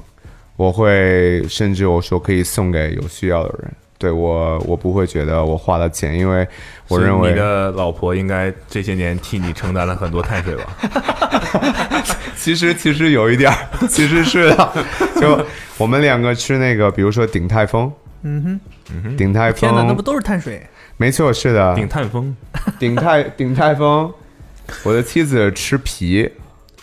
[0.55, 3.71] 我会甚至我说可以送给有需要的人。
[3.99, 6.47] 对我，我不会觉得我花了钱，因为
[6.88, 10.63] 我认为你的老婆应该这些年替你承担了很多碳水吧？
[12.38, 14.85] 其实其实有一点儿，其实是的。
[15.19, 15.45] 就
[15.77, 17.91] 我们两个吃那个，比如说鼎泰丰，
[18.23, 18.59] 嗯
[19.03, 20.65] 哼，鼎泰丰天哪，那不，都是碳水？
[20.95, 22.34] 没错，是的，顶碳风，
[22.80, 24.09] 鼎泰鼎泰丰，
[24.84, 26.31] 我的妻子吃皮，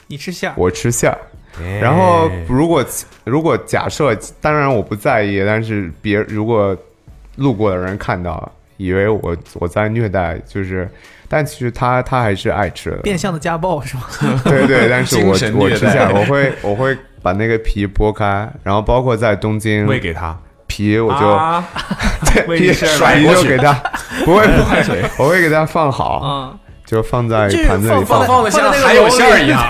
[0.06, 1.10] 你吃馅儿，我吃馅
[1.80, 2.84] 然后如果
[3.24, 6.76] 如果假设，当然我不在意，但是别如果
[7.36, 10.88] 路过的人看到，以为我我在虐待，就是，
[11.28, 14.02] 但其实他他还是爱吃的，变相的家暴是吗？
[14.44, 20.36] 对 对， 但是我我吃下，我会我会把那个皮剥开，然后包括在东京喂给他，
[20.66, 21.64] 皮我就、啊？
[22.46, 23.42] 对甩过去。
[23.42, 23.72] 就给他，
[24.24, 26.54] 不会不会，我会给他放好，啊，
[26.86, 29.60] 就放在盘子里放放的像那个还有馅儿一样。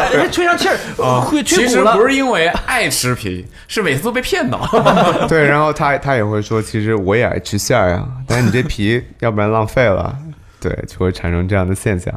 [0.00, 2.02] 哎吹上气儿，会其实吹鼓了不。
[2.02, 4.58] 是因为爱吃皮，是每次都被骗到。
[5.28, 10.16] 对，然后他他也会说，其实我也爱吃馅儿呀，但是你这皮要不然浪费了，
[10.60, 12.12] 对，就会产生这样的现象。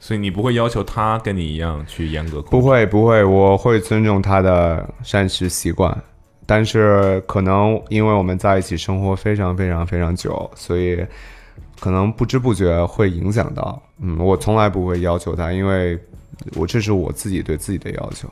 [0.00, 2.68] 所以你不会要求他跟你一样去严格控不制。
[2.68, 5.96] 会不会，我会尊重他的膳食习惯，
[6.46, 11.04] 但是可能因为我们在一起生活非常非常非常久，所以
[11.84, 13.78] 可能不知不觉会影响到。
[14.00, 15.98] 嗯，我从来不会要求他，因为
[16.54, 18.26] 我这是我自己对自己的要求。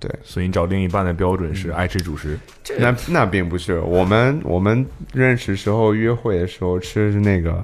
[0.00, 2.38] 对，所以你找另一半的标准是爱吃主食。
[2.78, 7.62] 那那并不是我们我们认识时候约会的时候吃的是那个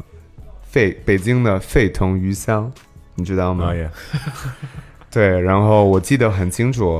[0.62, 2.70] 沸北京的沸腾鱼香，
[3.14, 3.72] 你知道吗？
[5.10, 6.96] 对，然后我记得很清楚，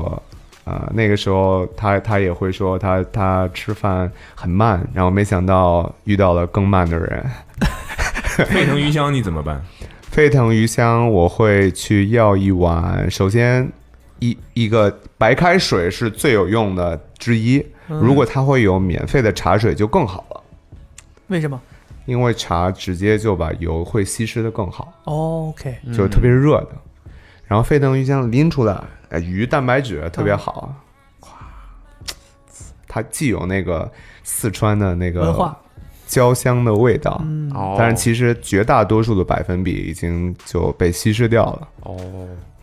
[0.63, 7.23] 啊、那个时候他他也会说他他吃饭很慢，然后没想到遇到了更慢的人。
[8.49, 9.61] 沸腾鱼香你怎么办？
[10.03, 13.71] 沸腾鱼香，我会去要一碗，首先
[14.19, 20.43] 一一个白开水是最有用的之一，如果它会有免费的茶水就更好了，
[21.27, 21.59] 为什么
[22.05, 24.91] 因为茶直接就把油会稀释的更好。
[25.05, 26.71] 哦？OK，就特别热的。
[27.45, 30.73] 然后沸腾鱼香拎出来，哎，鱼蛋白质特别好，
[31.21, 31.29] 哇，
[32.87, 33.89] 它既有那个
[34.23, 35.57] 四川的那个文化
[36.11, 37.23] 焦香的味道，
[37.53, 41.67] 哦但是其实绝大多数的百分比已经就被稀释掉了。
[41.83, 41.97] 哦，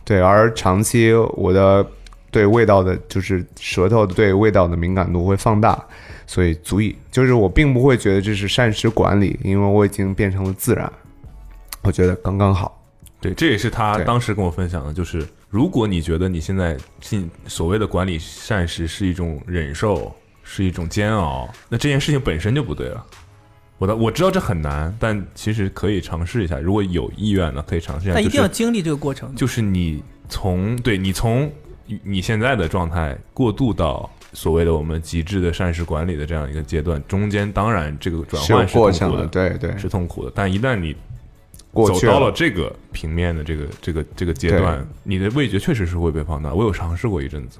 [0.05, 1.83] 对，而长期我的
[2.29, 5.83] 对味道的，就是舌头对味道的敏感度会放大，
[6.27, 10.93] 所以足以，就是我并不会觉得这是膳食管理，因为我已经变成了自然，
[11.81, 12.79] 我觉得刚刚好。
[13.19, 23.05] 对，这也是他当时跟我分享的，就是如果你觉得你现在进所谓的管理膳食是一种忍受，是一种煎熬，那这件事情本身就不对了。
[23.79, 28.13] 我的我知道这很难，但其实可以尝试一下，如果有意愿呢，可以尝试一下。
[28.13, 29.33] 但一定要经历这个过程。
[29.33, 31.51] 就是你从对你从
[32.03, 40.31] 你现在的状态过渡到所谓的我们极致的膳食管理的这样一个阶段，中间当然这个转换是痛苦的，对对，是痛苦的。
[40.35, 40.95] 但一旦你
[41.71, 46.53] 过去走到了这个平面的这个这个这个阶段，你的味觉确实是会被放大。
[46.53, 47.59] 我有尝试过一阵子，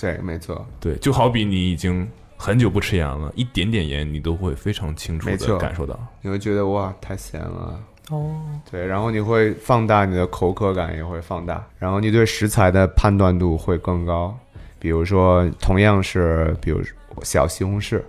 [0.00, 2.08] 对，没错，对，就好比你已经
[2.42, 5.96] 很久不吃盐了，一点点盐你都会非常清楚的感受到。
[6.20, 14.36] 你会觉得哇太咸了，哦，对，然后你会放大你的口渴感，也会放大，然后你对食材的判断度会更高。
[14.80, 16.82] 比如说，同样是比如
[17.22, 18.02] 小西红柿，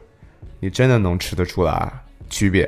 [0.59, 1.93] 你真的能吃得出来
[2.27, 2.67] 区别，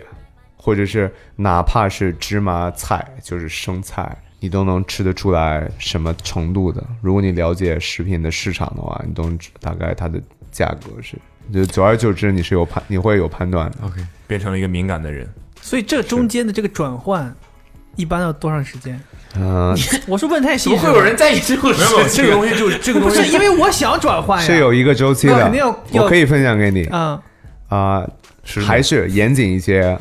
[0.55, 6.85] 或者是哪怕是芝麻菜，就是生菜，你都能吃得出来什么程度的。
[7.01, 10.21] 如果你了解食品的市场的话，你都能知大概它的
[10.51, 11.17] 价格是，
[11.53, 13.77] 就久而久之你是有判，你会有判断的。
[13.83, 15.27] OK，变成了一个敏感的人，
[15.61, 17.33] 所以这中间的这个转换，
[17.95, 18.99] 一般要多长时间？
[19.37, 19.75] 嗯、
[20.07, 22.23] 我是问太细，怎么会有人在意这个事情？
[22.23, 24.45] 这个东西就是这个东西不是因为我想转换呀？
[24.45, 26.87] 是有一个周期的肯定要，我可以分享给你。
[26.91, 27.21] 嗯，
[27.67, 28.07] 啊、
[28.65, 29.97] 还是严谨一些，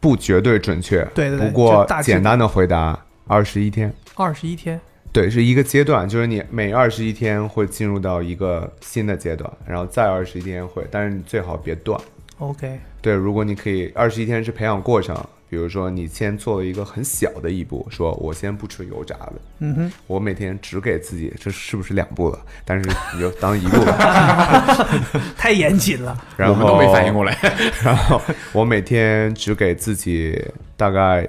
[0.00, 1.02] 不绝对准确。
[1.14, 3.92] 对对对不过简单的回答，二十一天。
[4.14, 4.80] 二十一天。
[5.14, 11.98] 对，是一个阶段，就是你每二十一天会进入到一个新的阶段，然后再二十一天会，但是你最好别断。
[12.38, 15.16] OK，对，如果你可以二十一天是培养过程，
[15.48, 22.40] 比如说你先做了一个很小的一步，说我先不吃油炸的，嗯哼，我每天只给自己，这是不是两步了？
[22.64, 24.88] 但是你就当一步吧。
[25.38, 26.20] 太严谨了。
[26.36, 27.38] 然后我们都没反应过来。
[27.84, 28.20] 然后
[28.52, 30.44] 我每天只给自己
[30.76, 31.28] 大概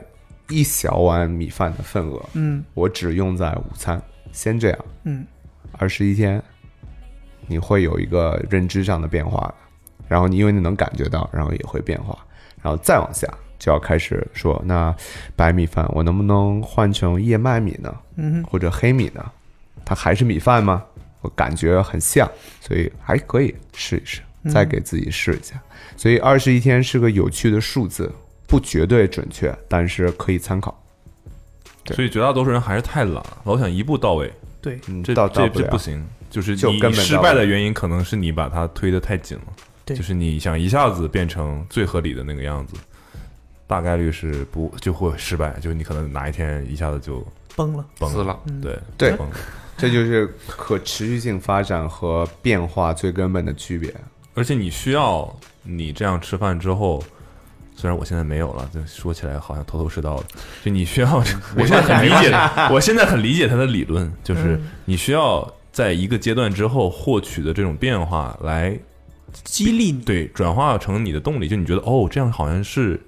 [0.49, 4.01] 一小碗米饭的份额，嗯我只用在午餐，
[4.31, 5.25] 先这样，嗯，
[5.77, 6.41] 二十一天，
[7.47, 9.55] 你会有一个认知上的变化的。
[10.07, 12.15] 然后你因为你能感觉到，然后也会变化，
[12.61, 13.27] 然后再往下
[13.57, 14.95] 就要开始说，那
[15.35, 17.95] 白米饭我能不能换成燕麦米呢？
[18.17, 19.31] 嗯，或者黑米呢？
[19.83, 20.83] 它还是米饭吗？
[21.21, 22.29] 我感觉很像，
[22.61, 25.59] 所以还可以试一试，再给自己试一下。
[25.97, 28.11] 所以二十一天是个有趣的数字，
[28.47, 30.83] 不绝对准确，但是可以参考。
[31.83, 34.31] 对所以绝大多数人还是太懒了，老想一步到位，
[34.61, 35.77] 对，嗯，这这这不。
[35.77, 36.05] 行。
[36.27, 39.53] 就是你就根本失败的原因，可能是你把它推得太紧了。
[39.85, 42.75] 对就是你想一下子变成最合理的那个样子，
[43.67, 45.57] 大概率是不就会失败。
[45.61, 47.85] 就是你可能哪一天一下子就崩了。
[47.99, 49.35] 崩死了，对对崩了
[49.77, 53.93] 这就是可持续性发展和变化最根本的区别。
[54.33, 57.01] 而且你需要你这样吃饭之后，
[57.75, 60.25] 虽然我现在没有了，就说起来好像头头是道的。
[60.63, 61.17] 就你需要，
[61.57, 62.31] 我现在很理解，
[62.73, 68.77] 我现在很理解他的理论，就是你需要在一个阶段之后获取的这种变化来
[69.43, 70.01] 激励你。
[70.01, 71.47] 对转化成你的动力。
[71.47, 72.99] 就你觉得哦，这样好像是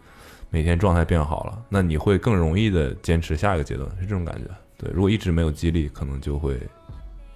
[0.50, 4.50] 每天状态变好了，那你会更容易的坚持下一个阶段，是这种感觉。
[4.78, 6.68] 对，如果一直没有激励，可能就会感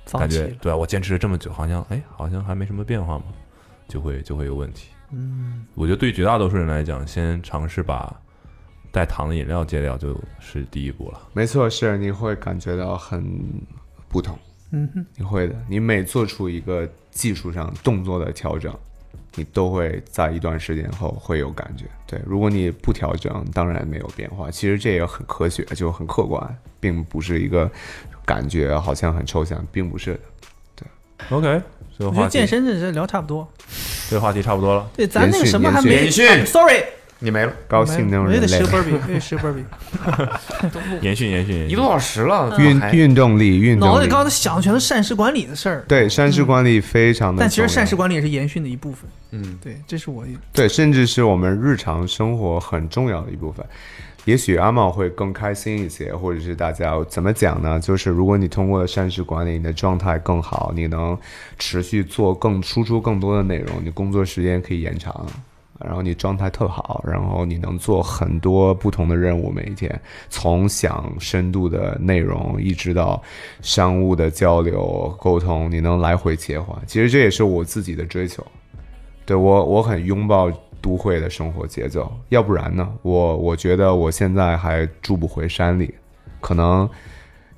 [0.06, 3.26] 放弃了，觉对啊，我坚持了这么久，好像哎，好像还没什么变化嘛，
[3.88, 4.90] 就会就会有问题。
[5.12, 8.14] 嗯，我觉得对绝大多数人来讲，先尝试把
[8.92, 11.22] 带糖的饮料戒掉，就是第一步了。
[11.34, 13.24] 没错，是你会感觉到很
[14.10, 14.38] 不同。
[14.72, 18.74] 嗯哼，你会的，你每做出一个技术上动作的调整，
[19.36, 21.86] 你都会在一段时间后会有感觉。
[22.08, 24.50] 对，如果你不调整，当然没有变化。
[24.50, 27.70] 其实这也很科学，就很客观，并不是一个
[28.26, 30.20] 感觉好像很抽象，并不是的。
[31.30, 31.62] OK，
[31.98, 33.48] 这个话题我觉得健身这是聊差不多。
[34.10, 34.90] 这个话题差不多了。
[34.96, 36.84] 对，咱那个什么还没延续啊 Sorry，
[37.20, 39.64] 你没了，高性能人类我也得吃，波比，我也吃波比。
[41.02, 47.40] 延续延续延续一个，多小时了，还运运动力，运动力脑子里，刚才想的全是膳食管理的事儿，对膳食管理非常的重要。
[47.40, 49.10] 但其实膳食管理也是延训的一部分。
[49.32, 53.66] 嗯，对，这是我对，甚至是我们日常生活很重要的一部分。
[54.26, 57.80] 也许阿茂会更开心一些，或者是大家怎么讲呢？
[57.80, 61.18] 就是如果你通过膳食管理，你的状态更好，你能
[61.58, 65.26] 持续做更输出更多的内容，你工作时间可以延长，
[65.80, 70.00] 然后你状态特好，然后你能做很多不同的任务，每一天
[70.30, 73.20] 从想深度的内容，一直到
[73.62, 76.80] 商务的交流沟通，你能来回切换。
[76.86, 78.46] 其实这也是我自己的追求。
[79.26, 80.52] 对我，我很拥抱
[80.82, 85.94] 都会的生活节奏，要不然呢，我我觉得我现在还住不回山里，
[86.40, 86.90] 可能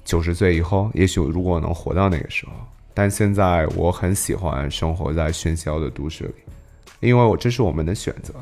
[0.04, 2.52] 九十岁以后，也许如果能活到那个时候，
[2.94, 6.34] 但现在我很喜欢生活在喧嚣的都市里，
[7.00, 8.34] 因为我这是我们的选择。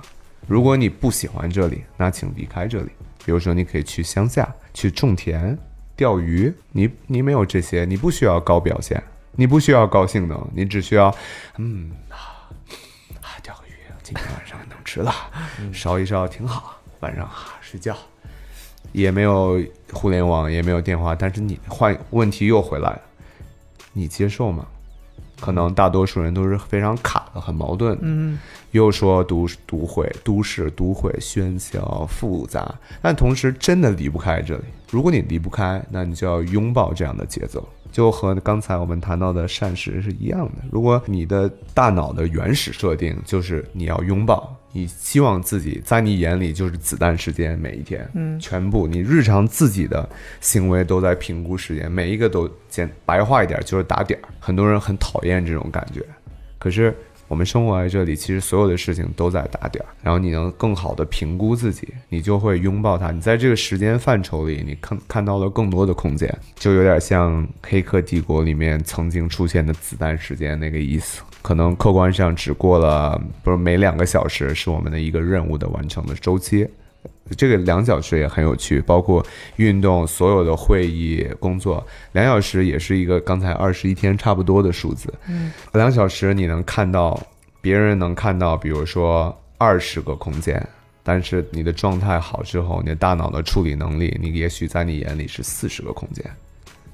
[0.47, 2.89] 如果你不喜欢这里，那请离开这里。
[3.23, 5.55] 比如说，你可以去乡下去种田、
[5.95, 9.01] 钓鱼，你你没有这些，你不需要高表现，
[9.33, 11.15] 你不需要高性能，你只需要，
[11.57, 12.49] 嗯啊
[13.43, 14.57] 钓鱼，今天晚上
[14.91, 15.13] 吃了，
[15.71, 17.95] 烧一烧挺好，晚上啊睡觉，
[18.91, 19.57] 也没有
[19.93, 23.01] 互联网，也没有电话，但是你换问题又回来了，
[23.93, 24.67] 你接受吗？
[25.39, 27.97] 可能大多数人都是非常卡的，很矛盾。
[28.01, 28.37] 嗯，
[28.71, 34.63] 又说都都会都市都会喧嚣复杂，但同时真的离不开这里。
[34.89, 40.63] 如果你离不开，那你就要拥抱这样的节奏，就和刚才我们谈到的膳食是一样的。
[40.71, 50.07] 如果你的大脑的原始设定就是你要拥抱，你希望自己在你眼里就是子弹时间，每一天，嗯全部你日常自己的
[50.39, 54.29] 行为都在评估时间，每一个都简白话一点就是打点儿。
[54.39, 56.01] 很多人很讨厌这种感觉，
[56.57, 56.95] 可是
[57.31, 63.09] 我们生活在这里，其实所有的事情都在打点儿，然后你能更好的评估自己，你就会拥抱它。
[63.11, 71.21] 你在这个时间范畴里，你看看到了更多的空间，就有点像《黑客帝国》里面曾经出现的子弹时间那个意思。
[71.41, 76.67] 可能客观上只过了，不是每两个小时是我们的一个任务的完成的周期。
[77.35, 79.25] 这个两小时也很有趣，包括
[79.55, 85.13] 运动、所有的会议、工作，两小时也是一个刚才二十一天差不多的数字。
[85.27, 87.19] 嗯，两小时你能看到
[87.61, 90.65] 别人能看到，比如说二十个空间，
[91.03, 96.25] 但是你的状态好之后，你的大脑的处理能力，你也许在你眼里是四十个空间，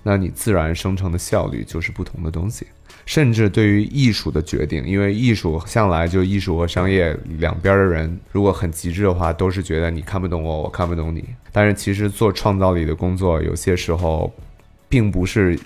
[0.03, 2.67] 那你自然生成的效率就是不同的东西。
[3.07, 11.23] 甚至对于艺术的决定，因为艺术向来就艺术和商业两边的人，如果很极致的话，都是觉得你看不懂我，我看不懂你。
[11.53, 14.31] 但是其实做创造力的工作，有些时候
[14.89, 15.57] 并不是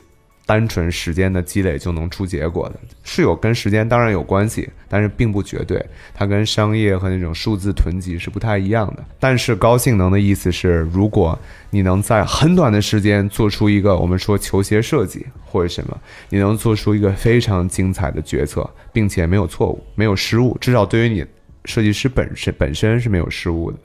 [0.51, 2.75] 单纯时间的积累就能出结果的，
[3.05, 5.81] 是有跟时间当然有关系，但是并不绝对。
[6.13, 9.05] 它跟商业和那种数字囤积是不太一样的。
[9.17, 15.97] 但是高性能的意思是，如果你能在很短的时间做出一个我们说球鞋设计或者什么，
[16.27, 21.25] 你能做出一个非常精彩的决策，并且没有错误、没有失误，至少对于你
[21.63, 23.77] 设计师本身本身是没有失误的，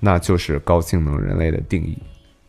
[0.00, 1.96] 那就是高性能人类的定义。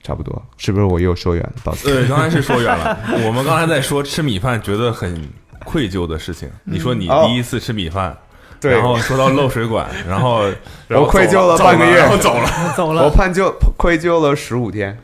[0.01, 1.53] 差不多，是不是我又说远了？
[1.63, 1.93] 抱歉。
[1.93, 2.97] 对，刚才是说远了。
[3.25, 5.29] 我们刚才在说吃米饭觉得很
[5.65, 6.49] 愧疚的事情。
[6.63, 8.17] 你说你哦第一次吃米饭，
[8.61, 10.43] 对然后说到漏水管， 然后
[10.87, 12.43] 然后我愧疚了走半个月然后走了。
[12.43, 14.97] 我走了，我判疚愧疚了十五天，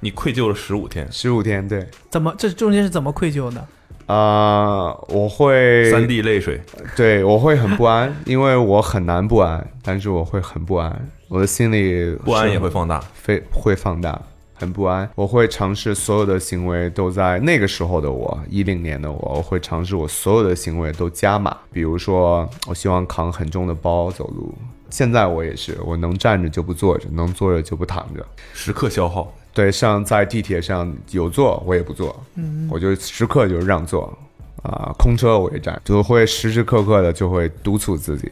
[0.00, 3.64] 你愧疚了十五天，十五天，对，怎么这中间是怎么愧疚的？
[4.12, 6.60] 啊、我会三滴泪水。
[6.96, 13.00] 对，我会很不安， 因为我很难不安，但是我会很不安，我的心里不安也会放大。
[13.14, 14.20] 非会放大，
[14.60, 15.08] 很不安。
[15.14, 21.56] 我会尝试所有的行为都在那个时候的我，一零年的我，我会尝试我所有的行为都加码。
[21.72, 24.54] 比如说，我希望扛很重的包走路，
[24.90, 28.24] 现在我也是，我能站着就不坐着，能坐着就不躺着。
[28.52, 29.32] 时刻消耗。
[29.52, 34.16] 对，像在地铁上有座我也不坐，嗯，我就时刻就是让座
[34.62, 38.30] 啊，空车我也站，就会时时刻刻的就会督促自己，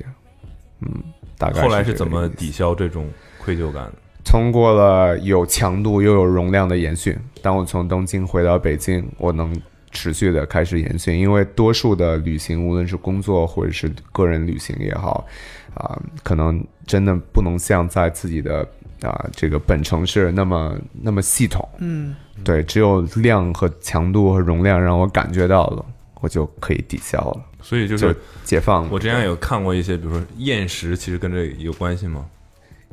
[0.82, 0.88] 嗯，
[1.36, 3.08] 大概后来是怎么抵消这种
[3.42, 3.92] 愧疚感的？
[4.28, 9.58] 通过了有强度又有容量的延续，当我从东京回到北京，我能
[9.90, 15.26] 持续的开始延续，因为多数的旅行，无论是工作或者是个人旅行也好，
[15.72, 18.60] 啊、可能真的不能像在自己的
[19.00, 22.14] 啊、这个本城市那么那么系统，嗯，
[22.44, 25.82] 对，只有量和强度和容量让我感觉到了，
[26.20, 28.90] 我就可以抵消了，所以就就是解放了。
[28.92, 32.26] 我之前有看过一些，比如说厌食，其实跟这有关系吗？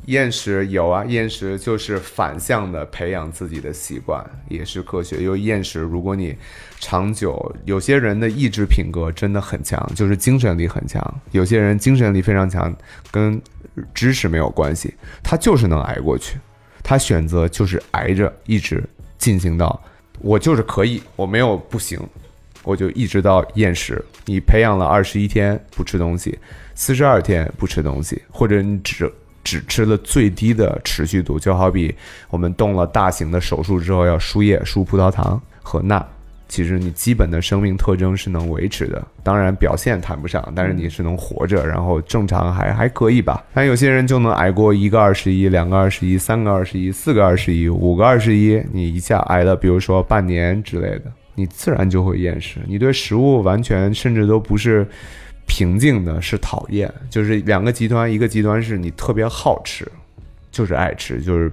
[0.06, 5.18] 厌食有啊，厌食就是反向的培养自己的习惯，也是科学。
[5.18, 6.36] 因为厌食，如果你
[6.80, 11.02] 长久，有些人的意志品格真的很强，就是精神力很强；
[11.32, 12.76] 有些人精神力非常强，
[13.10, 13.42] 跟
[13.94, 16.38] 知识没有关系，他就是能挨过去。
[16.84, 18.84] 他选择就是挨着，一直
[19.18, 19.82] 进行到
[20.20, 22.00] 我就是可以，我没有不行，
[22.64, 24.04] 我就一直到厌食。
[24.26, 26.38] 你培养了二十一天不吃东西，
[26.76, 29.12] 四十二天不吃东西，或者你只
[29.46, 31.96] 只吃了最低的持续度，就好比
[32.30, 36.06] 我们动了大型的手术之后要输液、输葡萄糖和钠。
[36.48, 43.44] 其实你基本的生命特征是能维持的，当然表现谈不上，但是你是能活着，然后正常还还可以吧。
[43.52, 54.88] 但有些人就能挨过一个二十一、两个二十一、三个二十一、四个二十一、五个二十一，你一下挨了，比如说半年之类的，你自然就会厌食，你对食物完全甚至都不是
[55.48, 59.90] 平静的，是讨厌，就是两个极端，一个极端是你特别好吃，
[60.52, 61.52] 就是爱吃，就是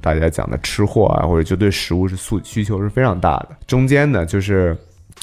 [0.00, 3.50] 大家讲的吃货啊，或者就对食物是诉需求是非常大的。
[3.66, 4.76] 中间呢，就是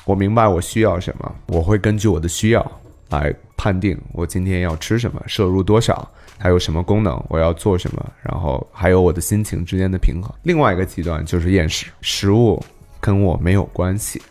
[0.05, 2.71] 我明白我需要什么，我会根据我的需要
[3.09, 10.31] 来判定我今天要吃什么，摄入多少，还有什么功能，我要做什么，然后还有我的心情之间的平衡。
[10.43, 12.63] 另外一个极端就是厌食，食物
[12.99, 14.21] 跟我没有关系，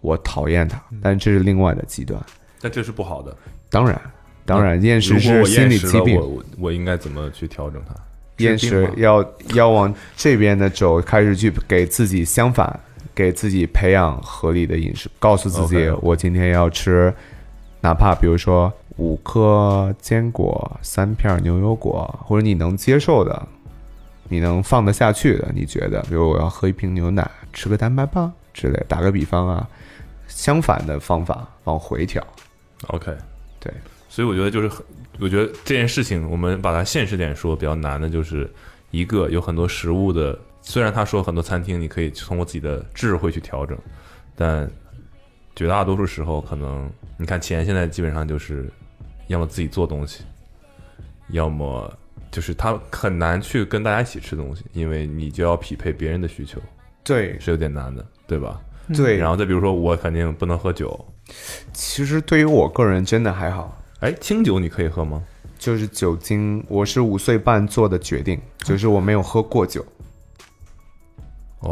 [0.00, 2.20] 我讨厌它，但这是另外的极端。
[2.62, 3.36] 但这是不好的。
[3.68, 4.00] 当然，
[4.46, 6.16] 当然，厌食是心理疾病。
[6.16, 7.94] 我我我应该怎么去调整它？
[8.38, 9.24] 厌食要
[9.54, 12.80] 要往这边的走，开始去给自己相反，
[13.14, 17.12] 给自己培养合理的饮食，告诉自己我今天要吃，
[17.80, 23.46] 哪怕比如说五颗坚果、三片牛油果，或者你能接受的，
[24.28, 29.68] 你能放得下去的，你觉得，比如我要喝一瓶牛奶，吃个蛋白棒之类，打个比方啊，
[30.26, 32.26] 相反的方法往回调，
[32.88, 33.16] OK，
[33.60, 33.72] 对，
[34.08, 34.84] 所以我觉得就是很，
[35.20, 38.50] 我觉得这件事情，我们把它现实点说，比较难的就是
[38.90, 43.78] 一个有很多食物的，虽然他说很多餐厅你可以通过自己的智慧去调整，
[44.34, 44.68] 但
[45.54, 48.68] 绝大多数时候可能你看钱现在基本上就是
[49.28, 50.24] 要么自己做东西，
[51.28, 51.92] 要么
[52.30, 56.60] 就是他很难去跟大家一起吃东西，因为你就要匹配别人的需求，
[57.04, 57.38] 对。
[57.38, 58.60] 是有点难的，对吧？
[58.94, 61.02] 对，然后再比如说我肯定不能喝酒，
[61.72, 63.76] 其实对于我个人真的还好。
[64.00, 65.22] 哎，清酒你可以喝吗？
[65.58, 69.86] 就是酒精，我是五岁半做的决定，就是我没有喝过酒，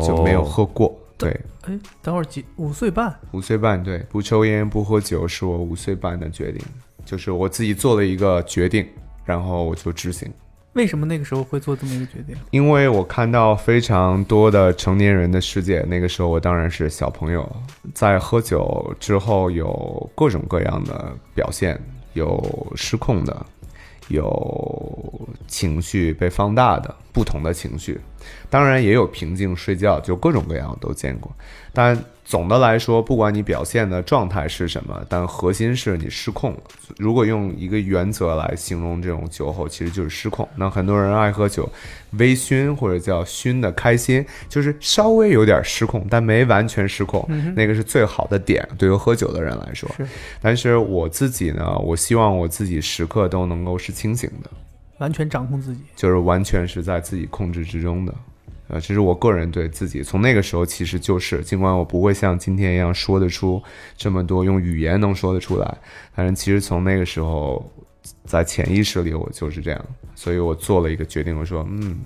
[0.07, 0.97] 就没有哦喝过。
[1.19, 6.63] 对，哎，等会儿几五岁半，五岁半对，不抽烟不喝酒是我五岁半的决定，
[7.05, 8.89] 就是我自己做了一个决定，
[9.25, 10.33] 然后我就执行。
[10.75, 12.37] 为什么那个时候会做这么一个决定？
[12.53, 17.51] 因为我看到非常多的成年人的世界，那个时候我当然是小朋友，
[17.93, 21.81] 在喝酒之后有各种各样的表现，
[22.13, 23.45] 有失控的，
[24.09, 28.01] 有情绪被放大的不同的情绪，
[28.49, 31.33] 当然也有平静睡觉，就各种各样都见过。
[31.73, 31.99] 但
[32.31, 36.61] 总的来说，不管你表现的状态是什么，但核心是你失控了。
[36.97, 40.49] 如果用一个原则来形容这种酒后，其实就是失控。
[40.55, 41.69] 那很多人爱喝酒，
[42.13, 48.65] 微醺或者叫醺的开心，就是稍微有点失控，但没完全失控，那个是最好的点。
[48.79, 50.07] 对于喝酒的人来说，是
[50.41, 54.49] 但是我自己呢，我希望我自己时刻都能够是清醒的。
[54.99, 55.81] 完全掌控自己。
[55.97, 58.15] 就是完全是在自己控制之中的。
[58.73, 63.61] 呃，这是我个人对自己从那个时候其实就是，尽管我不会像今天一样说得出
[63.97, 65.79] 这么多，用语言能说得出来，
[66.15, 67.69] 但是其实从那个时候，
[68.25, 69.85] 在潜意识里我就是这样，
[70.15, 71.99] 所以我做了一个决定，我说，嗯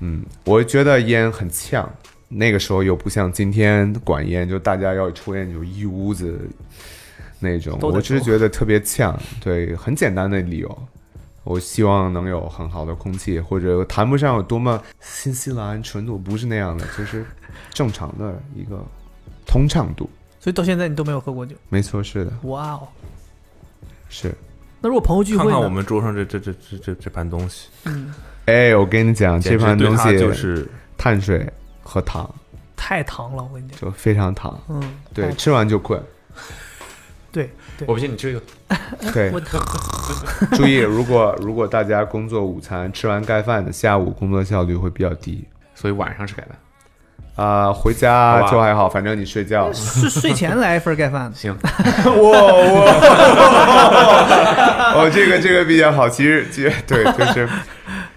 [0.00, 1.86] 嗯，我觉得烟很呛，
[2.28, 6.40] 那个时候又不像今天管烟，就大家要抽烟就一屋子
[7.38, 10.88] 那种，我只是觉得特别呛，对，很简单的理由。
[11.46, 17.24] 我希望能有很好的空气，或者谈不上有多么新西兰纯度，不是那样的，就是
[17.70, 18.84] 正常的一个
[19.46, 20.10] 通畅度。
[20.40, 21.54] 所以到现在你都没有喝过酒。
[21.68, 22.88] 没错，是的，哇哦，
[24.08, 24.34] 是
[24.80, 25.50] 那如果朋友聚会呢？
[25.50, 28.12] 看看我们桌上这这这这这这盘东西，嗯
[28.46, 30.68] 哎，我跟你讲，这盘东西就是
[30.98, 31.48] 碳水
[31.80, 32.28] 和糖，
[32.76, 33.78] 太糖了，我跟你讲。
[33.80, 34.82] 就非常糖，嗯，
[35.14, 36.02] 对，吃完就困。
[37.30, 37.50] 对对
[37.80, 38.42] 我，不信你吃一个，
[39.12, 39.40] 对我，
[40.56, 45.44] 注意，如果如果大家工作午餐吃完盖饭的，下午工作效率会比较低。
[45.74, 46.56] 所以晚上吃盖饭。
[47.36, 49.70] 啊、回家就还好，反正你睡觉。
[49.70, 51.30] 睡睡前来一份盖饭。
[51.34, 51.54] 行，
[52.06, 52.92] 哇哇！
[54.94, 56.08] 哦，这个这个比较好。
[56.08, 57.46] 其实，其实对，就是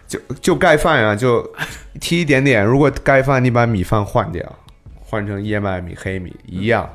[0.08, 1.46] 就就盖饭啊，就
[2.00, 2.64] 提一点点。
[2.64, 4.42] 如果盖饭，你把米饭换掉，
[5.02, 6.90] 换成燕麦米、黑米一样，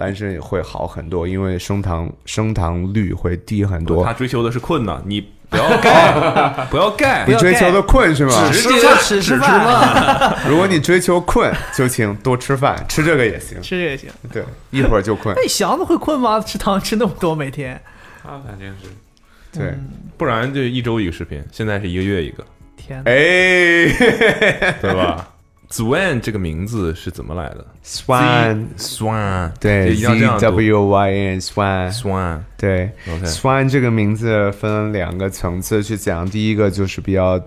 [0.00, 4.12] 但是会好很多，因为升糖升糖率会低很多他。
[4.12, 5.20] 追求的是困呢，你
[5.50, 8.48] 不要 干，不要干你，追求的困是吗？
[8.52, 13.60] 只吃饭，只吃饭， 如果你追求困，就请多吃饭，吃这个也行。
[13.60, 14.08] 吃也行。
[14.32, 15.34] 对，一会儿就困。
[15.36, 16.38] 那，祥子会困吗？
[16.40, 17.74] 吃糖吃那么多，每天。
[18.22, 19.74] 啊，反正是对，
[20.16, 22.44] 不然就一周一个视频，现在是一个月一个，
[22.76, 23.10] 天哪！
[23.10, 25.28] 哎对吧
[25.70, 37.40] ？Swan 这个名字是怎么来的，swan，？Swan，对一定要这样，z w y n swan，Swan，对 OK，swan 这个名字分两个层次去讲，第一个就是比较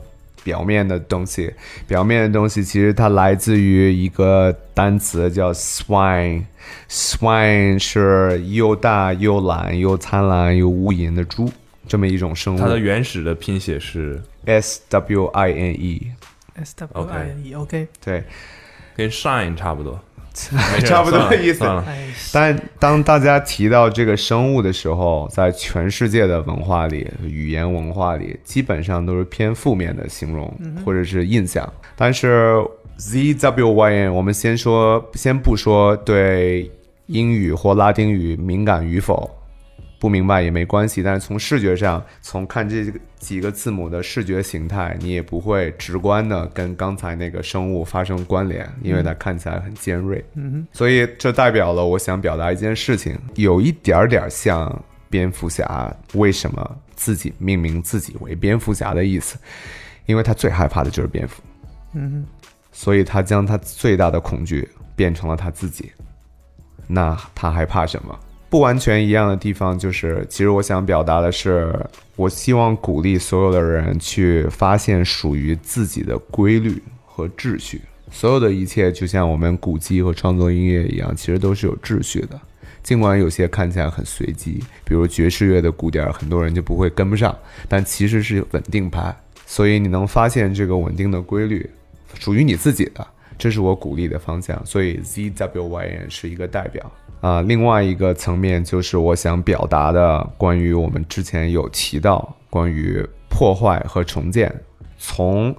[0.44, 1.52] 表面的东西，
[1.88, 11.52] 表面的东西其实它来自于一个单词叫 swine，swine 是又大又懒又贪婪又无垠的猪。
[11.88, 12.58] 这么一种生物。
[12.58, 16.12] 它的原始的拼写是，S W I N E，
[16.64, 18.24] S W I N E OK，对，
[18.96, 20.00] 跟 shine 差不多，
[20.86, 21.66] 差不多的意思。
[22.34, 30.54] 但当大家提到这个生物的时候，在全世界的文化里、语言文化里，基本上都是偏负面的形容
[30.86, 31.72] 或者是印象。
[31.96, 32.56] 但是
[32.98, 36.72] Z W Y N，我们先说，先不说对
[37.08, 39.30] 英语或拉丁语敏感与否，
[40.02, 41.04] 不明白也没关系。
[41.04, 50.26] 但是从视觉上，从看这几个字母的视觉形态，你也不会直观的跟刚才那个生物发生关联，因为它看起来很尖锐。
[50.34, 59.38] 嗯哼所以这代表了我想表达一件事情，有一点点像蝙蝠侠为什么自己命名自己为蝙蝠侠的意思，
[60.08, 61.44] 因为他最害怕的就是蝙蝠。
[61.94, 65.92] 嗯哼，所以他将他最大的恐惧变成了他自己。
[66.88, 68.20] 那他还怕什么？
[68.52, 71.74] 不完全一样的地方就是，其实我想表达的是，
[72.18, 77.82] 我希望鼓励所有的人去发现属于自己的规律和秩序。
[78.12, 82.38] 所有的一切就像我们鼓机和创作音乐一样，其实都是有秩序的。
[82.84, 87.34] 尽管有些看起来很随机，比如爵士乐的鼓点，很多人就不会跟不上，
[87.70, 89.16] 但其实是稳定拍。
[89.46, 91.70] 所以你能发现这个稳定的规律，
[92.20, 93.08] 属于你自己的，
[93.38, 94.62] 这是我鼓励的方向。
[94.66, 96.92] 所以 ZWYN 是一个代表
[97.22, 104.54] 啊、另外一个层面就是我想表达的，关于我们之前有提到关于破坏和重建，
[104.98, 105.56] 从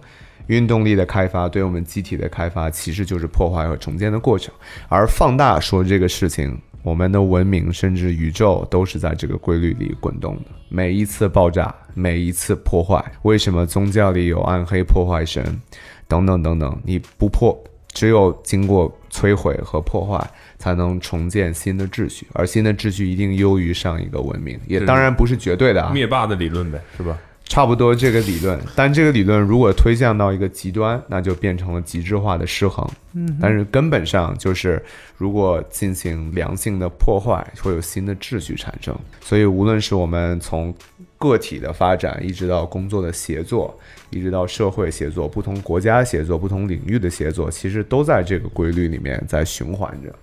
[0.49, 4.53] 运动力的开发对我们机体的开发，其实就是破坏和重建的过程。
[4.89, 10.43] 而放大说这个事情，我们的文明甚至宇宙都是在这个规律里滚动的。
[10.69, 15.61] 每一次爆炸，每一次破坏，为什么宗教里有暗黑破坏神，
[16.09, 16.77] 等等等等？
[16.85, 17.57] 你不破，
[17.93, 20.29] 只有经过摧毁和破坏，
[20.63, 22.25] 才能重建新的秩序。
[22.33, 25.91] 而新的秩序一定优于上一个文明，也当然不是绝对的啊。
[25.93, 27.19] 灭霸的理论呗，是吧？
[27.45, 32.89] 差不多这个理论，但这个理论如果推向到一个极端，那就变成了极致化的失衡。
[33.15, 34.83] 嗯，但是根本上就是，
[35.19, 38.97] 如果进行良性的破坏，会有新的秩序产生。
[39.21, 40.75] 所以，无论是我们从
[41.19, 43.77] 个体的发展，一直到工作的协作，
[44.09, 50.15] 一直到社会协作、不同国家协作、不同领域的协作，其实都在这个规律里面在循环着。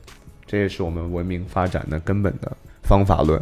[0.52, 2.52] 这也是我们文明发展的根本的
[2.82, 3.40] 方法论。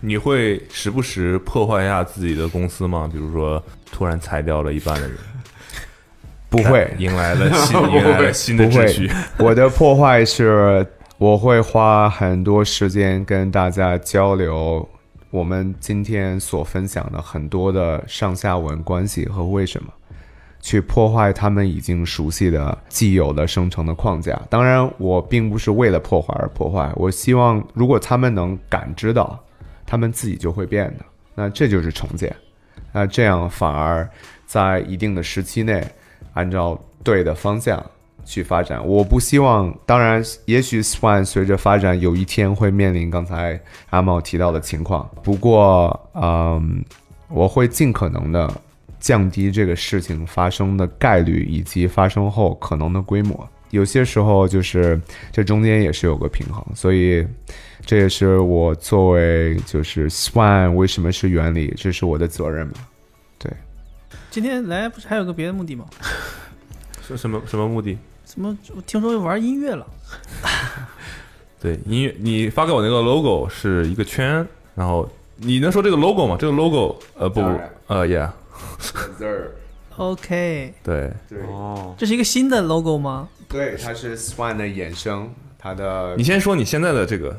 [0.00, 3.08] 你会时不时破坏一下自己的公司吗？
[3.10, 5.16] 比如说，突然裁掉了一半的人，
[6.50, 9.10] 不会，迎来了新 迎来了新的不会秩序。
[9.38, 10.86] 我的破坏是，
[11.16, 14.86] 我会花很多时间跟大家交流
[15.30, 19.88] 我们今天所分享的很多的上下文关系和为什么，
[20.66, 24.36] 去破坏他们已经熟悉的既有的生成的框架。
[24.50, 29.38] 当然，我并不是为了破坏而破坏，我希望如果他们能感知到，
[29.86, 31.04] 他们自己就会变的。
[31.36, 32.34] 那这就是重建。
[32.90, 34.10] 那这样反而
[34.44, 35.86] 在一定的时期内，
[36.34, 37.80] 按照对的方向
[38.24, 38.84] 去发展。
[38.84, 43.60] 我不希望，当然，也许 Swan 随着发展，有一天会面临刚才
[43.90, 45.08] 阿茂提到的情况。
[45.22, 46.84] 不过，嗯，
[47.28, 48.52] 我会尽可能的
[49.06, 53.48] 降低这个事情发生的概率以及发生后可能的规模。
[53.70, 55.00] 有些时候就是
[55.30, 57.24] 这中间也是有个平衡，所以
[57.84, 62.72] 这也是我作为就是 Swan 为什么是原理，这是我的责任嘛。
[63.38, 63.52] 对，
[64.28, 65.84] 今天来不是还有个别的目的吗？
[67.06, 67.96] 是什么什么目的？
[68.24, 68.58] 怎么？
[68.74, 69.86] 我听说玩音乐了。
[71.62, 76.36] 对，音乐你发给我那个 logo 是一个圈，然后你能说这个 logo 吗？
[76.40, 77.40] 这个 logo 呃不
[77.86, 78.28] 呃 yeah
[79.16, 79.52] 字儿，
[79.96, 81.38] OK，对，对。
[81.48, 83.28] 哦，这是一个新的 logo 吗？
[83.48, 87.34] 对，它是 Swan 的衍生，它的你先说你现在的这个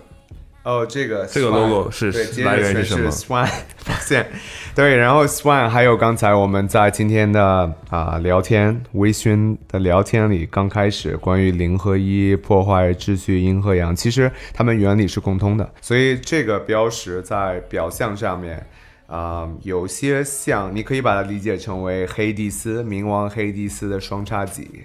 [0.63, 2.11] 哦，这个这个 Swan，logo 是
[2.43, 3.47] 来源全是什么？Swan
[3.77, 4.29] 发现，
[4.73, 18.65] 对，然后 Swan 还有刚才我们在今天的啊、聊天微醺的聊天里，刚开始关于零和一破坏秩序阴和阳，其实它们原理是共通的，所以这个标识在表象上面。
[19.07, 24.83] 啊、有些像，你可以把它理解成为黑帝斯，冥王黑帝斯的双叉戟，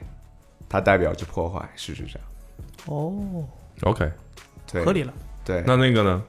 [0.69, 1.69] 它代表着破坏。
[1.75, 2.21] 事实上，
[2.87, 3.45] 哦
[3.83, 4.09] ，OK，
[4.71, 5.13] 对，合理了。
[5.45, 6.23] 对，那那个呢？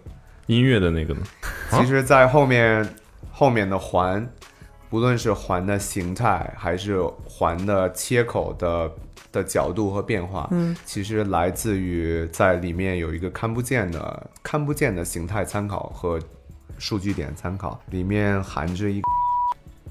[0.47, 1.21] 音乐的那个呢？
[1.69, 2.87] 啊其实，在后面
[3.31, 4.27] 后面的环，
[4.89, 8.91] 不论是环的形态，还是环的切口的
[9.31, 16.19] 的角度和变化，嗯，其实来自于在里面有一个看不见的看不见的形态参考和
[16.77, 19.01] 数据点参考，里面含着一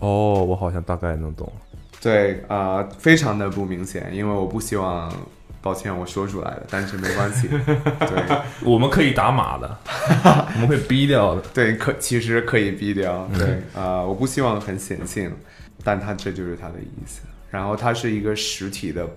[0.00, 1.52] 哦，我好像大概能懂。
[2.00, 5.12] 对啊、非常的不明显，因为我不希望。
[5.64, 7.46] 抱歉，我说出来了，但是没关系。
[7.46, 9.78] 对我们可以打码的，
[10.54, 11.40] 我们可以逼掉的。
[11.54, 13.28] 对，可其实可以逼掉。
[13.38, 15.32] 对啊、我不希望很显性，
[15.84, 17.20] 但它这就是它的意思。
[17.48, 19.08] 然后它是一个实体的，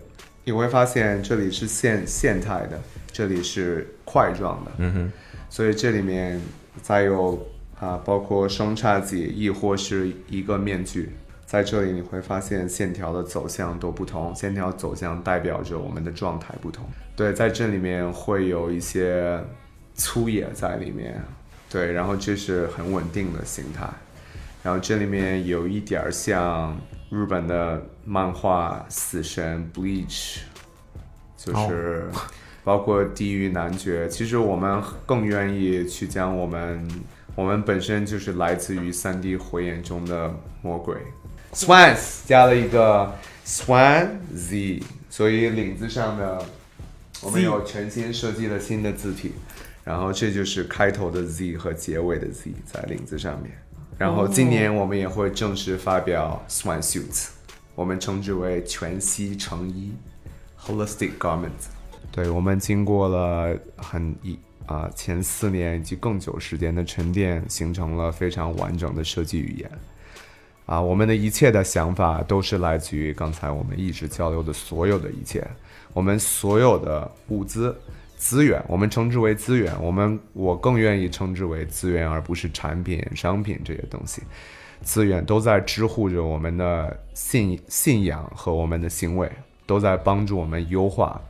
[0.43, 2.79] 你会发现这里是线线态的，
[3.11, 4.71] 这里是块状的。
[4.77, 5.11] 嗯哼，
[5.49, 6.39] 所以这里面
[6.81, 7.47] 再有
[7.79, 11.11] 啊、包括双叉戟，亦或是一个面具，
[11.45, 16.85] 在这里你会发现线条的走向都不同，线条走向代表着我们的状态不同。
[17.15, 19.43] 对，在这里面会有一些
[19.93, 21.21] 粗野在里面，
[21.69, 23.87] 对，然后这是很稳定的形态，
[24.63, 26.77] 然后这里面有一点儿像
[27.09, 30.37] 日本的漫画《死神 Bleach》，
[31.37, 32.09] 就是
[32.65, 34.09] 包括地狱男爵。
[34.09, 36.85] 其实我们更愿意去将我们
[37.35, 40.97] 我们本身就是来自于三 D 火焰中的魔鬼。
[41.53, 43.15] Swans 加了一个
[43.45, 46.43] Swan Z，所以领子上的
[47.21, 49.31] 我们有全新设计了新的字体，
[49.85, 53.51] 然后这就是开头的 Z 和结尾的 Z 在领子上面。
[53.97, 57.29] 然后今年我们也会正式发表 Swan Suits，
[57.75, 59.93] 我们称之为全息成衣
[60.59, 61.74] （Holistic Garments）。
[62.15, 69.69] 对，我们经过了很一啊、前四年以及更久时间的沉淀，形成了非常完整的设计语言。
[70.65, 75.45] 啊，我们的一切的想法都是来自于刚才我们一直交流的所有的一切，
[75.91, 77.77] 我们所有的物资
[78.15, 84.23] 资源，我们称之为资源，我们我更愿意称之为资源，而不是产品、商品这些东西。
[84.81, 89.29] 资源都在支护着我们的信信仰和我们的行为，
[89.65, 91.21] 都在帮助我们优化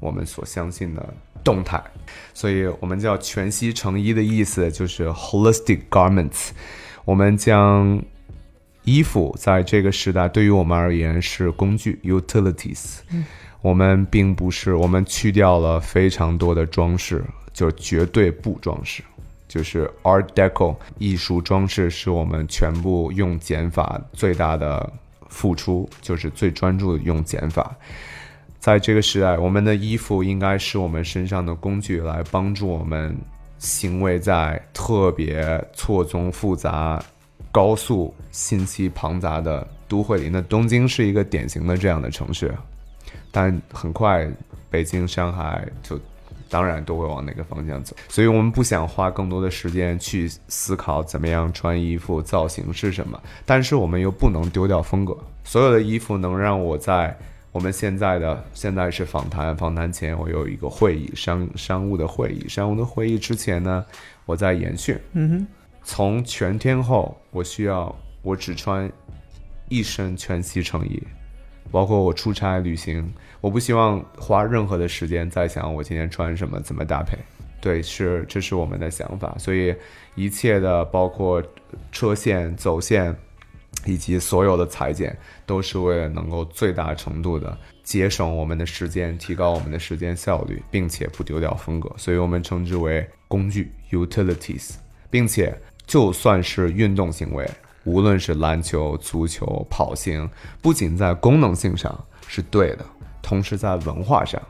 [0.00, 1.82] 我们所相信的动态。
[2.34, 6.50] 所以我们叫全息成衣的意思就是 holistic garments。
[7.04, 8.02] 我们将
[8.84, 12.98] 衣服在这个时代对于我们而言是工具 utilities。
[13.60, 19.02] 我们并不是，我们去掉了非常多的装饰，就是绝对不装饰。
[19.48, 24.92] 就是 Art Deco 艺术装饰是我们全部用减法最大的
[25.28, 27.74] 付出，就是最专注的用减法。
[28.68, 33.16] 在这个时代，我们的衣服应该是我们身上的工具，来帮助我们
[33.56, 37.02] 行为在特别错综复杂、
[37.50, 40.28] 高速信息庞杂的都会里。
[40.28, 42.54] 那东京是一个典型的这样的城市，
[43.30, 44.30] 但很快
[44.68, 45.98] 北京、上海就
[46.50, 47.96] 当然都会往那个方向走。
[48.06, 55.16] 所以我们不想花更多的时间去思考怎么样穿衣服、造型是什么，但是我们又不能丢掉风格。
[55.42, 57.16] 所有的衣服能让我在
[57.58, 63.84] 我们现在的现在是访谈，访谈前我有一个会议，商商务的会议，商务的会议之前呢，
[64.26, 64.96] 我在研训。
[65.14, 65.46] 嗯哼，
[65.82, 68.88] 从全天候，我需要我只穿
[69.68, 71.02] 一身全息成衣，
[71.72, 77.18] 包括我出差旅行，我不希望花任何的时间在想我今天穿什么，怎么搭配。
[77.60, 79.74] 对，是这是我们的想法，所以
[80.14, 81.42] 一切的包括
[81.90, 83.12] 车线、走线
[83.84, 85.18] 以及所有的裁剪，
[85.48, 94.74] 都是为了能够最大程度的节省我们的时间，提高我们的时间效率，并且不丢掉风格，所以我们称之为工具 （utilities），
[95.08, 97.50] 并且就算是运动行为，
[97.84, 100.28] 无论是篮球、足球、跑行，
[100.60, 102.84] 不仅在功能性上是对的，
[103.22, 104.40] 同时在文化上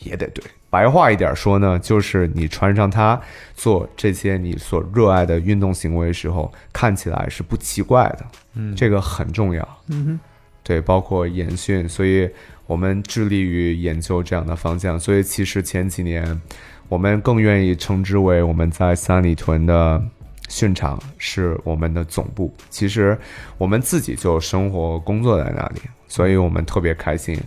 [0.00, 0.42] 也得对。
[0.68, 3.20] 白话一点说呢，就是你穿上它
[3.54, 8.26] 做这些你所热爱的运动行为时候，看起来是不奇怪的。
[8.54, 9.68] 嗯，这个很重要。
[9.88, 10.20] 嗯哼，
[10.62, 12.28] 对，包括演训，所以
[12.66, 14.98] 我们致力于研究这样的方向。
[14.98, 16.40] 所以其实前几年，
[16.88, 20.02] 我们更愿意称之为我们在三里屯的
[20.48, 22.54] 训场是我们的总部。
[22.68, 23.18] 其实
[23.58, 27.38] 我们自己就生活工作在那里，所以我们特别开心。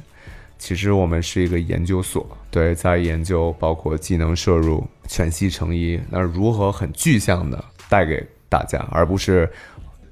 [0.58, 9.52] 其实我们是一个研究所，对，在研究包括技能摄入、全息成一，那如何很具象的带给大家，而不是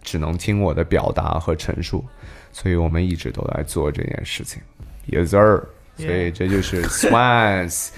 [0.04, 2.04] 只能听我的表达和陈述。
[2.52, 4.62] 所以我们一直都在做这件事情
[5.10, 5.64] ，yes sir。
[5.98, 7.90] 所以这就是 Swans。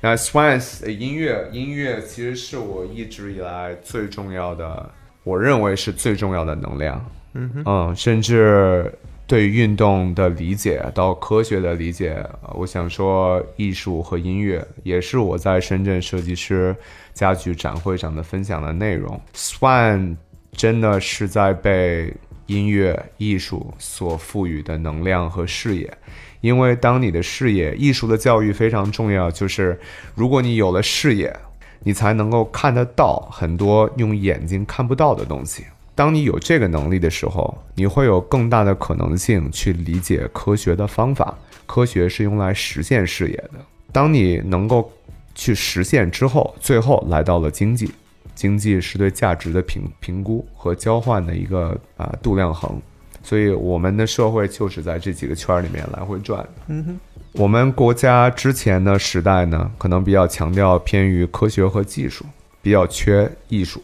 [0.00, 4.90] 那 Swans 的音乐，音乐其实是我一直以来最重要的，
[5.24, 7.04] 我认为是最重要的能量。
[7.34, 8.92] 嗯嗯，甚至。
[9.28, 16.74] 对运动的理解到科学的理解，我想说艺术和音乐也是我在深圳设计师
[17.12, 19.20] 家具展会上的分享的内容。
[19.34, 20.16] Swan
[20.52, 22.10] 真的是在被
[22.48, 25.96] 音乐艺术所赋予的能量和视野，
[26.40, 29.78] 因为当你的视野，艺术的教育非常重要，就是
[30.14, 31.34] 如果你有了视野，
[31.80, 35.64] 你才能够看得到很多用眼睛看不到的东西。
[35.94, 41.36] 当你有这个能力的时候，你会有更大的可能性去理解科学的方法。
[41.66, 43.60] 科学是用来实现视野的。
[43.92, 44.90] 当你能够
[45.34, 47.90] 去实现之后，最后来到了经济。
[48.38, 52.80] 经济是对价值的评评估和交换的一个啊度量衡。
[53.20, 56.48] 所以我们的社会就是在这几个圈里面来回转。
[56.68, 57.00] 嗯哼，
[57.32, 62.24] 我们国家之前的时代呢，可能比较强调偏于科学和技术，
[62.62, 63.82] 比较缺艺术。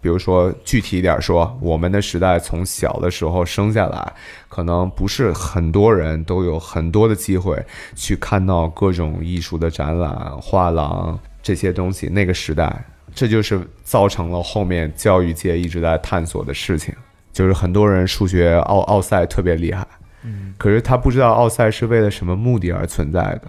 [0.00, 4.12] 比如说，具体一点说，我们的时代从小的时候生下来，
[4.48, 7.62] 可能不是很多人都有很多的机会
[7.94, 12.06] 去看到各种艺术的展览、画廊这些东西。
[12.06, 12.82] 那个时代，
[13.14, 16.94] 这就是造成了后面教育界一直在探索的事情，
[17.32, 19.86] 就是很多人数学奥奥赛特别厉害，
[20.22, 23.42] 嗯，可是他不知道奥赛是为了什么目的而存在的。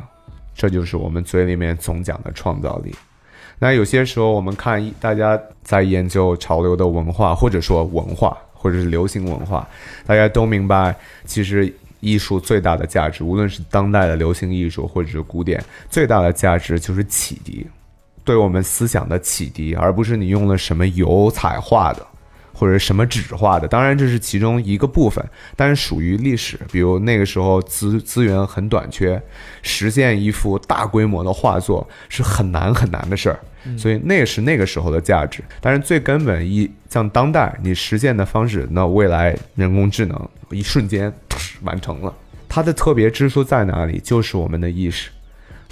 [0.54, 2.94] 这就是我们嘴里面总讲的创造力。
[3.58, 9.68] 那有些时候，我们看大家在研究潮流的文化，或者说文化，或者是流行文化，
[10.06, 17.66] 大家都明白，其实艺术最大的价值，无论是当代的流行艺术，或者是古典，最大的价值就是启迪，
[18.24, 22.08] 对我们思想的启迪，而不是你用了什么油彩画的。
[22.54, 25.26] 或者什么纸画的，当然这是其中一个部分，
[25.56, 26.60] 但是属于历史。
[26.72, 29.20] 比如那个时候资资源很短缺，
[29.64, 33.40] 实现一幅大规模的画作是很难很难的事儿，
[33.76, 35.44] 所以那是那个时候的价值。
[35.60, 41.12] 但是最根本一像当代你实现的方式，那未来人工智能一瞬间
[41.64, 42.14] 完成了，
[42.48, 44.00] 它的特别之处在哪里？
[44.04, 45.10] 就是我们的意识。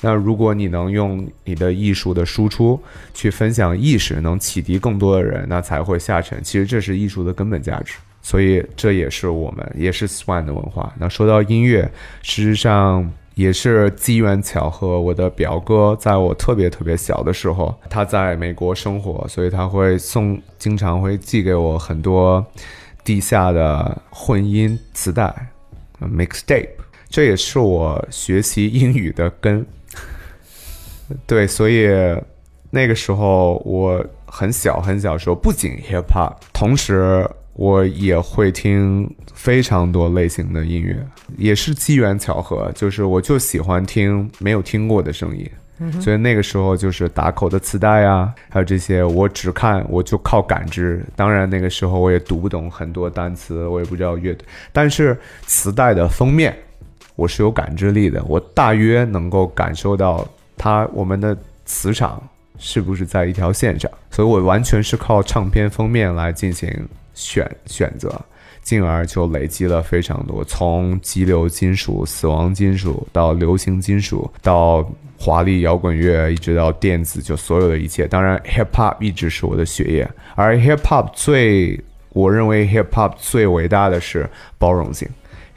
[0.02, 2.80] 那如果你能用你的艺术的输出
[3.14, 6.42] 去分享意识，能启迪更多的人，那才会下沉。
[6.44, 10.94] 其实这是艺术的根本价值，所以这也是我们也是 Swan 的文化。
[10.98, 15.00] 那说到音乐，事实上也是机缘巧合。
[15.00, 22.46] 我的表哥在我特别特别小的时候，他在美国生活，所以他会送，经常会寄给我很多
[23.04, 25.34] 地下的混音磁带
[26.02, 26.70] ，mixtape。
[27.10, 29.66] 这也是我学习英语的根。
[31.26, 31.88] 对，所以
[32.72, 40.96] 那个时候我很小很小时候，不仅 hip hop，同时我也会听非常多类型的音乐，
[41.36, 45.50] 也是机缘巧合，就是我就喜欢听没有听过的声音，
[46.00, 51.04] 所以那个时候就是打口的磁带啊，还有这些，我只看我就靠感知。
[51.16, 54.38] 当然那个时候我也读不懂很多单词，我也不知道乐，
[54.72, 55.18] 但是
[55.48, 56.56] 磁带的封面
[57.16, 60.26] 我是有感知力的，我大约能够感受到。
[60.60, 62.22] 它我们的磁场
[62.60, 63.90] 是不是在一条线上？
[64.12, 66.70] 所以我完全是靠唱片封面来进行
[67.14, 68.14] 选选择，
[68.62, 74.86] 进而就累积了非常多，从激流金属、死亡金属到流行金属，到
[75.18, 78.06] 华丽摇滚乐，一直到电子，就所有的一切。
[78.08, 81.80] 当然，hip hop 一直是我的血液，而 hip hop 最，
[82.10, 85.08] 我认为 hip hop 最伟大的是包容性。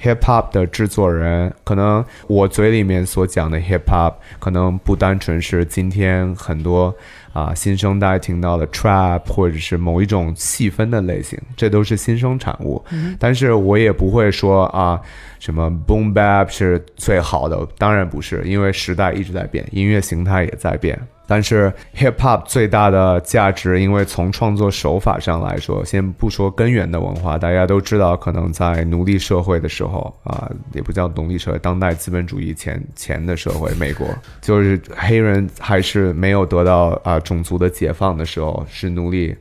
[0.02, 6.94] Hip hop 的制作人，可能我嘴里面所讲的 hip hop，可能不单纯是今天很多
[7.32, 12.82] 啊新生代听到的 trap，或者是某一种细分的类型，这都是新生产物。
[13.18, 15.00] 但是我也不会说啊
[15.38, 20.98] 什么 boom bap 是最好的，当然不是，因为时代一直在变，音乐形态也在变。
[21.27, 34.07] 但是 hip hop 最大的价值，因为从创作手法上来说，先不说根源的文化，大家都知道，可能在奴隶社会的时候啊，也不叫奴隶社会，当代资本主义前前的社会，美国
[34.40, 39.35] 就是黑人还是没有得到啊种族的解放的时候，是奴隶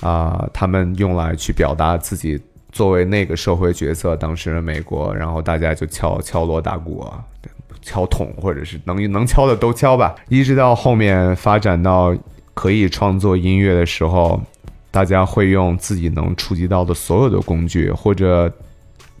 [0.00, 2.38] 啊，他们用来去表达自己
[2.72, 7.24] 作为那个社会角色，当时的美国，然后大家就敲敲锣打鼓啊。
[7.88, 10.14] 敲桶，或者是能能敲的都敲吧。
[10.28, 12.14] 一直到后面发展到
[12.52, 14.38] 可以创作音乐的时候，
[14.90, 18.52] 大家会用自己能触及到的所有的工具，或者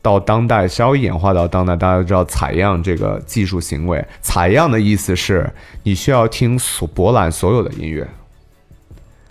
[0.02, 4.04] 到当代稍微演化到当代，大家都知道采样这个技术行为。
[4.20, 5.50] 采样的意思是
[5.82, 8.06] 你需要听所博览所有的音乐，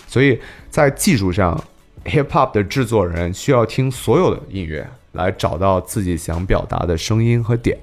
[0.07, 0.39] 所以
[0.69, 1.61] 在技术上
[2.05, 7.77] ，hip hop 的制作人需要听所有的音乐，来找到自己想表达的声音和点。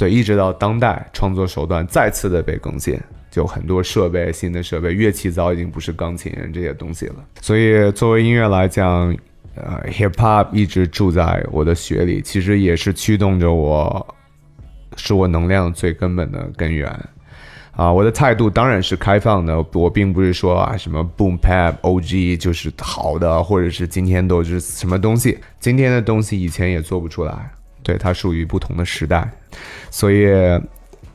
[0.00, 2.98] 对，一直到当代，创作手段再次的被更新，
[3.30, 7.16] 就很多设备、新的设备，乐器早已经不是钢琴这些东西了。
[7.42, 9.14] 所以，作为音乐来讲，
[9.56, 14.16] 呃，hip hop 一直住在我的血里，其实也是驱动着我，
[14.96, 16.90] 是我能量最根本的根源。
[17.72, 27.50] 啊，我的态度当然是开放的，我并不是说啊什么 boom bap OG 就是好的，或者是今天都是什么东西，今天的东西以前也做不出来。
[27.82, 29.28] 对，它属于不同的时代，
[29.90, 30.28] 所以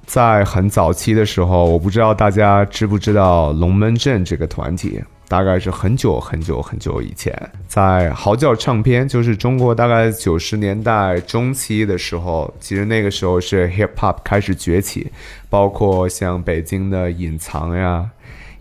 [0.05, 7.33] 在很早期的时候，我不知道大家知不知道龙门阵这个团体，大概是很久很久很久以前，
[7.67, 15.11] 在嚎叫唱片，就是中国大概九十年代中期的时候，其实那个时候是 hip hop 开始崛起，
[15.49, 18.07] 包括像北京的隐藏呀、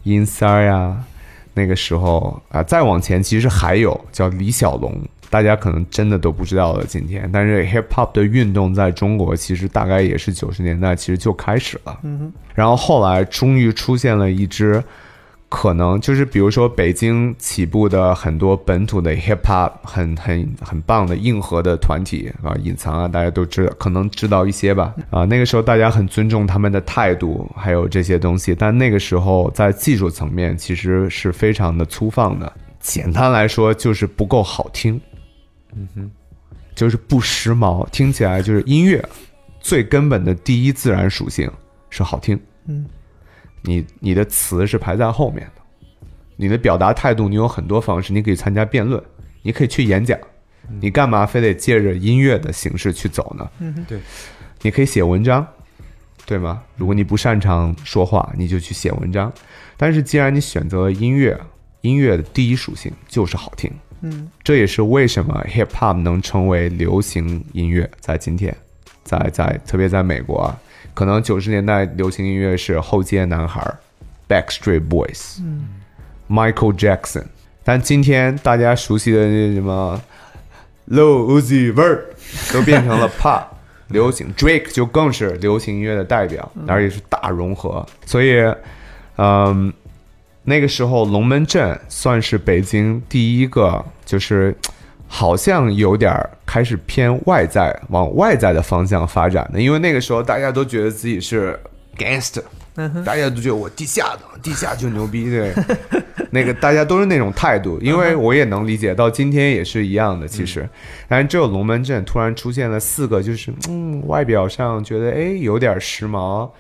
[0.05, 0.97] 阴三儿呀，
[1.53, 4.99] 那个时候啊，再往前其实还有叫李小龙。
[5.35, 14.81] 大家可能真的都不知道了，今天，但是 hip hop 的运动在中国其实大概也是九十年代其实就开始了，嗯哼然后后来终于出现了一支，
[15.49, 35.01] 可能就是比如说北京起步的很多本土的 hip hop 很很很棒的硬核的团体啊，隐藏啊，大家都知道，可能知道一些吧，啊，那个时候大家很尊重他们的态度，还有这些东西，但那个时候在技术层面其实是非常的粗放的，简单来说就是不够好听。
[35.77, 36.11] 嗯哼，
[36.75, 39.03] 就是不时髦，听起来就是音乐
[39.61, 41.51] 最根本的第一自然属性
[41.91, 42.39] 是好听。
[42.67, 42.87] 嗯，
[43.63, 45.63] 你你的词是排在后面的，
[46.37, 49.03] 你的表达态度你有很多方式，你可以参加辩论，
[49.43, 50.19] 你可以去演讲，
[50.81, 53.51] 你干嘛非得借着音乐的形式去走呢？
[53.59, 53.99] 嗯，对，
[54.63, 55.47] 你可以写文章，
[56.25, 56.63] 对吗？
[56.77, 59.33] 如果你不擅长说话，你就去写文章。
[59.77, 61.39] 但是既然你选择了音乐，
[61.83, 63.71] 音乐的第一属性就是好听。
[64.07, 68.55] 嗯，这也是为什么 hip hop 能成为流行音乐，在今天，
[69.03, 70.61] 在在特别在美国啊，
[70.93, 73.67] 可能九十年代流行音乐是后街男孩
[74.29, 75.65] ，Backstreet Boys，嗯
[76.29, 77.25] ，Michael Jackson，
[77.65, 79.99] 但今天大家熟悉的那什么
[80.91, 82.03] Low Uzi Vert
[82.53, 83.45] 都变成了 pop
[83.89, 88.35] 流行，Drake 就更是流行音乐的代表，而且是大融合，所以，
[89.17, 89.73] 嗯。
[90.47, 94.55] 那个时候，龙门阵算是北京第一个，就是
[95.07, 96.15] 好像有点
[96.45, 99.61] 开始偏外在，往外在的方向发展的。
[99.61, 101.59] 因为那个时候大家都觉得自己是
[101.97, 102.43] gangster，
[103.07, 105.55] 大家都觉得我地下的，地下 就牛逼，对，
[106.31, 107.79] 那个大家都是那种态度。
[107.81, 110.29] 因为我也能理解，到今天也是一样的。
[110.29, 110.69] 其实，
[111.09, 116.51] 但是只有龙门阵突然出现了四个，就是嗯，外表上觉得哎有点时髦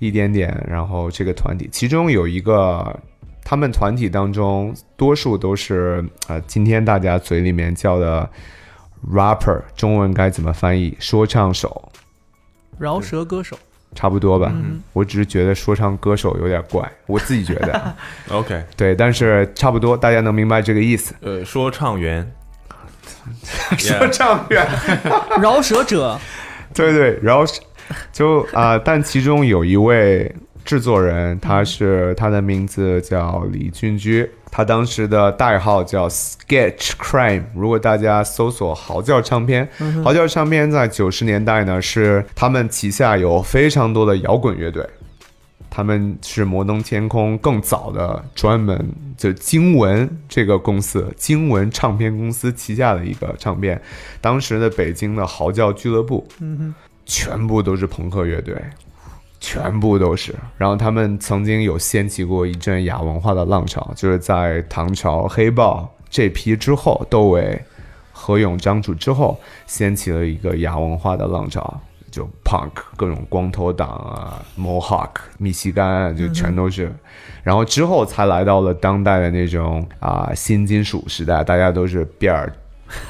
[0.00, 2.94] 一点点，然后这个团体其中有一个。
[3.44, 8.28] 他们团体当中，多数都是啊，今天大家嘴里面叫的
[9.12, 10.96] rapper，中文该怎么翻译？
[11.00, 11.90] 说唱手，
[12.78, 13.58] 饶舌歌手，
[13.94, 14.52] 差不多吧。
[14.92, 17.94] 我只是觉得说唱歌手有点怪，我自己觉得。
[18.30, 21.14] OK，对，但是差不多，大家能明白这个意思。
[21.20, 22.32] 呃，说唱员，
[23.76, 24.66] 说唱员，
[25.40, 26.18] 饶舌者，
[26.72, 27.60] 对对，饶舌，
[28.12, 30.34] 就啊，但其中有一位。
[30.64, 37.42] 制作人，他是他的名字叫李俊居，他当时的代号叫 Sketch Crime。
[37.54, 39.68] 如果大家搜索嚎叫唱片，
[40.04, 44.88] 嚎叫唱片在九十年代呢，是他们旗下有非常多的摇滚乐队，
[45.68, 53.80] 他们是摩登天空更早的专门就经文这个公司，经文唱片公司旗下的一个唱片，
[54.20, 56.26] 当时的北京的嚎叫俱乐部，
[57.04, 58.54] 全部都是朋克乐队。
[59.42, 67.60] 全部都是，然后他们曾经有掀起过一阵亚文化的浪潮，就是在唐朝黑豹这批之后，窦唯、
[68.12, 71.80] 何勇、张楚之后，掀起了一个亚文化的浪潮。
[72.12, 76.94] 就 punk 各种光头党啊，Mohawk 密西干啊就全都是，
[77.42, 82.52] 然后之后才来到了当代的那种啊新金属时代，大家都是辫儿。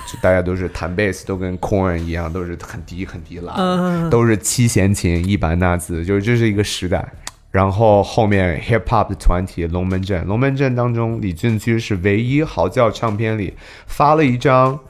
[0.06, 7.06] 就大家都是弹贝斯，都跟 Corn 一样，都是很低很低拉，嗯都是七弦琴一板纳兹，就是这是一个时代。
[7.50, 13.52] 然后后面 hip hop 的团体龙门阵，龙门阵当中，李俊驹是唯一嚎叫唱片里
[13.86, 14.80] 发了一张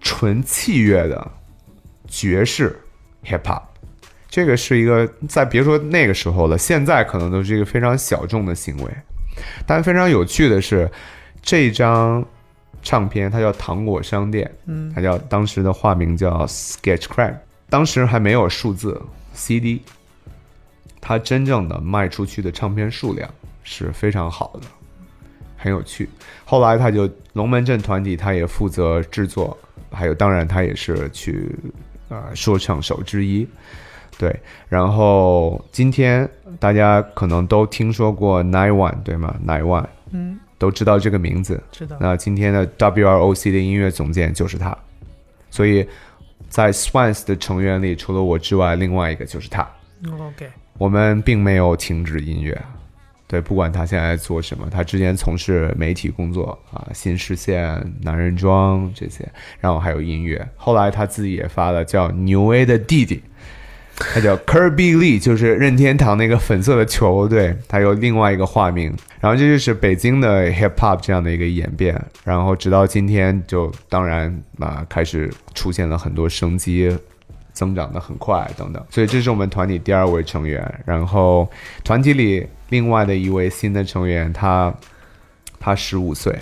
[0.00, 1.28] 纯器乐的
[2.06, 2.78] 爵士
[3.24, 3.62] hip hop。
[4.28, 8.90] 这个是一个在别说那个时候了，现在可能都是一个非常小众的行为。
[9.66, 10.88] 但非常有趣的是，
[11.42, 12.24] 这张
[12.84, 17.38] 唱片它叫糖果商店，嗯，它叫当时的化名叫 Sketchcraft，
[17.68, 19.00] 当时还没有数字
[19.32, 19.82] CD，
[21.00, 23.28] 它真正的卖出去的唱片数量
[23.64, 24.68] 是非常好的，
[25.56, 26.08] 很有趣。
[26.44, 29.56] 后来他就龙门阵团体，他也负责制作，
[29.90, 31.50] 还有当然他也是去
[32.10, 33.48] 呃说唱手之一。
[34.16, 34.38] 对，
[34.68, 36.28] 然后今天
[36.60, 41.62] 大家可能都听说过 Nine One 对吗？Nine One，嗯，都知道这个名字。
[41.70, 41.94] 知道。
[42.00, 44.74] 那今天的 WROC 的音乐总监就是他，
[45.50, 45.86] 所以
[46.48, 49.68] 在 Swans 的成员里，除了我之外，另外一个就是他。
[50.10, 52.58] OK，我们并没有停止音乐，
[53.26, 59.28] 对，不管他现在做什么，他之前从事媒体工作啊，新视线、男人装这些，
[59.60, 60.46] 然后还有音乐。
[60.56, 63.22] 后来他自己也发了叫牛 A 的弟弟，
[63.96, 68.94] 他叫 Kirby Lee，就是任天堂那个粉色的球，对，他有另外一个化名。
[69.20, 76.96] 然后这就是北京的 hip hop 这样的一个演变，然后直到今天就当然啊开始出现了很多生机。
[77.54, 80.60] 增长的很快，等等，所以这是我们团体第二位成员。
[80.84, 81.48] 然后
[81.84, 84.74] 团体里另外的一位新的成员，他
[85.60, 86.36] 他十五岁，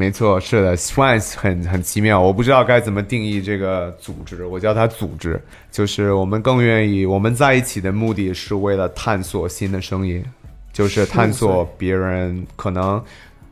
[0.00, 5.38] 没错，是的，Swans 很很奇妙，我不知道该怎么定义这个组织，我叫它组织，
[5.70, 10.24] 就是我们更愿意，我们在一起的目的是为了探索新的声音，
[10.72, 13.04] 就是探索别人可能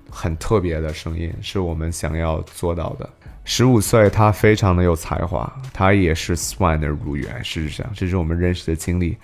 [0.08, 3.06] 很特别的声音，是我们想要做到的。
[3.44, 7.44] 十五岁，他非常的有才华，他也是 Swan 的入员。
[7.44, 9.14] 事实上，这是我们认识的经历。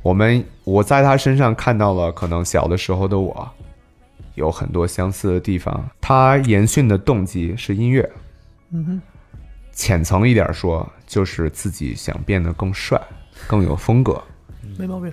[0.00, 3.46] 我们我在他身上看到了可能小的时候的我
[4.34, 5.88] 有很多相似的地方。
[6.00, 8.08] 他延续的动机是音乐，
[8.70, 9.00] 嗯哼，
[9.72, 13.00] 浅层一点说，就是自己想变得更帅、
[13.46, 14.22] 更有风格。
[14.78, 15.12] 没毛病。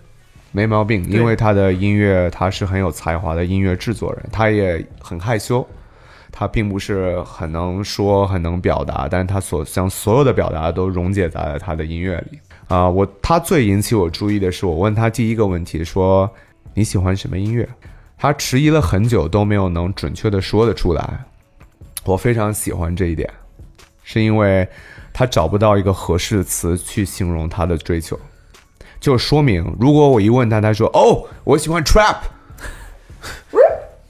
[0.51, 5.63] 没毛病，因为他的音乐，他是很有才华的音乐制作人，他也很害羞，
[6.31, 16.27] 他并不是很能说、很能表达，但是他所将所有的表达都溶解在了他的音乐里啊、我他最引起我注意的是，我问他第一个问题说
[16.73, 17.69] 你喜欢什么音乐？
[18.19, 21.25] 他迟疑了很久都没有能准确的说得出来。
[22.03, 23.29] 我非常喜欢这一点，
[24.03, 24.67] 是因为
[25.13, 28.19] 他找不到一个合适的词去形容他的追求。
[28.99, 32.17] 就说明，如果我一问他，他说：“哦，我喜欢 trap”，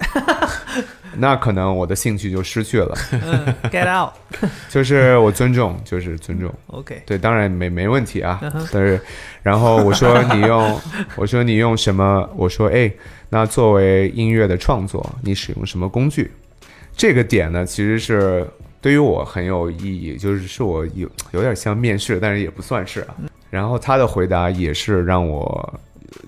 [1.18, 2.98] 那可能我的兴趣就失去了。
[3.11, 4.14] 嗯，Get out。
[4.69, 6.52] 就是我尊重，就是尊重。
[6.68, 8.40] OK，对，当然没没问题啊。
[8.72, 8.99] 但是，
[9.44, 10.81] 然后我说你用，
[11.15, 12.27] 我说你用什么？
[12.36, 12.91] 我说哎，
[13.30, 16.32] 那作为音乐的创作，你使用什么工具？
[16.96, 18.48] 这个点呢，其实是
[18.82, 23.16] 对于我很有意义，就是是我有有点像面试，但是也不算是啊。
[23.50, 25.80] 然后他的回答也是让我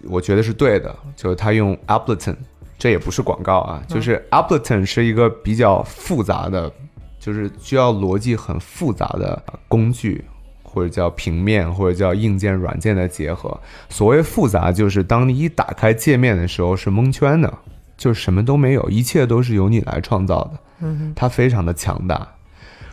[0.04, 2.36] 我觉得是对的，就是他用 Ableton，
[2.78, 6.72] 这也不是广告啊，就是 Ableton 是一个比较复杂的，
[7.20, 10.24] 就是需要逻辑很复杂的工具。
[10.72, 13.60] 或者叫平面，或者叫硬件、软件的结合。
[13.90, 17.54] 所谓复杂，就是当你一打开界面的时候是蒙圈的，
[17.98, 20.52] 就什么都没有，一切都是由你来创造的。
[20.80, 22.26] 嗯它非常的强大。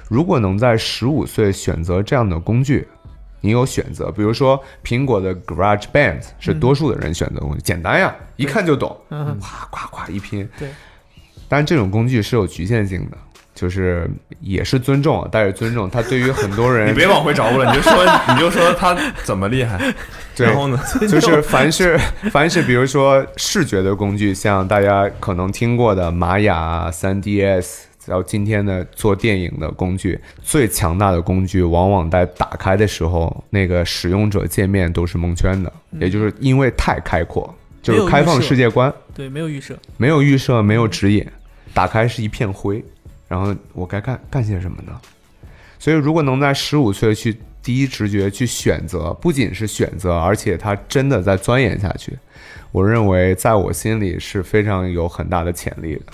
[0.09, 2.89] 如果能在十五岁选择这样的工具，
[3.41, 10.49] 你有选择，比如说苹果的 Garage Band 是多数的人选择的工具，简单呀，一看就懂，嗯哼，哗哗哗一拼。
[10.59, 10.69] 对，
[11.49, 13.17] 但这种工具是有局限性的，
[13.59, 14.09] 就是
[14.41, 15.91] 也是尊重，啊，带着尊重。
[15.91, 17.93] 他对于很多人，你别往回找我了，你就说
[18.29, 19.77] 你就说他怎么厉害，
[20.37, 21.99] 对然后呢，就是凡是
[22.31, 37.53] 凡是比如说视觉的工具，像大家可能听过的玛雅、三 DS，然后今天的做电影的工具，最强大的工具，往往在打开的时候，那个使用者界面都是蒙圈的，也就是因为太开阔，
[37.83, 39.77] 就是开放世界观，对，没有预设。
[39.97, 41.27] 没有预设，没有指引，
[41.75, 42.85] 打开是一片灰，
[43.29, 44.99] 然后我该干干些什么呢？
[45.79, 52.19] 所以，如果能在十五岁去第一直觉去选择，不仅是选择，而且他真的在钻研下去，
[52.73, 56.07] 我认为在我心里是非常有很大的潜力的。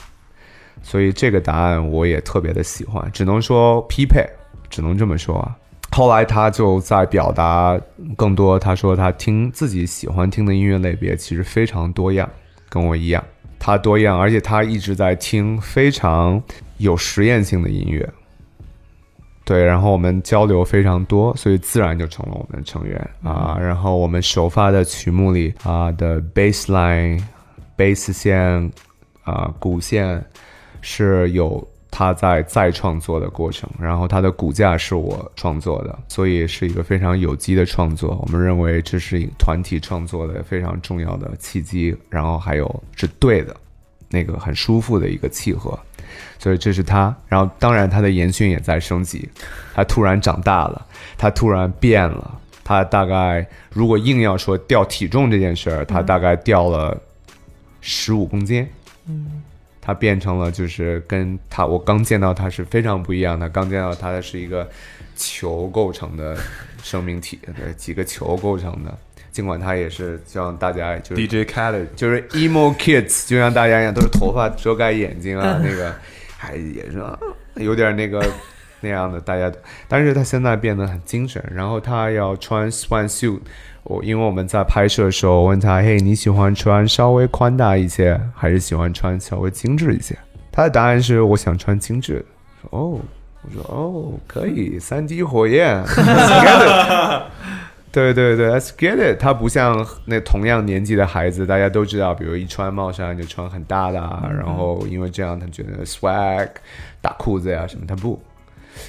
[0.83, 4.29] 所以这个答案我也特别的喜欢，只能说匹配，
[4.69, 5.57] 只能这么说啊。
[5.93, 7.81] 后来他就在表达
[8.17, 12.29] 更多，他说他听自己喜欢听的音乐类别其实非常多样，
[12.69, 13.25] 跟我一样，
[13.59, 16.43] 他多样，而且他一直在听非常
[16.79, 18.09] 有实验性的音乐。
[19.45, 23.59] 对，然后我们交流非常多，所以自然就成了我们的成员啊。
[23.61, 27.23] 然后我们首发的曲目里啊的 bass line、
[27.77, 28.73] bass 线
[29.23, 30.25] 啊鼓线
[30.81, 38.19] 是有他在再创作的过程，然后他的骨架是我创作的，所以是一个非常有机的创作。
[38.23, 43.55] 我们认为这是一团体创作的非常重要的契机，然后还有是对的，
[44.15, 45.79] 那个很舒服的一个契合。
[46.39, 49.29] 所以这是他，然后当然他的言训也在升级，
[49.75, 50.87] 他突然长大了，
[51.17, 56.97] 他突然变了，他大概如果硬要说掉体重这件事儿，他大概掉了
[57.81, 58.69] 十五公斤，
[59.07, 59.43] 嗯，
[59.81, 64.69] 他变成了就是跟他我刚见到他是非常不一样的，刚见到他的是一个
[65.17, 66.37] 球构成的
[66.83, 68.99] 生命体，对，几个球构成的。
[69.35, 75.93] 尽管他也是希望大家就是 DJ Khaled 就是 emo kids，就像大家一样，都是头发遮盖眼睛啊， 那个
[76.39, 77.19] 还也是啊
[77.57, 78.25] 有点那个
[78.81, 79.51] 那样的，大家。
[79.89, 83.41] 但是他现在变得很精神，然后他要穿 swan suit。
[83.83, 90.17] 我因为我们在拍摄的时候，我问他：“嘿，你喜欢穿稍微宽大一些，还是喜欢穿稍微精致一些？”
[90.53, 92.25] 他的答案是：“我想穿精致的。”
[92.71, 93.01] 哦，
[93.43, 95.83] 我说：“哦，可以，三 D 火焰。
[97.95, 99.21] 对对对，Let's get it。
[99.21, 106.49] 他不像那同样年纪的孩子，大家都知道，比如一穿帽衫就穿很大的，啊，然后因为这样他觉得 swag，
[107.01, 108.21] 大裤子呀什么，他不。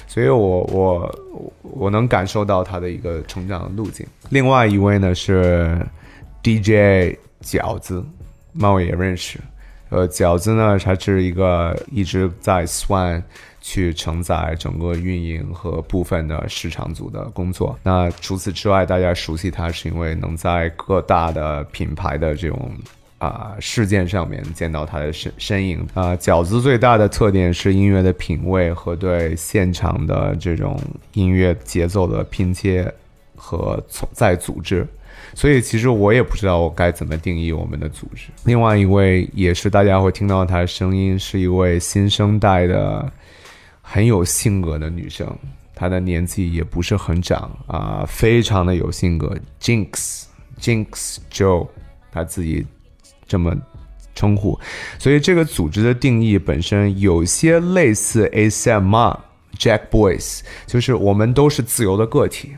[0.08, 1.18] 所以我我
[1.62, 4.04] 我能感受到他的一个成长的路径。
[4.30, 5.78] 另外一位呢是
[6.42, 8.04] DJ 饺子，
[8.52, 9.38] 猫也认识。
[9.90, 13.22] 呃，饺子呢，他是一个一直在 Swan。
[13.68, 17.76] 去承载整个运营和部分的市场组的工作。
[17.82, 22.70] 那除此之外，大家熟悉他是因为能在各大的品牌的这种
[23.18, 25.84] 啊事件上面见到他的身身影。
[25.94, 30.80] 啊，饺子最大的特点是音乐的品味和对现场的这种
[31.14, 32.88] 音乐节奏的拼接
[33.34, 34.86] 和再组织。
[35.34, 38.28] 所以其实我也不知道我该怎么定义我们的组织。
[38.44, 43.12] 另外一位也是大家会听到他的声音，是一位新生代的。
[43.88, 45.38] 很有性格的女生，
[45.72, 49.38] 她的年纪也不是很长啊，非常的有性格。
[49.60, 51.68] Jinx，Jinx Joe，
[52.10, 52.66] 她自己
[53.28, 53.56] 这么
[54.12, 54.58] 称呼，
[54.98, 59.16] 所以这个组织的定义本身有些类似 ASMR
[59.56, 62.56] Jack Boys，就是我们都是自由的个体，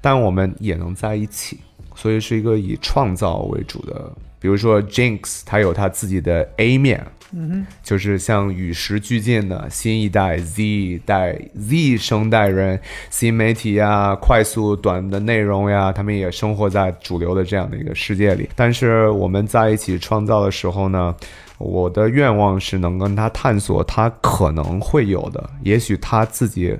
[0.00, 1.60] 但我们也能在一起，
[1.94, 4.12] 所以是一个以创造为主的。
[4.38, 7.04] 比如说 Jinx，他有她自己的 A 面。
[7.34, 12.78] 嗯哼，就是像与时俱进的新一代 Z 代 Z 生代人，
[13.08, 18.50] 新媒体呀、快速短的内容呀，他们也生活在主流的这样的一个世界里。
[18.54, 21.16] 但是我们在一起创造的时候呢，
[21.56, 26.76] 我的愿望是能跟他探索他可能会有的，也许他自己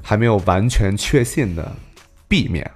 [0.00, 1.72] 还没有完全确信的
[2.28, 2.70] B 面。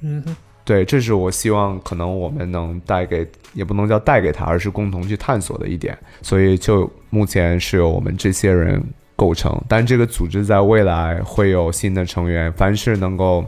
[0.00, 0.36] 嗯哼。
[0.72, 5.94] 对，这是我希望可能我们能带给，也不能叫带给他，而是共同去探索的一点。
[6.22, 8.82] 所以就目前是由我们这些人
[9.14, 13.44] 构成，但这个组织在未来会有新的成员，凡是能够，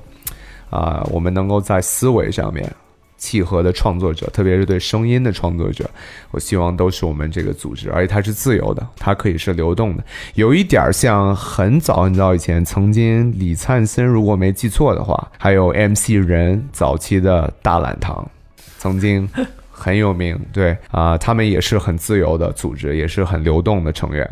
[0.68, 2.70] 啊，我们能够在思维上面。
[3.24, 5.88] 契合的创作者，特别是对声音的创作者，
[6.30, 18.30] 我希望都是我们这个组织，而且它是自由的，它可以是流动的，有一点像很早很早以前，曾经李灿森如果没记错的话，还有 MC 人早期的大懒堂，
[18.76, 19.26] 曾经
[19.70, 24.28] 很有名，对啊，他们也是很自由的组织，也是很流动的成员，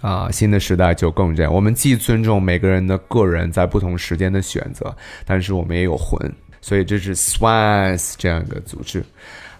[0.00, 4.94] 啊，新的时代就更这样，我们既尊重每个人的个人在不同时间的选择，
[5.26, 6.32] 但是我们也有魂。
[6.68, 9.02] 所以这是 Swans 这样一个组织。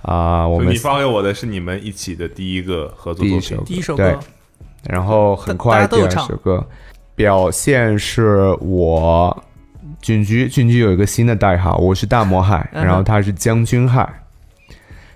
[0.02, 4.20] 啊，我们你发给我的是你们一起的第一个合作作品，第一首歌，
[4.84, 6.62] 然后很快第二首歌，
[7.14, 9.42] 表现是我
[10.02, 14.22] 俊居，俊居有一个新的代号，我是大魔海，然后他是将军海，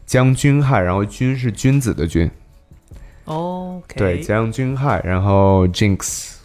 [0.07, 2.31] 将军海，然后君是君子的君
[3.27, 6.37] ，OK，对，将军海，然后 Jinx，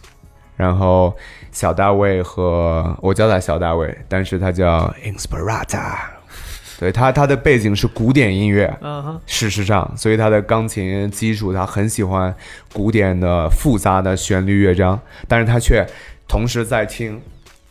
[0.58, 1.16] 然后。
[1.58, 5.96] 小大卫和我叫他小大卫，但是他叫 Inspirata，
[6.78, 8.72] 对他他的背景是古典音乐，
[9.26, 12.32] 事实上，所以他的钢琴基础他很喜欢
[12.72, 15.84] 古典的复杂的旋律乐章，但是他却
[16.28, 17.20] 同时在听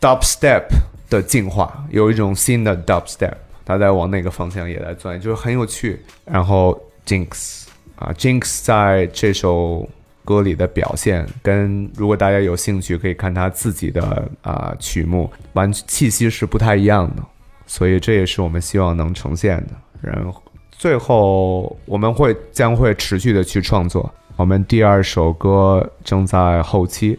[0.02, 0.66] Dubstep
[1.10, 6.04] 的进化，有一种新的 Dubstep，他在往那个方向也在钻，就是很有趣。
[6.26, 7.64] 然后 Jinx
[7.96, 9.88] 啊，Jinx 在这首。
[10.28, 17.24] 歌里的表现，跟如果大家有兴趣，可以看他自己的啊、曲目，完气息是不太一样的，
[17.66, 19.70] 所以这也是我们希望能呈现的。
[20.02, 27.18] 然后最后我们会将会持续的去创作，我们第二首歌正在后期，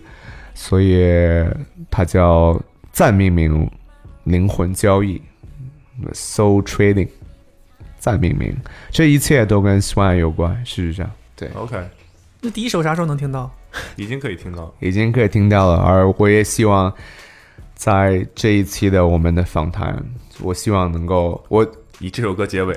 [0.54, 1.02] 所以
[1.90, 2.60] 它叫
[2.92, 3.70] 暂命名
[4.24, 5.18] 灵魂交易
[6.12, 7.08] （Soul Trading）。
[8.00, 8.56] 暂命名，
[8.92, 10.54] 这一切都跟 Swan 有关。
[10.64, 11.76] 事实上，对，OK，
[12.40, 13.50] 那第一首啥时候能听到？
[13.96, 14.72] 已经可以听到了。
[14.80, 15.76] 已经可以听到了。
[15.78, 16.92] 而我也希望
[17.74, 20.00] 在这一期的我们的访谈，
[20.40, 21.66] 我希望能够，我
[21.98, 22.72] 以这首歌结尾，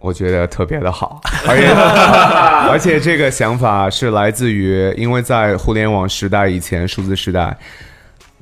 [0.00, 1.68] 我觉得特别的好，而且
[2.70, 7.56] 而且这个想法是来自于，因为在互联网时代以前，数字时代，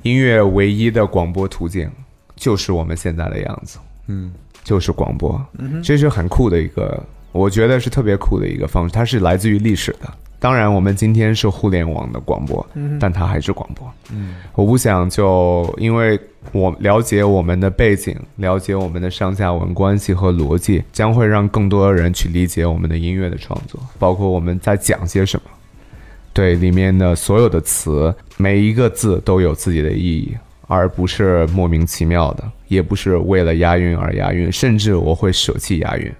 [0.01, 1.89] 音乐唯一的广播途径
[2.35, 3.77] 就是我们现在的样子，
[4.07, 4.33] 嗯，
[4.63, 5.39] 就是广播，
[5.83, 7.01] 这是很酷的一个，
[7.31, 10.11] 我觉得是特别酷的一个方式，它是来自于历史的。
[10.43, 12.67] 当然，我们今天是互联网的广播，
[12.99, 13.89] 但它还是广播。
[14.11, 16.19] 嗯，我不想就因为
[16.51, 25.49] 我了解我们的背景，了解我们的上下文关系和逻辑，将会让更多的人去理解我们的音乐的创作，包括我们在讲些什么。
[26.33, 30.35] 对里面的所有的词，每一个字都有自己的意义，
[30.67, 36.11] 而不是莫名其妙的，也不是为了押韵而押韵，甚至我会舍弃押韵，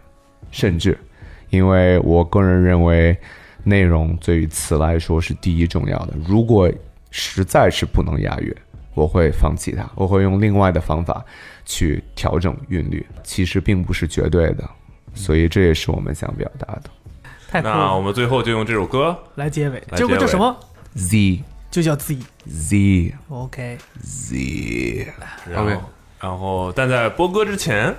[0.49, 0.97] 甚至，
[1.49, 3.17] 因为我个人认为，
[3.63, 6.13] 内容对于词来说是第一重要的。
[6.27, 6.71] 如果
[7.11, 8.55] 实在是不能押韵，
[8.93, 11.23] 我会放弃它，我会用另外的方法
[11.65, 14.69] 去调整韵律，其实并不是绝对的，
[15.13, 16.83] 所以这也是我们想表达的。
[17.49, 17.73] 太酷了！
[17.73, 20.59] 那我们最后就用这首歌来结尾，这首歌结尾叫什么
[20.95, 22.17] ？Z 就叫 Z。
[22.45, 25.07] Z OK，Z，
[25.49, 25.81] 然后
[26.23, 27.93] 然后，但在播歌之前，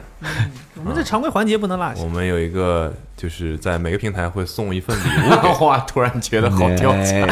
[0.76, 2.08] 我们这常规环节不能落下我。
[2.08, 7.26] 们有一个就是在每个平台会送一份礼物给 哇，突然觉得好掉价。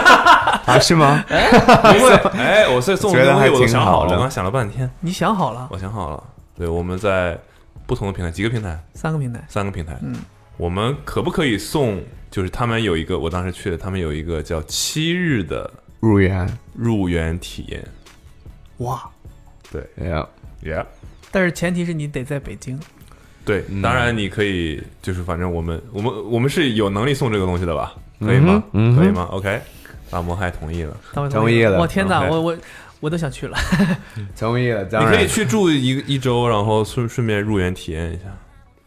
[0.64, 1.22] 啊，是吗？
[1.28, 5.68] 因为 哎，我在送礼物还东西我都挺好的想好了，我刚想了半天，你想好了？
[5.70, 6.24] 我想好了。
[6.56, 7.38] 对，我们在
[7.86, 10.16] 不同的平台，几个平台，三个平台，三个平台，嗯，
[10.56, 12.02] 我们可不可以送？
[12.30, 17.84] 就是他们有一个，我当时去的，他们有一个叫七日的入园入园体验。
[18.78, 19.02] 哇！
[19.70, 20.84] 对，Yeah，，Yeah，
[21.30, 22.78] 但是前提是你得在北京。
[23.44, 27.94] 对，当然你可以，就是反正我们我们我们是有能力送这个东西的吧？
[28.20, 28.62] 可以吗？
[28.72, 29.60] 嗯可以吗？OK，
[30.10, 30.96] 大魔还同意了。
[31.12, 32.58] 同意了我天哪，我我
[33.00, 33.56] 我都想去了。
[34.38, 38.24] 同意了，你可以去住一个一周，然后顺顺便入园体验一下。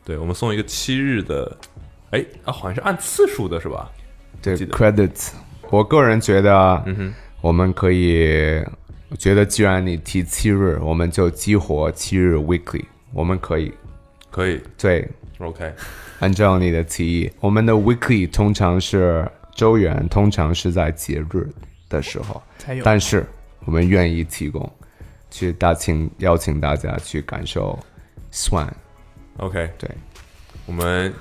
[0.06, 1.58] 对，我们送一个七日的，
[2.12, 3.90] 哎啊，好像是按次数的是吧？
[4.42, 5.32] 对 credits。
[5.72, 8.64] 我个人觉得，嗯哼，我们可以，
[9.14, 12.84] 我觉得既然你提七日，我们就激活七日 weekly，
[13.14, 13.72] 我们可以。
[14.32, 14.60] 可以。
[14.76, 15.08] 对
[15.38, 15.72] ，，OK，
[16.18, 19.24] 按照你的提议，我们的 weekly 通常是
[19.54, 21.48] 周元，通常是在节日
[21.90, 22.84] 的时候，才有。
[22.84, 23.24] 但是
[23.66, 24.68] 我们愿意提供，
[25.30, 27.78] 去大请邀请大家去感受
[28.32, 29.88] Swan，OK，对，
[30.66, 31.14] 我们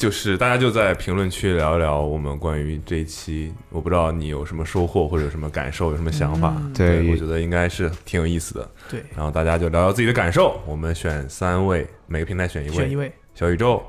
[0.00, 6.54] 就是大家就在评论区聊一聊我们关于这一期，我不知道你有什么收获或者有什么感受，有什么想法？
[6.56, 8.70] 嗯对我觉得应该是挺有意思的。
[8.88, 10.58] 对，然后大家就聊聊自己的感受。
[10.66, 13.84] 我们选三位，每个平台选一位，选一位小宇宙、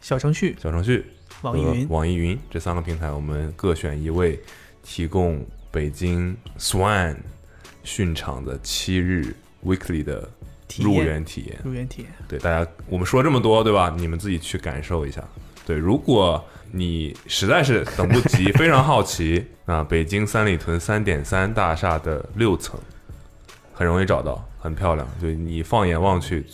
[0.00, 1.06] 小程序、小程序、
[1.42, 1.88] 网易云。
[1.90, 4.36] 网易云这三个平台，我们各选一位，
[4.82, 7.14] 提供北京 Swan
[7.84, 9.32] 训场的七日
[9.64, 10.35] weekly 的入
[10.68, 11.58] 体验园体验。
[11.64, 13.94] 入园体验，对大家，我们说这么多，对吧？
[13.96, 15.22] 你们自己去感受一下。
[15.66, 22.78] 对，如果你实在是等不及，非常好奇 啊，北京三里屯三点三大厦的六层，
[23.72, 25.06] 很容易找到，很漂亮。
[25.20, 26.46] 就你放眼望去，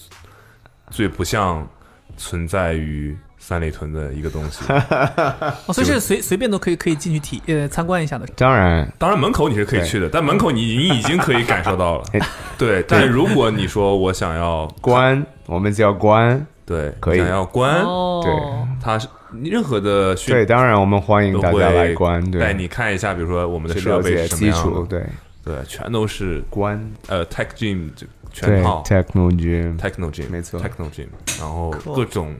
[0.91, 1.69] 最不像
[2.17, 4.65] 存在于三里屯的一个东西。
[5.67, 8.25] 哦，所以是随随便都可以可以进去体呃参观一下的。
[8.37, 12.05] 当然当然，门口你是可以去的，但门口你你已经可以感受到了。
[12.13, 12.21] 哎。
[12.57, 17.19] 对，但如果你说我想要关，我们叫关，对，可以。
[17.19, 18.33] 想要关，哦，对。
[18.81, 19.09] 它是
[19.43, 25.05] 任何的训对，当然我们欢迎都大家来会关，对，带你看一下，比如说我们的设备什么样对，
[25.45, 27.91] 对，全都是关，呃 Tech Gym
[28.33, 30.61] 全套，Techno Gym，Techno Gym，没错。
[30.61, 31.09] Techno Gym，
[31.41, 32.35] 然后各种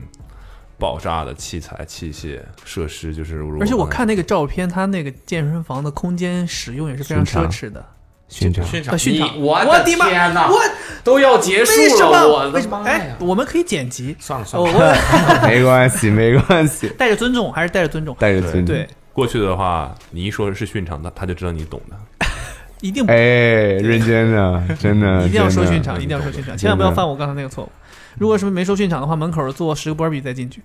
[0.83, 7.81] 爆炸的器材、器械、设施，就是而且我看那个照片，他那个健身房的空间使用也是非常奢侈的。
[8.27, 10.49] 训场，训场训场我我的妈天哪！
[10.49, 10.59] 我
[11.01, 12.49] 都要结束为什了，我么？
[12.49, 12.83] 为什么？
[12.83, 13.15] 哎，！
[13.19, 14.13] 我们可以剪辑。
[14.19, 14.93] 算了算哦，了，
[15.41, 18.13] 我 没关系，没关系， 带着尊重，还是带着尊重。
[18.19, 21.95] 带着尊重对，，过去的话，你一说是训场，他他就知道你懂的。
[22.81, 27.71] 一定哎，认真的，真的，一定要说训场，一定要说训场，千万不要犯我刚才那个错误。
[28.17, 30.61] 如果是没收训场的话，门口做十个波比再进去。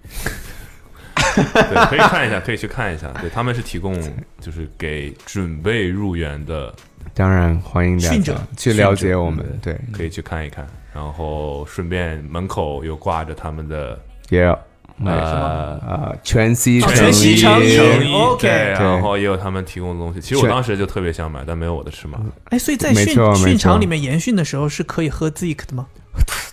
[1.34, 3.08] 对，可以看一下，可以去看一下。
[3.20, 3.94] 对，他们是提供
[4.40, 6.74] 就是给准备入园的，
[7.14, 10.66] 当然欢迎大家训者去了解我们，对，可以去看一看。
[10.92, 13.96] 然后顺便门口有挂着他们的
[14.30, 14.58] 也有
[15.04, 20.20] 呃呃全息全息成衣 OK 对，然后也有他们提供的东西。
[20.20, 22.18] 其实我当时就特别想买，但没有我的尺码。
[22.46, 25.86] 哎，所以在训训场里面研训的时候是可以喝 Zik 的吗？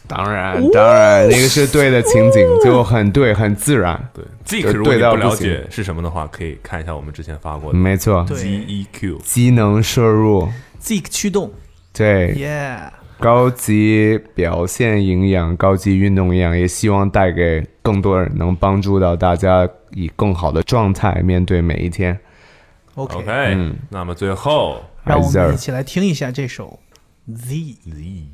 [0.07, 8.38] 当然当然那个是对的情景，就很对很自然，对就如果你不了对到不行解是什么的话，可以看一下我们之前发过的没错，对。
[8.38, 9.18] GEQ。
[9.22, 10.48] 机能摄入
[10.82, 11.52] ，Zik 驱动。
[11.91, 22.19] 对，，Yeah，高级表现营养、高级运动营养，也希望带给更多人，能帮助到大家以更好的状态面对每一天。
[22.95, 23.76] OK，, OK，嗯。
[23.90, 26.80] 那么最后让我们一起来听一下这首
[27.34, 27.77] Z。
[27.86, 28.27] Z。